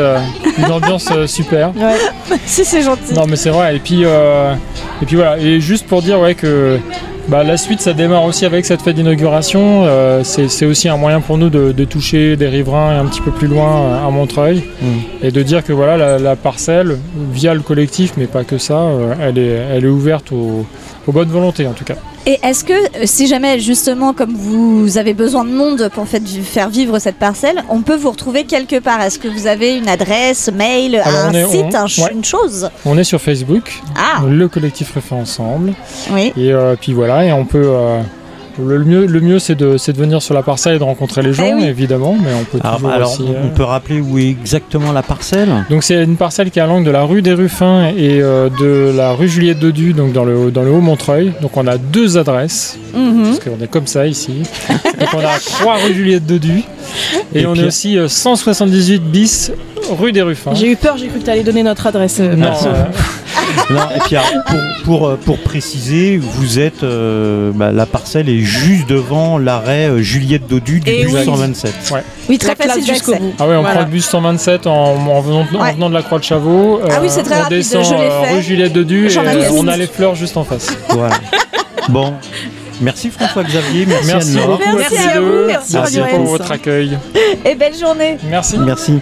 une 0.58 0.72
ambiance 0.72 1.10
super. 1.28 1.72
si 2.46 2.66
c'est 2.66 2.82
gentil. 2.82 3.14
Non 3.14 3.26
mais 3.28 3.36
c'est 3.36 3.52
vrai. 3.52 3.76
Et 3.76 3.80
puis 3.80 4.04
et 4.04 5.06
puis 5.06 5.16
voilà. 5.16 5.38
Et 5.38 5.60
juste 5.60 5.86
pour 5.86 6.02
dire 6.02 6.20
ouais 6.20 6.34
que 6.34 6.80
bah, 7.28 7.44
la 7.44 7.58
suite, 7.58 7.82
ça 7.82 7.94
démarre 7.94 8.26
aussi 8.26 8.46
avec 8.46 8.66
cette 8.66 8.82
fête 8.82 8.96
d'inauguration. 8.96 9.84
Euh, 9.86 10.24
c'est 10.24 10.66
aussi 10.66 10.90
un 10.90 10.98
moyen 10.98 11.22
pour 11.22 11.38
nous 11.38 11.50
de, 11.50 11.86
toucher 11.86 12.36
des 12.36 12.48
riverains 12.48 13.00
un 13.00 13.06
petit 13.06 13.22
peu 13.22 13.32
plus 13.32 13.48
loin 13.48 13.84
euh, 13.84 14.08
à 14.08 14.10
Montreuil 14.10 14.64
mm. 14.82 14.86
et 15.24 15.32
de 15.32 15.44
dire 15.44 15.64
que 15.64 15.74
voilà, 15.74 16.18
la, 16.18 16.36
parcelle, 16.36 16.98
via 17.32 17.54
le 17.54 17.62
collectif, 17.62 18.14
mais 18.18 18.28
pas 18.28 18.44
que 18.44 18.58
ça, 18.58 18.80
euh, 18.80 19.14
elle, 19.20 19.38
est, 19.38 19.66
elle 19.76 19.86
est 19.86 19.90
ouverte 19.90 20.32
aux 20.32 20.66
bonnes 21.08 21.30
volontés 21.30 21.68
en 21.68 21.74
tout 21.74 21.86
cas. 21.86 21.96
Et 22.28 22.40
est-ce 22.44 22.64
que, 22.64 22.74
euh, 22.74 23.06
si 23.06 23.26
jamais 23.26 23.60
justement, 23.60 24.14
comme 24.14 24.34
vous 24.34 24.98
avez 24.98 25.14
besoin 25.14 25.44
de 25.44 25.50
monde 25.50 25.90
pour 25.94 26.06
faire 26.08 26.70
vivre 26.70 27.00
cette 27.00 27.16
parcelle, 27.16 27.64
on 27.70 27.82
peut 27.82 27.96
vous 27.96 28.12
retrouver 28.12 28.44
quelque 28.44 28.80
part? 28.80 29.02
Est-ce 29.02 29.18
que 29.18 29.28
vous 29.28 29.48
avez 29.48 29.76
une 29.76 29.90
adresse, 29.90 30.52
mail, 30.54 31.02
un 31.04 31.34
site, 31.48 31.76
une 32.14 32.24
chose? 32.24 32.70
On 32.86 32.98
est 32.98 33.04
sur 33.04 33.20
Facebook, 33.20 33.82
ah. 33.96 34.22
le 34.28 34.48
collectif 34.48 34.94
Refait 34.94 35.16
Ensemble. 35.16 35.74
Oui. 36.12 36.32
Et 36.38 36.54
euh, 36.54 36.76
puis 36.80 36.94
voilà, 36.94 37.26
et 37.26 37.34
on 37.34 37.46
peut. 37.46 37.64
Euh, 37.66 38.02
le 38.60 38.84
mieux, 38.84 39.06
le 39.06 39.20
mieux 39.22 39.40
c'est 39.40 39.56
de, 39.56 39.76
de, 39.76 39.98
venir 39.98 40.22
sur 40.22 40.34
la 40.34 40.44
parcelle 40.44 40.76
et 40.76 40.80
de 40.80 40.84
rencontrer 40.84 41.22
les 41.22 41.34
gens, 41.34 41.60
eh 41.62 41.66
évidemment, 41.66 42.16
mais 42.22 42.32
on 42.34 42.44
peut 42.44 42.60
toujours 42.60 42.90
alors, 42.90 43.18
on 43.20 43.32
euh, 43.32 43.50
peut 43.56 43.64
rappeler 43.64 44.00
où 44.00 44.18
est 44.18 44.30
exactement 44.30 44.92
la 44.92 45.04
parcelle 45.04 45.50
Donc 45.70 45.84
c'est 45.84 46.04
une 46.04 46.18
parcelle 46.18 46.52
qui 46.52 46.60
est 46.60 46.62
à 46.62 46.68
l'angle 46.68 46.86
de 46.86 46.92
la 46.92 47.04
rue 47.04 47.22
des 47.22 47.34
Ruffins 47.34 47.88
et 47.96 48.22
euh, 48.22 48.50
de 48.50 48.96
la 48.96 49.14
rue 49.14 49.28
Juliette 49.28 49.60
Dodu, 49.60 49.94
donc 49.94 50.14
dans 50.14 50.26
le, 50.26 50.52
dans 50.52 50.64
le 50.64 50.72
Haut-Montreuil. 50.72 51.34
Donc 51.42 51.58
on 51.58 51.68
a 51.68 51.78
deux 51.78 52.18
adresses, 52.18 52.78
mhm. 52.94 53.24
parce 53.24 53.40
qu'on 53.40 53.64
est 53.64 53.70
comme 53.70 53.88
ça 53.88 54.08
ici. 54.08 54.44
donc 54.70 55.10
on 55.14 55.20
a 55.20 55.40
trois 55.40 55.76
rue 55.76 55.94
Juliette 55.94 56.26
Dodu 56.26 56.64
et, 57.34 57.46
on 57.46 57.56
est 57.56 57.66
aussi 57.66 57.98
178 58.06 58.96
euh, 58.96 59.00
bis 59.00 59.52
rue 59.90 60.12
des 60.12 60.22
Ruffins. 60.22 60.54
J'ai 60.54 60.72
eu 60.72 60.76
peur, 60.76 60.98
j'ai 60.98 61.08
cru 61.08 61.20
que 61.20 61.26
tu 61.26 61.30
allais 61.30 61.44
donner 61.44 61.64
notre 61.64 61.88
adresse. 61.88 62.20
non, 62.20 62.54
non, 63.70 63.82
et 63.96 64.00
puis 64.00 64.16
pour, 64.48 64.60
pour, 64.84 65.18
pour, 65.18 65.38
préciser, 65.40 66.18
vous 66.18 66.60
êtes 66.60 66.84
bah, 66.84 67.72
la 67.72 67.86
parcelle 67.86 68.30
est 68.30 68.40
juste 68.40 68.88
devant 68.88 69.38
l'arrêt 69.38 69.90
euh, 69.90 70.02
Juliette 70.02 70.48
Dodu 70.48 70.80
du 70.80 70.92
bus 70.92 71.26
127. 71.26 71.94
Oui, 72.30 72.38
très 72.38 72.56
facile 72.56 72.86
jusqu'au 72.86 73.16
bout. 73.16 73.34
Ah 73.40 73.46
oui, 73.48 73.56
on 73.56 73.64
prend 73.64 73.80
le 73.80 73.86
bus 73.86 74.06
127 74.06 74.68
en, 74.68 75.22
venant, 75.22 75.90
de 75.90 75.94
la 75.94 76.02
Croix 76.02 76.20
de 76.20 76.24
Chavaux. 76.24 76.82
ah 76.90 77.00
oui, 77.02 77.08
c'est 77.10 77.24
très 77.24 77.36
on 77.36 77.44
rapide, 77.44 77.58
descend 77.58 77.84
je 77.84 77.94
l'ai 77.94 78.10
euh, 78.10 78.24
fait. 78.24 78.34
rue 78.36 78.42
Juliette 78.42 78.74
Dodu 78.74 79.08
et 79.08 79.18
euh, 79.18 79.50
on 79.54 79.68
a 79.68 79.78
les 79.78 79.88
fleurs 79.88 80.16
juste 80.16 80.38
en 80.38 80.44
face. 80.44 80.68
Voilà. 80.90 81.16
bon. 81.90 82.14
Merci 82.82 83.12
François-Xavier, 83.12 83.86
merci, 83.86 84.08
merci 84.08 84.38
beaucoup 84.40 84.76
merci 84.76 84.98
à, 84.98 85.20
vous. 85.22 85.46
Merci, 85.46 85.74
merci 85.76 86.00
pour 86.16 86.26
votre 86.26 86.52
accueil. 86.52 86.98
Et 87.46 87.54
belle 87.54 87.78
journée. 87.78 88.18
Merci. 88.28 88.58
Merci. 88.58 89.00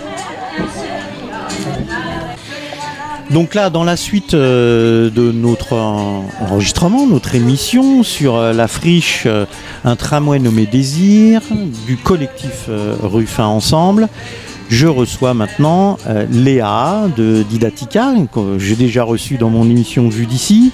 Donc 3.32 3.54
là, 3.54 3.70
dans 3.70 3.84
la 3.84 3.96
suite 3.96 4.34
euh, 4.34 5.12
de 5.12 5.32
notre 5.32 5.74
enregistrement, 5.74 7.06
notre 7.06 7.36
émission 7.36 8.02
sur 8.02 8.36
euh, 8.36 8.54
la 8.54 8.68
friche 8.68 9.24
euh, 9.28 9.46
Un 9.84 9.96
tramway 9.96 10.40
nommé 10.40 10.66
Désir 10.66 11.42
du 11.86 11.96
collectif 11.98 12.70
Ruffin 13.04 13.46
Ensemble, 13.46 14.08
je 14.70 14.88
reçois 14.88 15.34
maintenant 15.34 15.98
Léa 16.32 17.08
de 17.16 17.44
Didatica, 17.44 18.14
que 18.34 18.60
j'ai 18.60 18.76
déjà 18.76 19.04
reçu 19.04 19.38
dans 19.38 19.50
mon 19.50 19.70
émission 19.70 20.10
Vue 20.10 20.26
d'ici. 20.26 20.72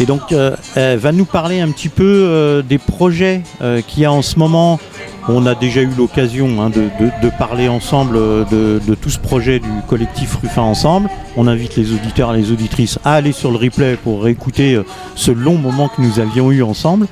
Et 0.00 0.06
donc, 0.06 0.34
elle 0.74 0.98
va 0.98 1.12
nous 1.12 1.24
parler 1.24 1.60
un 1.60 1.70
petit 1.70 1.88
peu 1.88 2.64
des 2.68 2.78
projets 2.78 3.42
qu'il 3.86 4.02
y 4.02 4.06
a 4.06 4.12
en 4.12 4.22
ce 4.22 4.38
moment 4.38 4.80
on 5.28 5.46
a 5.46 5.54
déjà 5.54 5.82
eu 5.82 5.90
l'occasion 5.96 6.62
hein, 6.62 6.70
de, 6.70 7.30
parler 7.38 7.68
ensemble 7.68 8.16
de, 8.50 8.94
tout 9.00 9.10
ce 9.10 9.18
projet 9.18 9.58
du 9.58 9.68
collectif 9.86 10.36
Ruffin 10.42 10.62
Ensemble. 10.62 11.08
On 11.36 11.46
invite 11.46 11.76
les 11.76 11.92
auditeurs 11.92 12.34
et 12.34 12.38
les 12.38 12.50
auditrices 12.50 12.98
à 13.04 13.14
aller 13.14 13.32
sur 13.32 13.50
le 13.50 13.58
replay 13.58 13.96
pour 13.96 14.22
réécouter 14.22 14.74
euh, 14.74 14.84
ce 15.14 15.30
long 15.30 15.56
moment 15.56 15.88
que 15.88 16.00
nous 16.00 16.18
avions 16.18 16.50
eu 16.50 16.62
ensemble. 16.62 17.06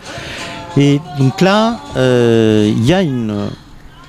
Et 0.78 1.00
donc 1.18 1.40
là, 1.40 1.80
euh, 1.96 2.70
il 2.74 2.84
y 2.84 2.92
a 2.92 3.02
une 3.02 3.48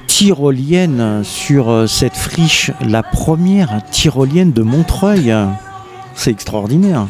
tyrolienne 0.07 1.21
sur 1.23 1.69
euh, 1.69 1.87
cette 1.87 2.15
friche, 2.15 2.71
la 2.81 3.03
première 3.03 3.81
tyrolienne 3.91 4.53
de 4.53 4.61
Montreuil. 4.61 5.33
C'est 6.15 6.31
extraordinaire. 6.31 7.07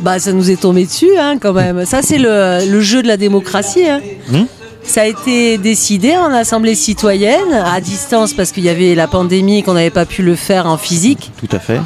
Bah, 0.00 0.18
ça 0.18 0.32
nous 0.32 0.50
est 0.50 0.60
tombé 0.60 0.86
dessus, 0.86 1.16
hein, 1.18 1.36
quand 1.38 1.52
même. 1.52 1.84
Ça, 1.84 2.00
c'est 2.02 2.18
le, 2.18 2.80
jeu 2.80 3.02
de 3.02 3.08
la 3.08 3.16
démocratie. 3.16 3.86
Hein. 3.86 4.00
Hum? 4.32 4.46
Ça 4.84 5.02
a 5.02 5.06
été 5.06 5.58
décidé 5.58 6.16
en 6.16 6.32
assemblée 6.32 6.74
citoyenne, 6.74 7.52
à 7.52 7.80
distance 7.80 8.34
parce 8.34 8.52
qu'il 8.52 8.64
y 8.64 8.68
avait 8.68 8.94
la 8.94 9.06
pandémie 9.06 9.58
et 9.58 9.62
qu'on 9.62 9.74
n'avait 9.74 9.90
pas 9.90 10.06
pu 10.06 10.22
le 10.22 10.34
faire 10.34 10.66
en 10.66 10.76
physique. 10.76 11.30
Tout 11.38 11.54
à 11.54 11.58
fait. 11.58 11.80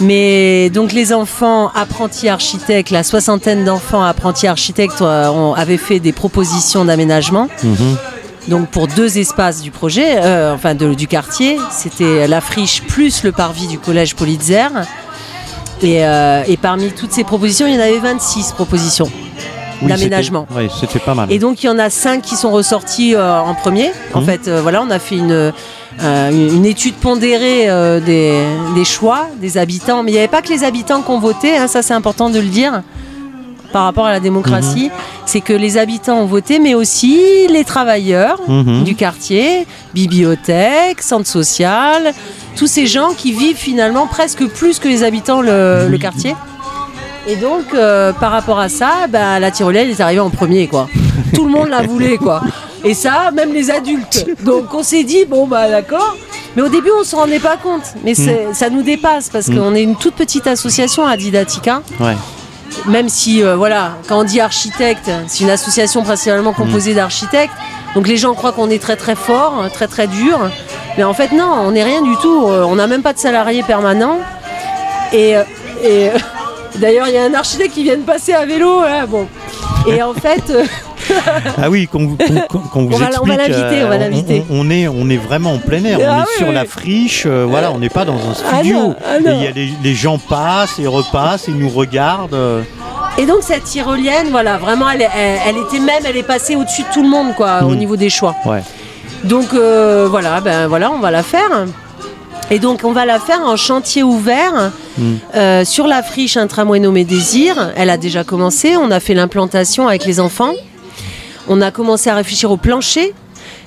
Mais 0.00 0.70
donc 0.70 0.92
les 0.92 1.12
enfants 1.12 1.70
apprentis 1.74 2.28
architectes, 2.28 2.90
la 2.90 3.02
soixantaine 3.02 3.64
d'enfants 3.64 4.02
apprentis 4.02 4.46
architectes 4.46 5.02
euh, 5.02 5.52
avaient 5.52 5.76
fait 5.76 6.00
des 6.00 6.12
propositions 6.12 6.84
d'aménagement. 6.84 7.48
Mhm. 7.62 7.96
Donc 8.48 8.68
pour 8.68 8.88
deux 8.88 9.18
espaces 9.18 9.62
du 9.62 9.70
projet, 9.70 10.16
euh, 10.18 10.54
enfin 10.54 10.74
du 10.74 11.06
quartier, 11.06 11.58
c'était 11.70 12.26
la 12.28 12.40
friche 12.40 12.82
plus 12.82 13.22
le 13.22 13.32
parvis 13.32 13.68
du 13.68 13.78
collège 13.78 14.14
Politzer. 14.16 14.68
Et, 15.82 16.04
euh, 16.04 16.42
et 16.46 16.56
parmi 16.56 16.90
toutes 16.90 17.12
ces 17.12 17.24
propositions, 17.24 17.66
il 17.66 17.74
y 17.74 17.76
en 17.76 17.80
avait 17.80 17.98
26 17.98 18.52
propositions 18.52 19.10
d'aménagement. 19.88 20.46
Oui, 20.54 20.68
c'était 20.80 20.98
pas 20.98 21.14
mal. 21.14 21.30
Et 21.30 21.38
donc 21.38 21.62
il 21.62 21.66
y 21.66 21.68
en 21.68 21.78
a 21.78 21.90
cinq 21.90 22.22
qui 22.22 22.36
sont 22.36 22.50
ressortis 22.50 23.14
euh, 23.14 23.40
en 23.40 23.54
premier. 23.54 23.90
En 24.12 24.20
mmh. 24.20 24.24
fait, 24.24 24.48
euh, 24.48 24.60
voilà, 24.62 24.82
on 24.82 24.90
a 24.90 24.98
fait 24.98 25.16
une, 25.16 25.32
euh, 25.32 26.30
une 26.30 26.66
étude 26.66 26.94
pondérée 26.94 27.66
des, 28.00 28.44
des, 28.74 28.84
choix 28.84 29.28
des 29.40 29.58
habitants. 29.58 30.02
Mais 30.02 30.10
il 30.10 30.14
n'y 30.14 30.18
avait 30.18 30.28
pas 30.28 30.42
que 30.42 30.48
les 30.48 30.64
habitants 30.64 31.02
qui 31.02 31.10
ont 31.10 31.20
voté, 31.20 31.56
hein, 31.56 31.68
ça 31.68 31.82
c'est 31.82 31.94
important 31.94 32.30
de 32.30 32.38
le 32.38 32.48
dire 32.48 32.82
par 33.72 33.84
rapport 33.84 34.06
à 34.06 34.12
la 34.12 34.20
démocratie, 34.20 34.86
mmh. 34.86 34.98
c'est 35.26 35.40
que 35.40 35.52
les 35.52 35.78
habitants 35.78 36.18
ont 36.20 36.26
voté, 36.26 36.60
mais 36.60 36.76
aussi 36.76 37.18
les 37.48 37.64
travailleurs 37.64 38.40
mmh. 38.46 38.84
du 38.84 38.94
quartier, 38.94 39.66
bibliothèque, 39.94 41.02
centre 41.02 41.26
social, 41.26 42.12
tous 42.54 42.68
ces 42.68 42.86
gens 42.86 43.08
qui 43.16 43.32
vivent 43.32 43.56
finalement 43.56 44.06
presque 44.06 44.46
plus 44.46 44.78
que 44.78 44.86
les 44.86 45.02
habitants 45.02 45.40
le, 45.40 45.88
le 45.88 45.98
quartier. 45.98 46.36
Et 47.26 47.36
donc, 47.36 47.72
euh, 47.72 48.12
par 48.12 48.30
rapport 48.32 48.58
à 48.58 48.68
ça, 48.68 49.06
bah, 49.08 49.40
la 49.40 49.50
tyrolienne 49.50 49.88
est 49.88 50.00
arrivée 50.00 50.20
en 50.20 50.30
premier, 50.30 50.68
quoi. 50.68 50.88
Tout 51.34 51.46
le 51.46 51.50
monde 51.50 51.68
la 51.68 51.82
voulait, 51.82 52.18
quoi. 52.18 52.42
Et 52.84 52.92
ça, 52.92 53.30
même 53.32 53.52
les 53.52 53.70
adultes. 53.70 54.26
Donc, 54.42 54.74
on 54.74 54.82
s'est 54.82 55.04
dit, 55.04 55.24
bon, 55.24 55.46
bah, 55.46 55.70
d'accord. 55.70 56.16
Mais 56.54 56.62
au 56.62 56.68
début, 56.68 56.90
on 56.94 57.00
ne 57.00 57.04
se 57.04 57.16
rendait 57.16 57.40
pas 57.40 57.56
compte. 57.56 57.94
Mais 58.04 58.12
mm. 58.12 58.52
ça 58.52 58.68
nous 58.68 58.82
dépasse 58.82 59.30
parce 59.30 59.48
mm. 59.48 59.56
qu'on 59.56 59.74
est 59.74 59.82
une 59.82 59.96
toute 59.96 60.14
petite 60.14 60.46
association 60.46 61.06
à 61.06 61.16
Didatica. 61.16 61.82
Ouais. 61.98 62.14
Même 62.86 63.08
si, 63.08 63.42
euh, 63.42 63.56
voilà, 63.56 63.92
quand 64.08 64.20
on 64.20 64.24
dit 64.24 64.40
architecte, 64.40 65.10
c'est 65.26 65.44
une 65.44 65.50
association 65.50 66.02
principalement 66.02 66.52
mm. 66.52 66.56
composée 66.56 66.94
d'architectes. 66.94 67.54
Donc 67.94 68.06
les 68.06 68.16
gens 68.16 68.34
croient 68.34 68.52
qu'on 68.52 68.70
est 68.70 68.80
très 68.82 68.96
très 68.96 69.14
fort, 69.14 69.64
très 69.72 69.86
très 69.86 70.06
dur. 70.08 70.38
Mais 70.96 71.04
en 71.04 71.14
fait, 71.14 71.32
non, 71.32 71.50
on 71.62 71.72
n'est 71.72 71.84
rien 71.84 72.02
du 72.02 72.16
tout. 72.16 72.46
Euh, 72.48 72.64
on 72.64 72.76
n'a 72.76 72.86
même 72.86 73.02
pas 73.02 73.12
de 73.12 73.18
salariés 73.18 73.62
permanents. 73.62 74.18
Et 75.12 75.34
Et 75.84 76.10
d'ailleurs, 76.76 77.06
il 77.08 77.14
y 77.14 77.18
a 77.18 77.24
un 77.24 77.34
architecte 77.34 77.74
qui 77.74 77.82
vient 77.84 77.96
de 77.96 78.02
passer 78.02 78.32
à 78.32 78.44
vélo. 78.46 78.82
Là, 78.82 79.06
bon. 79.06 79.26
Et 79.88 80.02
en 80.02 80.14
fait. 80.14 80.42
euh, 80.50 80.64
Ah 81.62 81.68
oui, 81.68 81.86
qu'on 81.86 82.06
vous, 82.06 82.16
On 82.74 82.86
va- 82.86 83.10
on 83.20 83.26
va 83.26 83.34
explique, 83.44 83.82
on 83.84 83.88
va 83.88 83.98
l'inviter. 83.98 84.42
On, 84.50 84.70
est, 84.70 84.88
on 84.88 85.10
est 85.10 85.18
vraiment 85.18 85.52
en 85.52 85.58
plein 85.58 85.84
air, 85.84 85.98
on 86.00 86.04
Ah 86.08 86.18
est 86.20 86.20
oui, 86.22 86.26
sur 86.38 86.48
oui. 86.48 86.54
la 86.54 86.64
friche, 86.64 87.24
euh, 87.26 87.44
voilà, 87.46 87.70
on 87.72 87.78
n'est 87.78 87.90
pas 87.90 88.06
dans 88.06 88.14
un 88.14 88.32
Ah 88.50 88.56
studio. 88.60 88.74
non, 88.78 88.96
ah 89.06 89.18
et 89.18 89.22
non. 89.22 89.36
il 89.38 89.44
y 89.44 89.46
a 89.46 89.50
les, 89.50 89.68
les 89.82 89.94
gens 89.94 90.16
passent 90.18 90.78
et 90.78 90.86
repassent 90.86 91.46
et 91.48 91.52
nous 91.52 91.68
regardent. 91.68 92.32
euh. 92.32 92.62
Et 93.18 93.26
donc 93.26 93.38
cette 93.42 93.64
tyrolienne, 93.64 94.28
voilà, 94.30 94.56
vraiment, 94.56 94.88
elle, 94.90 95.02
elle- 95.02 95.38
elle 95.46 95.56
était 95.58 95.78
même, 95.78 96.02
elle 96.06 96.16
est 96.16 96.22
passée 96.22 96.56
au-dessus 96.56 96.82
de 96.82 96.88
tout 96.94 97.02
le 97.02 97.08
monde, 97.10 97.34
quoi, 97.36 97.62
au 97.64 97.68
Mm. 97.70 97.76
niveau 97.76 97.96
des 97.96 98.08
choix. 98.08 98.34
Ouais. 98.46 98.62
Donc 99.24 99.52
voilà, 99.52 100.40
ben 100.40 100.66
voilà, 100.68 100.90
on 100.90 101.00
va 101.00 101.10
la 101.10 101.22
faire. 101.22 101.50
Et 102.50 102.58
donc 102.58 102.80
on 102.84 102.92
va 102.92 103.04
la 103.06 103.18
faire 103.18 103.40
en 103.40 103.56
chantier 103.56 104.02
ouvert 104.02 104.72
Mm. 104.96 105.02
euh, 105.34 105.64
sur 105.64 105.88
la 105.88 106.04
friche 106.04 106.36
Un 106.36 106.46
tramway 106.46 106.78
nommé 106.78 107.04
Désir. 107.04 107.72
Elle 107.76 107.90
a 107.90 107.96
déjà 107.96 108.22
commencé, 108.22 108.76
on 108.76 108.90
a 108.92 109.00
fait 109.00 109.14
l'implantation 109.14 109.88
avec 109.88 110.04
les 110.04 110.20
enfants. 110.20 110.52
On 111.48 111.60
a 111.60 111.70
commencé 111.72 112.10
à 112.10 112.14
réfléchir 112.14 112.50
au 112.52 112.56
plancher 112.56 113.12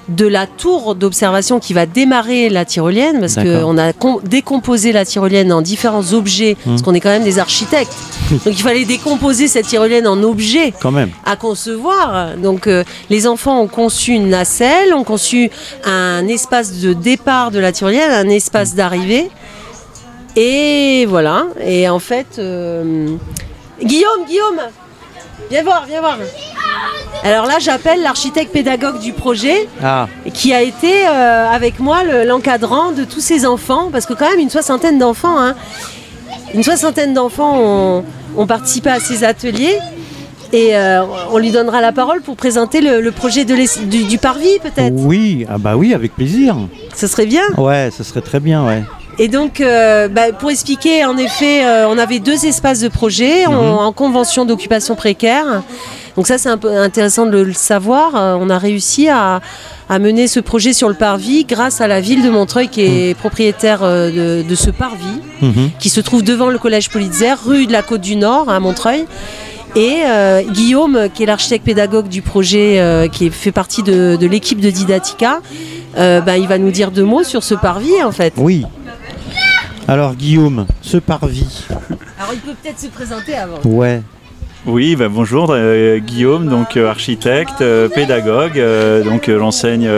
de 0.08 0.26
la 0.26 0.48
tour 0.48 0.96
d'observation 0.96 1.60
qui 1.60 1.74
va 1.74 1.86
démarrer 1.86 2.48
la 2.48 2.64
tyrolienne 2.64 3.20
parce 3.20 3.36
qu'on 3.36 3.78
a 3.78 3.92
com- 3.92 4.20
décomposé 4.24 4.94
la 4.94 5.04
tyrolienne 5.04 5.52
en 5.52 5.62
différents 5.62 6.14
objets 6.14 6.56
parce 6.66 6.82
qu'on 6.82 6.94
est 6.94 7.02
quand 7.02 7.10
même 7.10 7.26
des 7.26 7.40
architectes. 7.40 7.94
Donc 8.46 8.60
il 8.60 8.62
fallait 8.62 8.86
décomposer 8.86 9.48
cette 9.48 9.68
tyrolienne 9.68 10.08
en 10.08 10.22
objets 10.24 10.74
Quand 10.82 10.92
même. 10.92 11.12
à 11.26 11.36
concevoir. 11.36 12.36
Donc 12.38 12.68
euh, 12.68 12.84
les 13.10 13.26
enfants 13.28 13.62
ont 13.62 13.68
conçu 13.68 14.12
une 14.14 14.30
nacelle, 14.30 14.94
ont 14.94 15.04
conçu 15.04 15.50
un 15.86 16.28
espace 16.28 16.74
de 16.80 16.94
départ 16.94 17.52
de 17.52 17.60
la 17.60 17.72
tyrolienne, 17.72 18.12
un 18.12 18.30
espace 18.30 18.76
d'arrivée. 18.76 19.30
Et 20.36 21.06
voilà. 21.08 21.48
Et 21.66 21.90
en 21.90 22.00
fait, 22.00 22.38
euh, 22.38 23.08
Guillaume, 23.82 24.26
Guillaume, 24.28 24.60
viens 25.50 25.64
voir, 25.64 25.86
viens 25.88 26.00
voir. 26.02 26.18
Alors 27.24 27.46
là, 27.48 27.56
j'appelle 27.60 28.02
l'architecte 28.04 28.52
pédagogue 28.54 29.00
du 29.00 29.12
projet 29.14 29.68
Ah, 29.84 30.08
qui 30.34 30.54
a 30.54 30.62
été 30.62 31.08
euh, 31.08 31.48
avec 31.50 31.80
moi 31.80 32.04
le- 32.04 32.24
l'encadrant 32.26 32.92
de 32.92 33.04
tous 33.04 33.20
ces 33.22 33.46
enfants, 33.46 33.90
parce 33.92 34.06
que 34.06 34.14
quand 34.14 34.30
même 34.30 34.40
une 34.40 34.52
soixantaine 34.52 35.00
d'enfants, 35.00 35.40
hein, 35.40 35.56
une 36.54 36.64
soixantaine 36.64 37.14
d'enfants 37.14 37.58
ont, 37.60 38.04
ont 38.36 38.48
participé 38.48 38.90
à 38.90 39.00
ces 39.00 39.24
ateliers. 39.24 39.78
Et 40.54 40.78
euh, 40.78 41.04
on 41.34 41.40
lui 41.40 41.52
donnera 41.52 41.82
la 41.82 41.92
parole 41.92 42.22
pour 42.22 42.38
présenter 42.38 42.80
le, 42.80 43.02
le 43.02 43.12
projet 43.12 43.44
de 43.44 43.54
du, 43.86 44.04
du 44.06 44.18
parvis, 44.18 44.60
peut-être. 44.64 44.94
oui, 44.96 45.46
ah 45.50 45.58
bah 45.58 45.76
oui, 45.76 45.94
avec 45.94 46.16
plaisir. 46.16 46.56
Ce 46.96 47.06
serait 47.08 47.26
bien. 47.26 47.44
Ouais, 47.58 47.90
ça 47.92 48.06
serait 48.06 48.22
très 48.22 48.40
bien, 48.40 48.66
ouais. 48.66 48.82
Et 49.20 49.28
donc, 49.28 49.60
euh, 49.60 50.08
bah, 50.08 50.32
pour 50.32 50.50
expliquer, 50.50 51.04
en 51.04 51.18
effet, 51.18 51.66
euh, 51.66 51.90
on 51.90 51.98
avait 51.98 52.20
deux 52.20 52.46
espaces 52.46 52.80
de 52.80 52.88
projet 52.88 53.46
en, 53.46 53.52
Mhm. 53.52 53.78
en 53.80 53.92
convention 53.92 54.46
d'occupation 54.46 54.96
précaire. 54.96 55.64
Donc 56.18 56.26
ça, 56.28 56.38
c'est 56.40 56.50
un 56.50 56.58
peu 56.58 56.76
intéressant 56.76 57.28
de 57.28 57.38
le 57.38 57.54
savoir. 57.54 58.16
Euh, 58.16 58.36
on 58.40 58.50
a 58.50 58.58
réussi 58.58 59.08
à, 59.08 59.40
à 59.88 60.00
mener 60.00 60.28
ce 60.28 60.40
projet 60.40 60.74
sur 60.74 60.90
le 60.90 60.96
parvis 60.96 61.46
grâce 61.46 61.80
à 61.80 61.88
la 61.88 62.02
ville 62.02 62.24
de 62.24 62.30
Montreuil 62.30 62.68
qui 62.70 62.82
est 62.82 63.16
propriétaire 63.18 63.80
euh, 63.84 64.42
de, 64.42 64.48
de 64.50 64.56
ce 64.56 64.72
parvis, 64.72 65.22
Mhm. 65.44 65.70
qui 65.80 65.90
se 65.90 66.02
trouve 66.02 66.24
devant 66.24 66.50
le 66.50 66.58
collège 66.58 66.90
Politzer, 66.90 67.36
rue 67.46 67.68
de 67.68 67.72
la 67.72 67.84
Côte 67.84 68.02
du 68.02 68.16
Nord 68.16 68.50
à 68.50 68.60
Montreuil. 68.60 69.06
Et 69.76 69.98
euh, 70.08 70.42
Guillaume, 70.42 71.08
qui 71.14 71.22
est 71.22 71.26
l'architecte 71.28 71.64
pédagogue 71.64 72.08
du 72.08 72.24
projet, 72.24 72.80
euh, 72.80 73.08
qui 73.08 73.30
fait 73.30 73.52
partie 73.52 73.84
de, 73.84 74.16
de 74.20 74.26
l'équipe 74.26 74.60
de 74.60 74.72
Didatica, 74.72 75.40
euh, 75.98 76.20
bah, 76.22 76.38
il 76.40 76.48
va 76.48 76.58
nous 76.58 76.72
dire 76.72 76.90
deux 76.90 77.04
mots 77.04 77.24
sur 77.24 77.44
ce 77.44 77.54
parvis 77.54 78.02
en 78.04 78.12
fait. 78.12 78.34
Oui. 78.38 78.66
Alors 79.88 80.16
Guillaume, 80.16 80.66
ce 80.82 80.98
parvis. 80.98 81.66
Alors 82.20 82.34
il 82.34 82.40
peut 82.40 82.56
peut-être 82.64 82.80
se 82.80 82.88
présenter 82.88 83.36
avant. 83.36 83.60
Ouais. 83.64 84.02
Oui, 84.68 84.98
bah, 84.98 85.08
bonjour, 85.10 85.52
euh, 85.52 85.98
Guillaume, 86.00 86.48
donc 86.48 86.76
euh, 86.76 86.90
architecte, 86.90 87.62
euh, 87.62 87.88
pédagogue, 87.88 88.62
donc 89.06 89.30
j'enseigne 89.30 89.90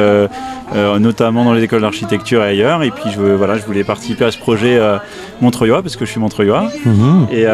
notamment 1.00 1.44
dans 1.44 1.54
les 1.54 1.64
écoles 1.64 1.82
d'architecture 1.82 2.44
et 2.44 2.50
ailleurs, 2.50 2.84
et 2.84 2.92
puis 2.92 3.10
je, 3.12 3.20
voilà, 3.20 3.58
je 3.58 3.66
voulais 3.66 3.84
participer 3.84 4.26
à 4.26 4.32
ce 4.32 4.38
projet 4.38 4.80
Montreuillois 5.42 5.82
parce 5.82 5.96
que 5.96 6.06
je 6.06 6.12
suis 6.12 6.20
Montreuillois. 6.20 6.70
Mhm. 6.86 7.28
Et, 7.32 7.46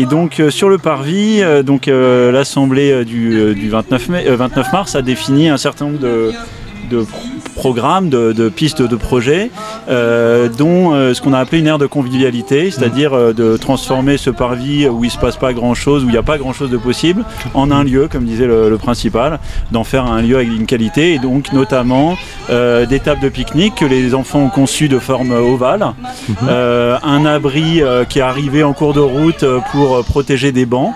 et 0.00 0.06
donc 0.06 0.42
sur 0.48 0.70
le 0.70 0.78
parvis, 0.78 1.42
donc 1.62 1.88
l'assemblée 1.88 3.04
du, 3.04 3.38
euh, 3.38 3.54
du 3.54 3.68
29, 3.68 4.08
mai, 4.08 4.24
euh, 4.26 4.36
29 4.36 4.72
mars 4.72 4.94
a 4.94 5.02
défini 5.02 5.48
un 5.48 5.58
certain 5.58 5.86
nombre 5.86 5.98
de, 5.98 6.32
programmes, 7.54 8.08
de, 8.08 8.32
de 8.32 8.48
pistes 8.48 8.82
de 8.82 8.96
projets, 8.96 9.50
euh, 9.88 10.48
dont 10.48 10.92
euh, 10.92 11.14
ce 11.14 11.20
qu'on 11.20 11.32
a 11.32 11.38
appelé 11.38 11.60
une 11.60 11.66
aire 11.66 11.78
de 11.78 11.86
convivialité, 11.86 12.70
c'est-à-dire 12.70 13.12
euh, 13.12 13.32
de 13.32 13.56
transformer 13.56 14.16
ce 14.16 14.30
parvis 14.30 14.88
où 14.88 15.04
il 15.04 15.10
se 15.10 15.18
passe 15.18 15.36
pas 15.36 15.52
grand-chose, 15.52 16.04
où 16.04 16.08
il 16.08 16.12
n'y 16.12 16.18
a 16.18 16.22
pas 16.22 16.38
grand-chose 16.38 16.70
de 16.70 16.76
possible, 16.76 17.24
en 17.54 17.70
un 17.70 17.84
lieu, 17.84 18.08
comme 18.10 18.24
disait 18.24 18.46
le, 18.46 18.70
le 18.70 18.78
principal, 18.78 19.38
d'en 19.72 19.84
faire 19.84 20.06
un 20.06 20.22
lieu 20.22 20.36
avec 20.36 20.48
une 20.48 20.66
qualité, 20.66 21.14
et 21.14 21.18
donc 21.18 21.52
notamment 21.52 22.16
euh, 22.50 22.86
des 22.86 23.00
tables 23.00 23.20
de 23.22 23.28
pique-nique 23.28 23.74
que 23.74 23.84
les 23.84 24.14
enfants 24.14 24.40
ont 24.40 24.48
conçues 24.48 24.88
de 24.88 24.98
forme 24.98 25.32
ovale, 25.32 25.92
euh, 26.48 26.96
un 27.02 27.24
abri 27.24 27.82
qui 28.08 28.18
est 28.18 28.22
arrivé 28.22 28.62
en 28.62 28.72
cours 28.72 28.94
de 28.94 29.00
route 29.00 29.44
pour 29.72 30.04
protéger 30.04 30.52
des 30.52 30.66
bancs 30.66 30.92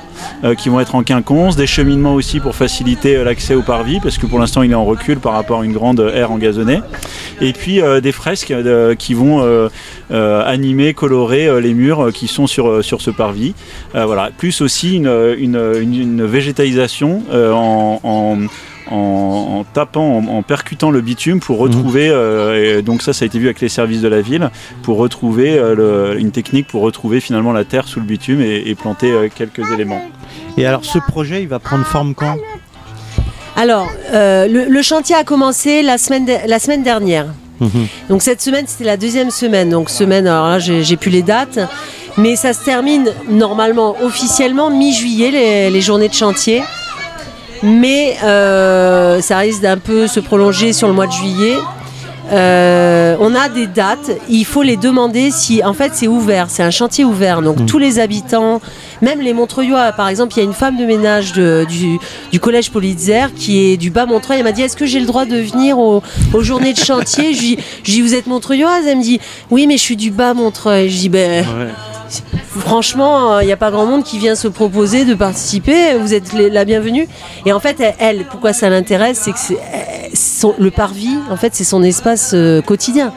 qui 0.58 0.68
vont 0.68 0.80
être 0.80 0.94
en 0.94 1.02
quinconce, 1.02 1.56
des 1.56 1.66
cheminements 1.66 2.14
aussi 2.14 2.40
pour 2.40 2.54
faciliter 2.54 3.22
l'accès 3.22 3.54
au 3.54 3.62
parvis 3.62 4.00
parce 4.00 4.18
que 4.18 4.26
pour 4.26 4.38
l'instant 4.38 4.62
il 4.62 4.72
est 4.72 4.76
en 4.76 4.84
recul 4.84 5.18
par 5.18 5.32
rapport 5.32 5.60
à 5.60 5.64
une 5.64 5.72
grande 5.72 6.00
aire 6.14 6.30
engazonnée 6.34 6.80
et 7.40 7.52
puis 7.52 7.80
euh, 7.80 8.00
des 8.00 8.12
fresques 8.12 8.50
euh, 8.50 8.94
qui 8.94 9.14
vont 9.14 9.42
euh, 9.42 9.68
euh, 10.12 10.42
animer, 10.44 10.92
colorer 10.94 11.46
euh, 11.46 11.60
les 11.60 11.74
murs 11.74 12.06
euh, 12.06 12.10
qui 12.10 12.28
sont 12.28 12.46
sur, 12.46 12.84
sur 12.84 13.00
ce 13.00 13.10
parvis. 13.10 13.54
Euh, 13.94 14.04
voilà. 14.06 14.30
Plus 14.36 14.60
aussi 14.60 14.96
une, 14.96 15.08
une, 15.38 15.56
une- 15.80 15.94
une 16.00 16.24
végétalisation 16.26 17.22
euh, 17.32 17.52
en, 17.52 18.00
en- 18.04 18.38
en, 18.90 18.94
en 18.96 19.64
tapant, 19.72 20.18
en, 20.18 20.26
en 20.28 20.42
percutant 20.42 20.90
le 20.90 21.00
bitume 21.00 21.40
pour 21.40 21.56
retrouver, 21.58 22.10
euh, 22.10 22.78
et 22.78 22.82
donc 22.82 23.00
ça 23.00 23.14
ça 23.14 23.24
a 23.24 23.26
été 23.26 23.38
vu 23.38 23.46
avec 23.46 23.62
les 23.62 23.70
services 23.70 24.02
de 24.02 24.08
la 24.08 24.20
ville, 24.20 24.50
pour 24.82 24.98
retrouver 24.98 25.58
euh, 25.58 25.74
le- 26.12 26.20
une 26.20 26.30
technique 26.32 26.66
pour 26.66 26.82
retrouver 26.82 27.20
finalement 27.20 27.52
la 27.52 27.64
terre 27.64 27.88
sous 27.88 27.98
le 28.00 28.04
bitume 28.04 28.42
et, 28.42 28.62
et 28.66 28.74
planter 28.74 29.10
euh, 29.10 29.28
quelques 29.34 29.72
éléments. 29.72 30.02
Et 30.58 30.66
alors 30.66 30.84
ce 30.84 30.98
projet, 30.98 31.40
il 31.42 31.48
va 31.48 31.58
prendre 31.60 31.84
forme 31.86 32.14
quand? 32.14 32.36
Alors, 33.56 33.86
euh, 34.12 34.46
le, 34.48 34.64
le 34.64 34.82
chantier 34.82 35.14
a 35.14 35.24
commencé 35.24 35.82
la 35.82 35.98
semaine, 35.98 36.24
de- 36.24 36.36
la 36.48 36.58
semaine 36.58 36.82
dernière. 36.82 37.26
Mhm. 37.60 37.86
Donc 38.08 38.22
cette 38.22 38.42
semaine, 38.42 38.64
c'était 38.66 38.84
la 38.84 38.96
deuxième 38.96 39.30
semaine. 39.30 39.70
Donc 39.70 39.90
semaine, 39.90 40.26
alors 40.26 40.48
là, 40.48 40.58
j'ai 40.58 40.82
j'ai 40.82 40.96
plus 40.96 41.10
les 41.10 41.22
dates. 41.22 41.58
Mais 42.16 42.36
ça 42.36 42.52
se 42.52 42.64
termine 42.64 43.10
normalement, 43.28 43.96
officiellement, 44.02 44.70
mi-juillet, 44.70 45.30
les, 45.30 45.70
les 45.70 45.80
journées 45.80 46.08
de 46.08 46.14
chantier. 46.14 46.62
Mais 47.62 48.16
euh, 48.22 49.20
ça 49.20 49.38
risque 49.38 49.62
d'un 49.62 49.78
peu 49.78 50.06
se 50.06 50.20
prolonger 50.20 50.72
sur 50.72 50.86
le 50.88 50.94
mois 50.94 51.06
de 51.06 51.12
juillet. 51.12 51.54
Euh, 52.32 53.16
on 53.20 53.34
a 53.34 53.48
des 53.50 53.66
dates, 53.66 54.10
il 54.30 54.44
faut 54.46 54.62
les 54.62 54.76
demander 54.76 55.30
si, 55.30 55.62
en 55.62 55.74
fait, 55.74 55.92
c'est 55.94 56.08
ouvert, 56.08 56.46
c'est 56.48 56.62
un 56.62 56.70
chantier 56.70 57.04
ouvert, 57.04 57.42
donc 57.42 57.66
tous 57.66 57.78
les 57.78 57.98
habitants, 57.98 58.60
même 59.02 59.20
les 59.20 59.34
Montreuillois, 59.34 59.92
par 59.92 60.08
exemple, 60.08 60.32
il 60.34 60.38
y 60.38 60.40
a 60.40 60.44
une 60.44 60.54
femme 60.54 60.76
de 60.78 60.84
ménage 60.86 61.32
de- 61.34 61.66
du, 61.68 61.98
du 62.32 62.40
collège 62.40 62.70
Politzer 62.70 63.26
qui 63.36 63.58
est 63.72 63.76
du 63.76 63.90
bas 63.90 64.06
Montreuil, 64.06 64.38
elle 64.38 64.44
m'a 64.44 64.52
dit 64.52 64.62
est-ce 64.62 64.76
que 64.76 64.86
j'ai 64.86 65.00
le 65.00 65.06
droit 65.06 65.26
de 65.26 65.36
venir 65.36 65.78
aux, 65.78 66.02
aux 66.32 66.42
journées 66.42 66.72
de 66.72 66.78
chantier? 66.82 67.34
Je 67.34 67.40
lui 67.42 67.58
je 67.82 67.90
lui 67.90 67.92
dis 67.92 68.02
vous 68.02 68.14
êtes 68.14 68.26
Montreuilloise? 68.26 68.84
Elle 68.88 68.98
me 68.98 69.02
dit 69.02 69.20
oui 69.50 69.66
mais 69.66 69.76
je 69.76 69.82
suis 69.82 69.96
du 69.96 70.10
bas 70.10 70.32
Montreuil. 70.34 70.88
Je 70.88 70.98
dis 70.98 71.08
ben 71.10 71.44
franchement, 72.58 73.40
il 73.40 73.46
n'y 73.46 73.52
a 73.52 73.56
pas 73.56 73.70
grand 73.70 73.86
monde 73.86 74.04
qui 74.04 74.18
vient 74.18 74.34
se 74.34 74.48
proposer 74.48 75.04
de 75.04 75.14
participer. 75.14 75.94
Vous 75.98 76.14
êtes 76.14 76.32
la 76.32 76.64
bienvenue. 76.64 77.08
Et 77.46 77.52
en 77.52 77.60
fait, 77.60 77.82
elle, 77.98 78.24
pourquoi 78.26 78.52
ça 78.52 78.68
l'intéresse, 78.70 79.20
c'est 79.22 79.32
que 79.32 79.38
c'est- 79.38 79.54
euh, 79.54 80.08
son- 80.14 80.54
le 80.58 80.70
parvis, 80.70 81.16
en 81.30 81.36
fait, 81.36 81.54
c'est 81.54 81.64
son 81.64 81.82
espace 81.82 82.32
euh, 82.34 82.62
quotidien. 82.62 83.12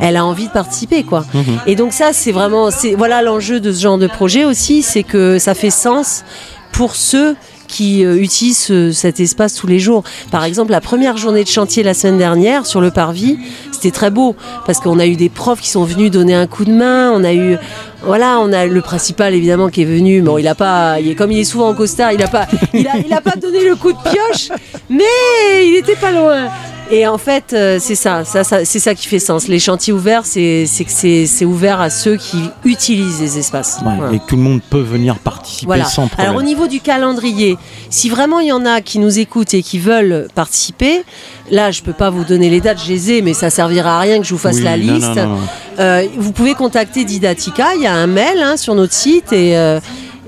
Elle 0.00 0.16
a 0.16 0.24
envie 0.24 0.46
de 0.48 0.52
participer, 0.52 1.02
quoi. 1.04 1.24
Mhm. 1.34 1.60
Et 1.66 1.76
donc 1.76 1.92
ça, 1.92 2.12
c'est 2.12 2.32
vraiment, 2.32 2.70
c'est 2.70 2.94
voilà 2.94 3.22
l'enjeu 3.22 3.60
de 3.60 3.72
ce 3.72 3.80
genre 3.80 3.98
de 3.98 4.06
projet 4.06 4.44
aussi, 4.44 4.82
c'est 4.82 5.02
que 5.02 5.38
ça 5.38 5.54
fait 5.54 5.70
sens 5.70 6.24
pour 6.72 6.96
ceux 6.96 7.36
qui 7.72 8.04
euh, 8.04 8.16
utilisent 8.20 8.58
ce- 8.58 8.92
cet 8.92 9.18
espace 9.18 9.54
tous 9.54 9.66
les 9.66 9.78
jours. 9.78 10.04
Par 10.30 10.44
exemple, 10.44 10.70
la 10.70 10.80
première 10.82 11.16
journée 11.16 11.42
de 11.42 11.48
chantier 11.48 11.82
la 11.82 11.94
semaine 11.94 12.18
dernière 12.18 12.66
sur 12.66 12.80
le 12.82 12.90
parvis, 12.90 13.38
c'était 13.72 13.90
très 13.90 14.10
beau 14.10 14.36
parce 14.66 14.78
qu'on 14.78 14.98
a 14.98 15.06
eu 15.06 15.16
des 15.16 15.30
profs 15.30 15.60
qui 15.60 15.70
sont 15.70 15.84
venus 15.84 16.10
donner 16.10 16.34
un 16.34 16.46
coup 16.46 16.64
de 16.66 16.72
main. 16.72 17.10
On 17.12 17.24
a 17.24 17.32
eu, 17.32 17.56
voilà, 18.04 18.38
on 18.40 18.52
a 18.52 18.66
le 18.66 18.80
principal 18.82 19.34
évidemment 19.34 19.68
qui 19.70 19.82
est 19.82 19.86
venu. 19.86 20.20
Bon, 20.22 20.36
il 20.38 20.46
a 20.46 20.54
pas, 20.54 21.00
il 21.00 21.16
comme 21.16 21.32
il 21.32 21.40
est 21.40 21.44
souvent 21.44 21.68
en 21.68 21.74
costard, 21.74 22.12
il 22.12 22.22
a 22.22 22.28
pas, 22.28 22.46
il 22.74 22.86
a, 22.86 23.20
pas 23.20 23.36
donné 23.40 23.64
le 23.64 23.74
coup 23.74 23.92
de 23.92 23.98
pioche, 24.02 24.50
mais 24.90 25.66
il 25.66 25.76
était 25.76 25.96
pas 25.96 26.12
loin. 26.12 26.48
Et 26.94 27.06
en 27.06 27.16
fait, 27.16 27.54
euh, 27.54 27.78
c'est 27.80 27.94
ça, 27.94 28.22
ça, 28.26 28.44
ça- 28.44 28.66
c'est 28.66 28.78
ça 28.78 28.94
qui 28.94 29.06
fait 29.08 29.18
sens. 29.18 29.48
Les 29.48 29.58
chantiers 29.58 29.94
ouverts, 29.94 30.26
c'est 30.26 30.66
que 30.68 31.26
c'est 31.26 31.44
ouvert 31.46 31.80
à 31.80 31.88
ceux 31.88 32.16
qui 32.16 32.38
utilisent 32.66 33.18
les 33.18 33.38
espaces. 33.38 33.78
Ouais, 33.82 33.92
Voilà. 33.96 34.12
Et 34.14 34.20
tout 34.28 34.36
le 34.36 34.42
monde 34.42 34.60
peut 34.68 34.82
venir 34.82 35.16
participer 35.16 35.64
Voilà. 35.66 35.86
sans 35.86 36.06
problème. 36.08 36.28
Alors 36.28 36.38
au 36.38 36.44
niveau 36.44 36.66
du 36.66 36.80
calendrier, 36.80 37.56
si 37.88 38.10
vraiment 38.10 38.40
il 38.40 38.48
y 38.48 38.52
en 38.52 38.66
a 38.66 38.82
qui 38.82 38.98
nous 38.98 39.18
écoutent 39.18 39.54
et 39.54 39.62
qui 39.62 39.78
veulent 39.78 40.28
participer, 40.34 41.02
là 41.50 41.70
je 41.70 41.80
peux 41.80 41.94
pas 41.94 42.10
vous 42.10 42.24
donner 42.24 42.50
les 42.50 42.60
dates, 42.60 42.82
je 42.84 42.88
les 42.92 43.10
ai, 43.12 43.22
mais 43.22 43.32
ça 43.32 43.48
servira 43.48 43.96
à 43.96 44.00
rien 44.00 44.18
que 44.18 44.24
je 44.24 44.34
vous 44.34 44.38
fasse 44.38 44.56
Oui, 44.56 44.62
la 44.64 44.76
non, 44.76 44.92
liste. 44.92 45.08
non, 45.16 45.26
non, 45.28 45.38
non. 45.78 46.08
vous 46.18 46.32
pouvez 46.32 46.52
contacter 46.52 47.06
Didatica, 47.06 47.74
il 47.74 47.80
y 47.82 47.86
a 47.86 47.94
un 47.94 48.06
mail 48.06 48.38
hein, 48.42 48.58
sur 48.58 48.74
notre 48.74 48.92
site 48.92 49.32
et 49.32 49.56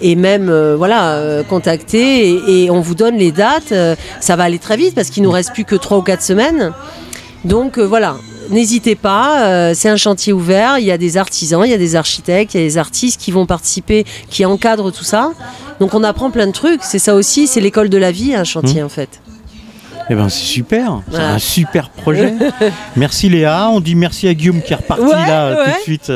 et 0.00 0.16
même 0.16 0.52
voilà 0.76 1.42
contacter 1.48 2.64
et, 2.64 2.70
on 2.70 2.80
vous 2.80 2.94
donne 2.94 3.16
les 3.16 3.32
dates. 3.32 3.72
ça 4.20 4.36
va 4.36 4.44
aller 4.44 4.58
très 4.58 4.76
vite 4.76 4.94
parce 4.94 5.10
qu'il 5.10 5.22
nous 5.22 5.30
reste 5.30 5.52
plus 5.52 5.64
que 5.64 5.76
3 5.76 5.98
ou 5.98 6.02
4 6.02 6.22
semaines. 6.22 6.72
Donc 7.44 7.78
voilà, 7.78 8.16
n'hésitez 8.50 8.94
pas, 8.94 9.74
c'est 9.74 9.88
un 9.88 9.96
chantier 9.96 10.32
ouvert, 10.32 10.78
il 10.78 10.84
y 10.86 10.90
a 10.90 10.98
des 10.98 11.16
artisans, 11.16 11.62
il 11.64 11.70
y 11.70 11.74
a 11.74 11.78
des 11.78 11.96
architectes, 11.96 12.54
il 12.54 12.60
y 12.60 12.64
a 12.64 12.66
des 12.66 12.78
artistes 12.78 13.20
qui 13.20 13.30
vont 13.30 13.46
participer, 13.46 14.04
qui 14.30 14.44
encadrent 14.44 14.90
tout 14.90 15.04
ça. 15.04 15.32
Donc 15.80 15.94
on 15.94 16.02
apprend 16.02 16.30
plein 16.30 16.46
de 16.46 16.52
trucs, 16.52 16.82
c'est 16.82 16.98
ça 16.98 17.14
aussi, 17.14 17.46
c'est 17.46 17.60
l'école 17.60 17.88
de 17.88 17.98
la 17.98 18.12
vie 18.12 18.34
un 18.34 18.44
chantier 18.44 18.82
mmh. 18.82 18.86
en 18.86 18.88
fait. 18.88 19.20
Eh 20.10 20.14
ben 20.14 20.28
c'est 20.28 20.44
super, 20.44 21.00
c'est 21.10 21.18
un 21.18 21.38
super 21.38 21.88
projet. 21.88 22.34
merci 22.96 23.30
Léa, 23.30 23.70
on 23.70 23.80
dit 23.80 23.94
merci 23.94 24.28
à 24.28 24.34
Guillaume 24.34 24.60
qui 24.60 24.74
est 24.74 24.76
reparti 24.76 25.02
là 25.02 25.64
tout 25.64 25.70
de 25.70 25.82
suite. 25.82 26.12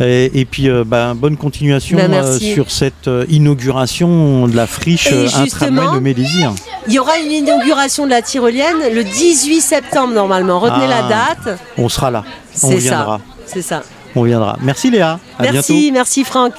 Et, 0.00 0.46
puis 0.48 0.68
euh, 0.68 0.84
ben, 0.86 1.16
bonne 1.16 1.36
continuation 1.36 1.98
bah, 1.98 2.04
euh, 2.04 2.38
sur 2.38 2.70
cette 2.70 3.08
euh, 3.08 3.24
inauguration 3.28 4.46
de 4.46 4.54
la 4.54 4.68
friche 4.68 5.12
intramouelle 5.34 5.94
de 5.94 6.00
Médésir. 6.00 6.52
Il 6.86 6.94
y 6.94 6.98
aura 7.00 7.18
une 7.18 7.32
inauguration 7.32 8.04
de 8.04 8.10
la 8.10 8.22
tyrolienne 8.22 8.76
le 8.92 9.02
18 9.02 9.60
septembre 9.60 10.14
normalement. 10.14 10.60
Retenez 10.60 10.86
la 10.86 11.06
ah. 11.06 11.34
date. 11.44 11.58
On 11.78 11.88
sera 11.88 12.12
là. 12.12 12.22
On 12.62 12.76
viendra. 12.76 13.20
C'est 13.44 13.62
ça. 13.62 13.82
On 14.14 14.22
viendra. 14.22 14.56
Merci 14.62 14.90
Léa. 14.90 15.18
À 15.38 15.42
merci, 15.50 15.90
merci 15.92 16.22
Franck. 16.22 16.52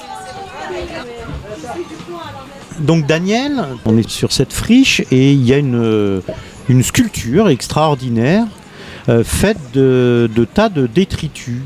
Donc 2.80 3.06
Daniel, 3.06 3.64
on 3.86 3.96
est 3.96 4.08
sur 4.08 4.32
cette 4.32 4.52
friche 4.52 5.00
et 5.10 5.32
il 5.32 5.44
y 5.44 5.52
a 5.52 5.56
une, 5.56 6.22
une 6.68 6.82
sculpture 6.82 7.48
extraordinaire 7.48 8.46
euh, 9.08 9.24
faite 9.24 9.58
de, 9.72 10.28
de, 10.34 10.44
tas 10.44 10.68
de 10.68 10.86
détritus. 10.86 11.62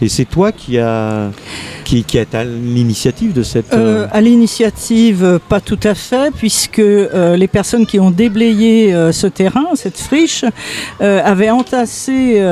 Et 0.00 0.08
c'est 0.08 0.24
toi 0.24 0.52
qui 0.52 0.78
as 0.78 1.30
qui, 1.86 2.02
qui 2.02 2.18
est 2.18 2.34
à 2.34 2.42
l'initiative 2.44 3.32
de 3.32 3.44
cette... 3.44 3.72
Euh, 3.72 3.76
euh, 3.76 4.06
à 4.10 4.20
l'initiative, 4.20 5.38
pas 5.48 5.60
tout 5.60 5.78
à 5.84 5.94
fait, 5.94 6.32
puisque 6.34 6.80
euh, 6.80 7.36
les 7.36 7.46
personnes 7.46 7.86
qui 7.86 8.00
ont 8.00 8.10
déblayé 8.10 8.92
ce 9.12 9.28
terrain, 9.28 9.66
cette 9.74 9.98
friche, 9.98 10.44
avaient 11.00 11.50
entassé 11.50 12.42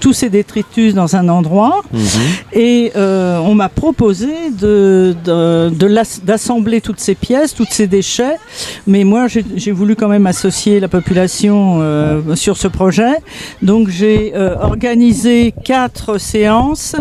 tous 0.00 0.12
ces 0.12 0.28
détritus 0.28 0.92
dans 0.94 1.14
un 1.14 1.28
endroit. 1.28 1.82
Mhm. 1.92 2.00
Et 2.52 2.92
on 2.96 3.54
m'a 3.54 3.68
proposé 3.68 4.50
de, 4.50 5.14
d'assembler 6.24 6.80
toutes 6.80 7.00
ces 7.00 7.14
pièces, 7.14 7.54
tous 7.54 7.68
ces 7.70 7.86
déchets. 7.86 8.36
Mais 8.86 9.04
moi, 9.04 9.26
j'ai 9.28 9.72
voulu 9.72 9.94
quand 9.94 10.08
même 10.08 10.26
associer 10.26 10.80
la 10.80 10.88
population 10.88 11.80
sur 12.34 12.56
ce 12.56 12.66
projet. 12.66 13.14
Donc 13.62 13.88
j'ai 13.88 14.32
organisé 14.60 15.54
quatre 15.64 16.18
séances 16.18 16.96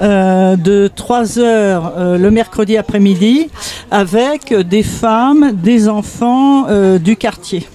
de 0.00 0.91
trois 0.96 1.38
heures 1.38 1.92
euh, 1.96 2.18
le 2.18 2.30
mercredi 2.30 2.76
après-midi 2.76 3.48
avec 3.90 4.54
des 4.54 4.82
femmes, 4.82 5.52
des 5.52 5.88
enfants 5.88 6.66
euh, 6.68 6.98
du 6.98 7.16
quartier. 7.16 7.66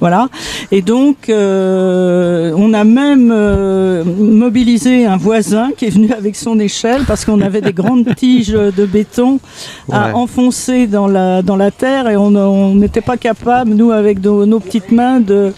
Voilà. 0.00 0.28
Et 0.70 0.82
donc, 0.82 1.28
euh, 1.28 2.52
on 2.56 2.72
a 2.72 2.84
même 2.84 3.32
mobilisé 4.04 5.06
un 5.06 5.16
voisin 5.16 5.70
qui 5.76 5.86
est 5.86 5.90
venu 5.90 6.12
avec 6.12 6.36
son 6.36 6.58
échelle 6.58 7.04
parce 7.06 7.24
qu'on 7.24 7.40
avait 7.40 7.60
des 7.60 7.72
grandes 7.72 8.14
tiges 8.16 8.52
de 8.52 8.86
béton 8.86 9.40
à 9.90 10.16
enfoncer 10.16 10.86
dans 10.86 11.06
la, 11.06 11.42
dans 11.42 11.56
la 11.56 11.70
terre 11.70 12.08
et 12.08 12.16
on 12.16 12.74
n'était 12.74 13.00
pas 13.00 13.16
capable, 13.16 13.72
nous, 13.72 13.90
avec 13.90 14.22
nos 14.22 14.60
petites 14.60 14.92
mains, 14.92 15.20
de 15.20 15.52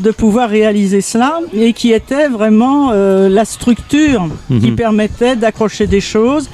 de 0.00 0.10
pouvoir 0.10 0.48
réaliser 0.48 1.00
cela 1.00 1.40
et 1.52 1.72
qui 1.72 1.92
était 1.92 2.28
vraiment 2.28 2.90
euh, 2.92 3.28
la 3.28 3.44
structure 3.44 4.28
qui 4.48 4.70
mhm. 4.70 4.76
permettait 4.76 5.36
d'accrocher 5.36 5.86
des 5.86 6.00
choses, 6.00 6.48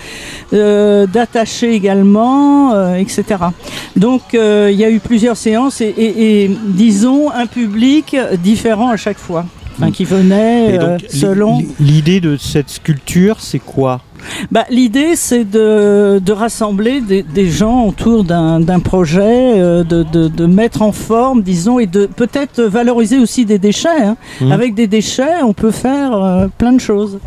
euh, 0.52 1.06
d'attacher 1.06 1.72
également, 1.72 2.72
euh, 2.72 2.94
etc. 2.96 3.24
Donc 3.96 4.22
il 4.32 4.76
y 4.76 4.84
a 4.84 4.90
eu 4.90 5.00
plusieurs 5.00 5.36
séances 5.36 5.80
et, 5.80 6.50
disons 6.64 7.30
un 7.30 7.46
public 7.46 8.16
différent 8.42 8.90
à 8.90 8.96
chaque 8.96 9.18
fois, 9.18 9.46
mhm. 9.78 9.92
qui 9.92 10.04
venait 10.04 10.98
selon. 11.08 11.62
L'idée 11.80 12.20
de 12.20 12.36
cette 12.36 12.70
sculpture, 12.70 13.40
c'est 13.40 13.58
quoi? 13.58 14.00
Bah, 14.50 14.64
L'idée, 14.70 15.16
c'est 15.16 15.44
de, 15.44 16.20
de, 16.24 16.32
rassembler 16.32 17.00
des, 17.00 17.22
des, 17.22 17.48
gens 17.48 17.86
autour 17.86 18.24
d'un 18.24 18.80
projet, 18.80 19.60
euh, 19.60 19.84
de, 19.84 20.02
de, 20.02 20.28
de, 20.28 20.46
mettre 20.46 20.82
en 20.82 20.92
forme, 20.92 21.42
disons, 21.42 21.78
et 21.78 21.86
de 21.86 22.06
peut-être 22.06 22.62
valoriser 22.62 23.18
aussi 23.18 23.44
des 23.44 23.58
déchets. 23.58 23.88
Hein. 24.02 24.16
Mmh. 24.40 24.52
Avec 24.52 24.74
des 24.74 24.86
déchets, 24.86 25.42
on 25.42 25.52
peut 25.52 25.70
faire 25.70 26.14
euh, 26.14 26.46
plein 26.58 26.72
de 26.72 26.80
choses. 26.80 27.18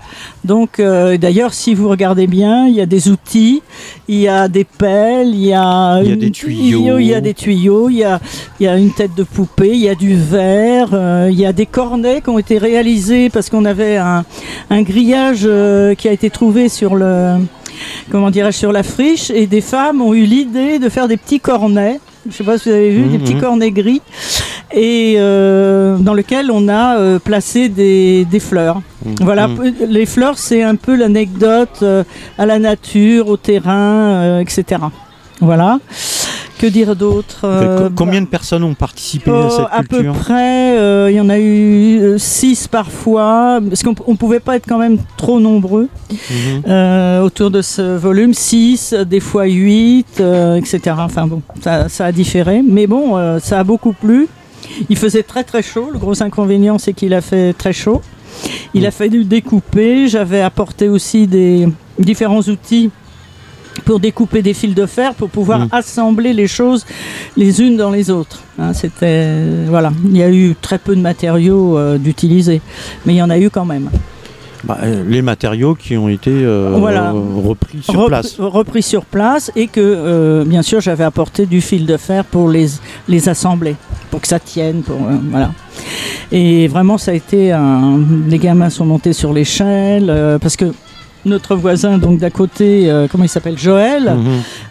Donc, 0.43 0.79
euh, 0.79 1.17
d'ailleurs, 1.17 1.53
si 1.53 1.73
vous 1.73 1.89
regardez 1.89 2.27
bien, 2.27 2.67
il 2.67 2.73
y 2.73 2.81
a 2.81 2.85
des 2.85 3.09
outils, 3.09 3.61
il 4.07 4.19
y 4.19 4.27
a 4.27 4.47
des 4.47 4.63
pelles, 4.63 5.29
il 5.29 5.45
y 5.45 5.53
a, 5.53 6.01
il 6.01 6.09
y 6.09 6.13
a 6.13 6.15
des 6.15 6.31
tuyaux, 6.31 6.97
il 6.99 7.07
y 7.07 7.13
a 7.13 7.21
des 7.21 7.33
tuyaux, 7.33 7.89
il 7.89 7.97
y 7.97 8.03
a, 8.03 8.19
il 8.59 8.63
y 8.65 8.67
a 8.67 8.77
une 8.77 8.91
tête 8.91 9.15
de 9.15 9.23
poupée, 9.23 9.71
il 9.73 9.81
y 9.81 9.89
a 9.89 9.95
du 9.95 10.15
verre, 10.15 10.89
il 11.29 11.37
y 11.37 11.45
a 11.45 11.53
des 11.53 11.65
cornets 11.65 12.21
qui 12.21 12.29
ont 12.29 12.39
été 12.39 12.57
réalisés 12.57 13.29
parce 13.29 13.49
qu'on 13.49 13.65
avait 13.65 13.97
un, 13.97 14.23
un 14.69 14.81
grillage 14.83 15.47
qui 15.97 16.07
a 16.07 16.11
été 16.11 16.29
trouvé 16.29 16.69
sur 16.69 16.86
le 16.95 17.37
comment 18.09 18.31
dirais 18.31 18.51
sur 18.51 18.71
la 18.71 18.83
friche 18.83 19.29
et 19.29 19.47
des 19.47 19.61
femmes 19.61 20.01
ont 20.01 20.13
eu 20.13 20.23
l'idée 20.23 20.79
de 20.79 20.89
faire 20.89 21.07
des 21.07 21.17
petits 21.17 21.39
cornets. 21.39 21.99
Je 22.25 22.29
ne 22.29 22.33
sais 22.33 22.43
pas 22.43 22.57
si 22.57 22.69
vous 22.69 22.75
avez 22.75 22.91
vu, 22.91 23.03
des 23.07 23.19
petits 23.19 23.35
mhm. 23.35 23.41
cornets 23.41 23.71
gris 23.71 24.01
et 24.73 25.15
euh, 25.17 25.97
dans 25.97 26.13
lequel 26.13 26.51
on 26.51 26.67
a 26.67 26.97
euh, 26.97 27.19
placé 27.19 27.69
des, 27.69 28.25
fleurs. 28.39 28.81
Mhm. 29.05 29.15
Voilà, 29.21 29.49
les 29.87 30.05
fleurs, 30.05 30.37
c'est 30.37 30.61
un 30.61 30.75
peu 30.75 30.95
l'anecdote 30.95 31.79
euh, 31.83 32.03
à 32.37 32.45
la 32.45 32.59
nature, 32.59 33.29
au 33.29 33.37
terrain, 33.37 34.39
etc. 34.39 34.81
Voilà. 35.39 35.79
Que 36.57 36.65
dire 36.65 36.95
d'autre 36.95 37.41
euh, 37.43 37.89
Combien 37.95 38.21
de 38.21 38.25
personnes 38.25 38.63
ont 38.63 38.73
participé 38.73 39.29
à 39.29 39.49
cette 39.49 39.67
culture 39.67 39.69
À 39.71 39.83
peu 39.83 40.19
près, 40.19 40.77
euh, 40.77 41.11
il 41.11 41.15
y 41.15 41.21
en 41.21 41.29
a 41.29 41.37
eu 41.37 42.17
6 42.17 42.63
euh, 42.63 42.67
parfois, 42.71 43.59
parce 43.67 43.83
qu'on 43.83 43.93
ne 44.11 44.17
pouvait 44.17 44.39
pas 44.39 44.55
être 44.55 44.65
quand 44.67 44.79
même 44.79 44.97
trop 45.17 45.39
nombreux 45.39 45.87
mhm. 46.09 47.21
autour 47.23 47.51
de 47.51 47.61
ce 47.61 47.95
volume. 47.95 48.33
6, 48.33 48.95
des 49.07 49.19
fois 49.19 49.45
8, 49.45 50.19
etc. 50.57 50.95
Enfin 50.97 51.27
bon, 51.27 51.43
ça, 51.61 51.89
ça, 51.89 52.05
a 52.05 52.11
différé. 52.11 52.63
Mais 52.67 52.87
bon, 52.87 53.39
ça 53.39 53.59
a 53.59 53.63
beaucoup 53.63 53.93
plu. 53.93 54.27
Il 54.89 54.97
faisait 54.97 55.23
très 55.23 55.43
très 55.43 55.61
chaud. 55.61 55.89
Le 55.93 55.99
gros 55.99 56.23
inconvénient, 56.23 56.79
c'est 56.79 56.93
qu'il 56.93 57.13
a 57.13 57.21
fait 57.21 57.53
très 57.53 57.73
chaud. 57.73 58.01
Il 58.73 58.85
a 58.87 58.91
fallu 58.91 59.25
découper. 59.25 60.07
J'avais 60.07 60.41
apporté 60.41 60.89
aussi 60.89 61.27
des 61.27 61.67
différents 61.99 62.41
outils 62.41 62.89
pour 63.85 63.99
découper 63.99 64.41
des 64.41 64.53
fils 64.53 64.73
de 64.75 64.85
fer 64.85 65.13
pour 65.13 65.29
pouvoir 65.29 65.59
mm. 65.59 65.69
assembler 65.71 66.33
les 66.33 66.47
choses 66.47 66.85
les 67.35 67.61
unes 67.61 67.77
dans 67.77 67.91
les 67.91 68.09
autres. 68.09 68.41
Hein, 68.59 68.73
c'était 68.73 69.33
voilà, 69.67 69.91
il 70.05 70.17
y 70.17 70.23
a 70.23 70.29
eu 70.29 70.55
très 70.59 70.77
peu 70.77 70.95
de 70.95 71.01
matériaux 71.01 71.77
euh, 71.77 71.97
d'utiliser, 71.97 72.61
mais 73.05 73.13
il 73.13 73.17
y 73.17 73.21
en 73.21 73.29
a 73.29 73.37
eu 73.37 73.49
quand 73.49 73.65
même. 73.65 73.89
Bah, 74.63 74.79
euh, 74.83 75.03
les 75.07 75.21
matériaux 75.21 75.75
qui 75.75 75.95
ont 75.95 76.09
été 76.09 76.31
euh, 76.31 76.75
repris 76.75 77.81
sur 77.83 78.07
place. 78.07 78.39
Repris 78.39 78.81
sur 78.81 79.05
place 79.05 79.51
et 79.55 79.67
que 79.67 80.43
bien 80.45 80.63
sûr 80.63 80.81
j'avais 80.81 81.03
apporté 81.03 81.45
du 81.45 81.61
fil 81.61 81.85
de 81.85 81.95
fer 81.95 82.25
pour 82.25 82.49
les, 82.49 82.67
les 83.07 83.29
assembler, 83.29 83.75
pour 84.09 84.21
que 84.21 84.27
ça 84.27 84.39
tienne. 84.39 84.81
Pour, 84.81 84.97
voilà. 85.29 85.51
Et 86.31 86.67
vraiment 86.67 86.97
ça 86.97 87.11
a 87.11 87.13
été 87.13 87.51
un... 87.51 87.99
Les 88.27 88.39
gamins 88.39 88.71
sont 88.71 88.85
montés 88.85 89.13
sur 89.13 89.31
l'échelle 89.31 90.37
parce 90.41 90.57
que 90.57 90.73
notre 91.27 91.55
voisin 91.55 91.97
donc 91.97 92.19
d'à 92.19 92.29
côté, 92.29 92.89
euh, 92.89 93.07
comment 93.09 93.23
il 93.23 93.29
s'appelle, 93.29 93.57
Joël, 93.57 94.03
mhm. 94.03 94.27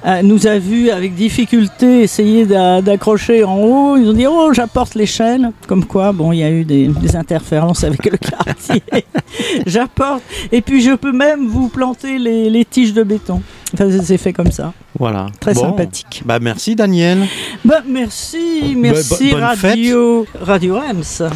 euh, 0.07 0.23
nous 0.23 0.47
a 0.47 0.59
vu 0.59 0.91
avec 0.91 1.15
difficulté 1.15 2.03
essayer 2.03 2.47
d'accrocher 2.47 3.45
en 3.45 3.59
haut. 3.59 3.97
Ils 3.97 4.09
ont 4.09 4.13
dit 4.13 4.27
oh 4.27 4.53
j'apporte 4.53 4.95
l'échelle, 4.95 5.51
comme 5.67 5.85
quoi 5.85 6.13
bon 6.13 6.33
il 6.33 6.39
y 6.39 6.43
a 6.43 6.51
eu 6.51 6.65
des, 6.65 6.91
interférences 7.15 7.85
avec 7.85 8.05
le 8.05 8.19
quartier. 8.19 8.83
j'apporte 9.67 10.23
et 10.53 10.61
puis 10.61 10.83
je 10.83 10.95
peux 10.95 11.13
même 11.13 11.47
vous 11.47 11.69
planter 11.69 12.19
les, 12.19 12.65
tiges 12.65 12.93
de 12.93 13.03
béton. 13.03 13.43
Enfin, 13.75 13.89
c'est 14.03 14.19
fait 14.19 14.33
comme 14.33 14.51
ça. 14.51 14.73
Voilà. 14.99 15.27
Très 15.41 15.55
sympathique. 15.55 16.23
Bah 16.25 16.39
merci 16.41 16.75
Daniel. 16.75 17.27
Bah 17.65 17.83
merci, 17.87 18.75
merci 18.77 19.33
Radio 19.33 20.27
Radio 20.41 20.77
Ems. 20.77 21.31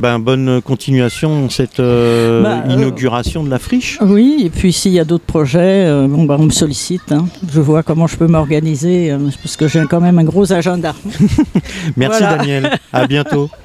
Ben, 0.00 0.20
bonne 0.20 0.62
continuation 0.62 1.50
cette 1.50 1.80
euh, 1.80 2.42
bah, 2.42 2.62
euh, 2.66 2.72
inauguration 2.74 3.42
de 3.42 3.50
la 3.50 3.58
friche. 3.58 3.98
Oui, 4.00 4.42
et 4.44 4.50
puis 4.50 4.72
s'il 4.72 4.92
y 4.92 5.00
a 5.00 5.04
d'autres 5.04 5.24
projets, 5.24 5.86
euh, 5.86 6.06
bon, 6.06 6.24
ben, 6.24 6.36
on 6.38 6.44
me 6.44 6.50
sollicite. 6.50 7.10
Hein. 7.10 7.26
Je 7.52 7.60
vois 7.60 7.82
comment 7.82 8.06
je 8.06 8.16
peux 8.16 8.28
m'organiser 8.28 9.12
parce 9.42 9.56
que 9.56 9.66
j'ai 9.66 9.82
quand 9.90 10.00
même 10.00 10.18
un 10.18 10.24
gros 10.24 10.52
agenda. 10.52 10.94
Merci. 11.96 12.22
Daniel, 12.22 12.78
à 12.92 13.06
bientôt. 13.06 13.50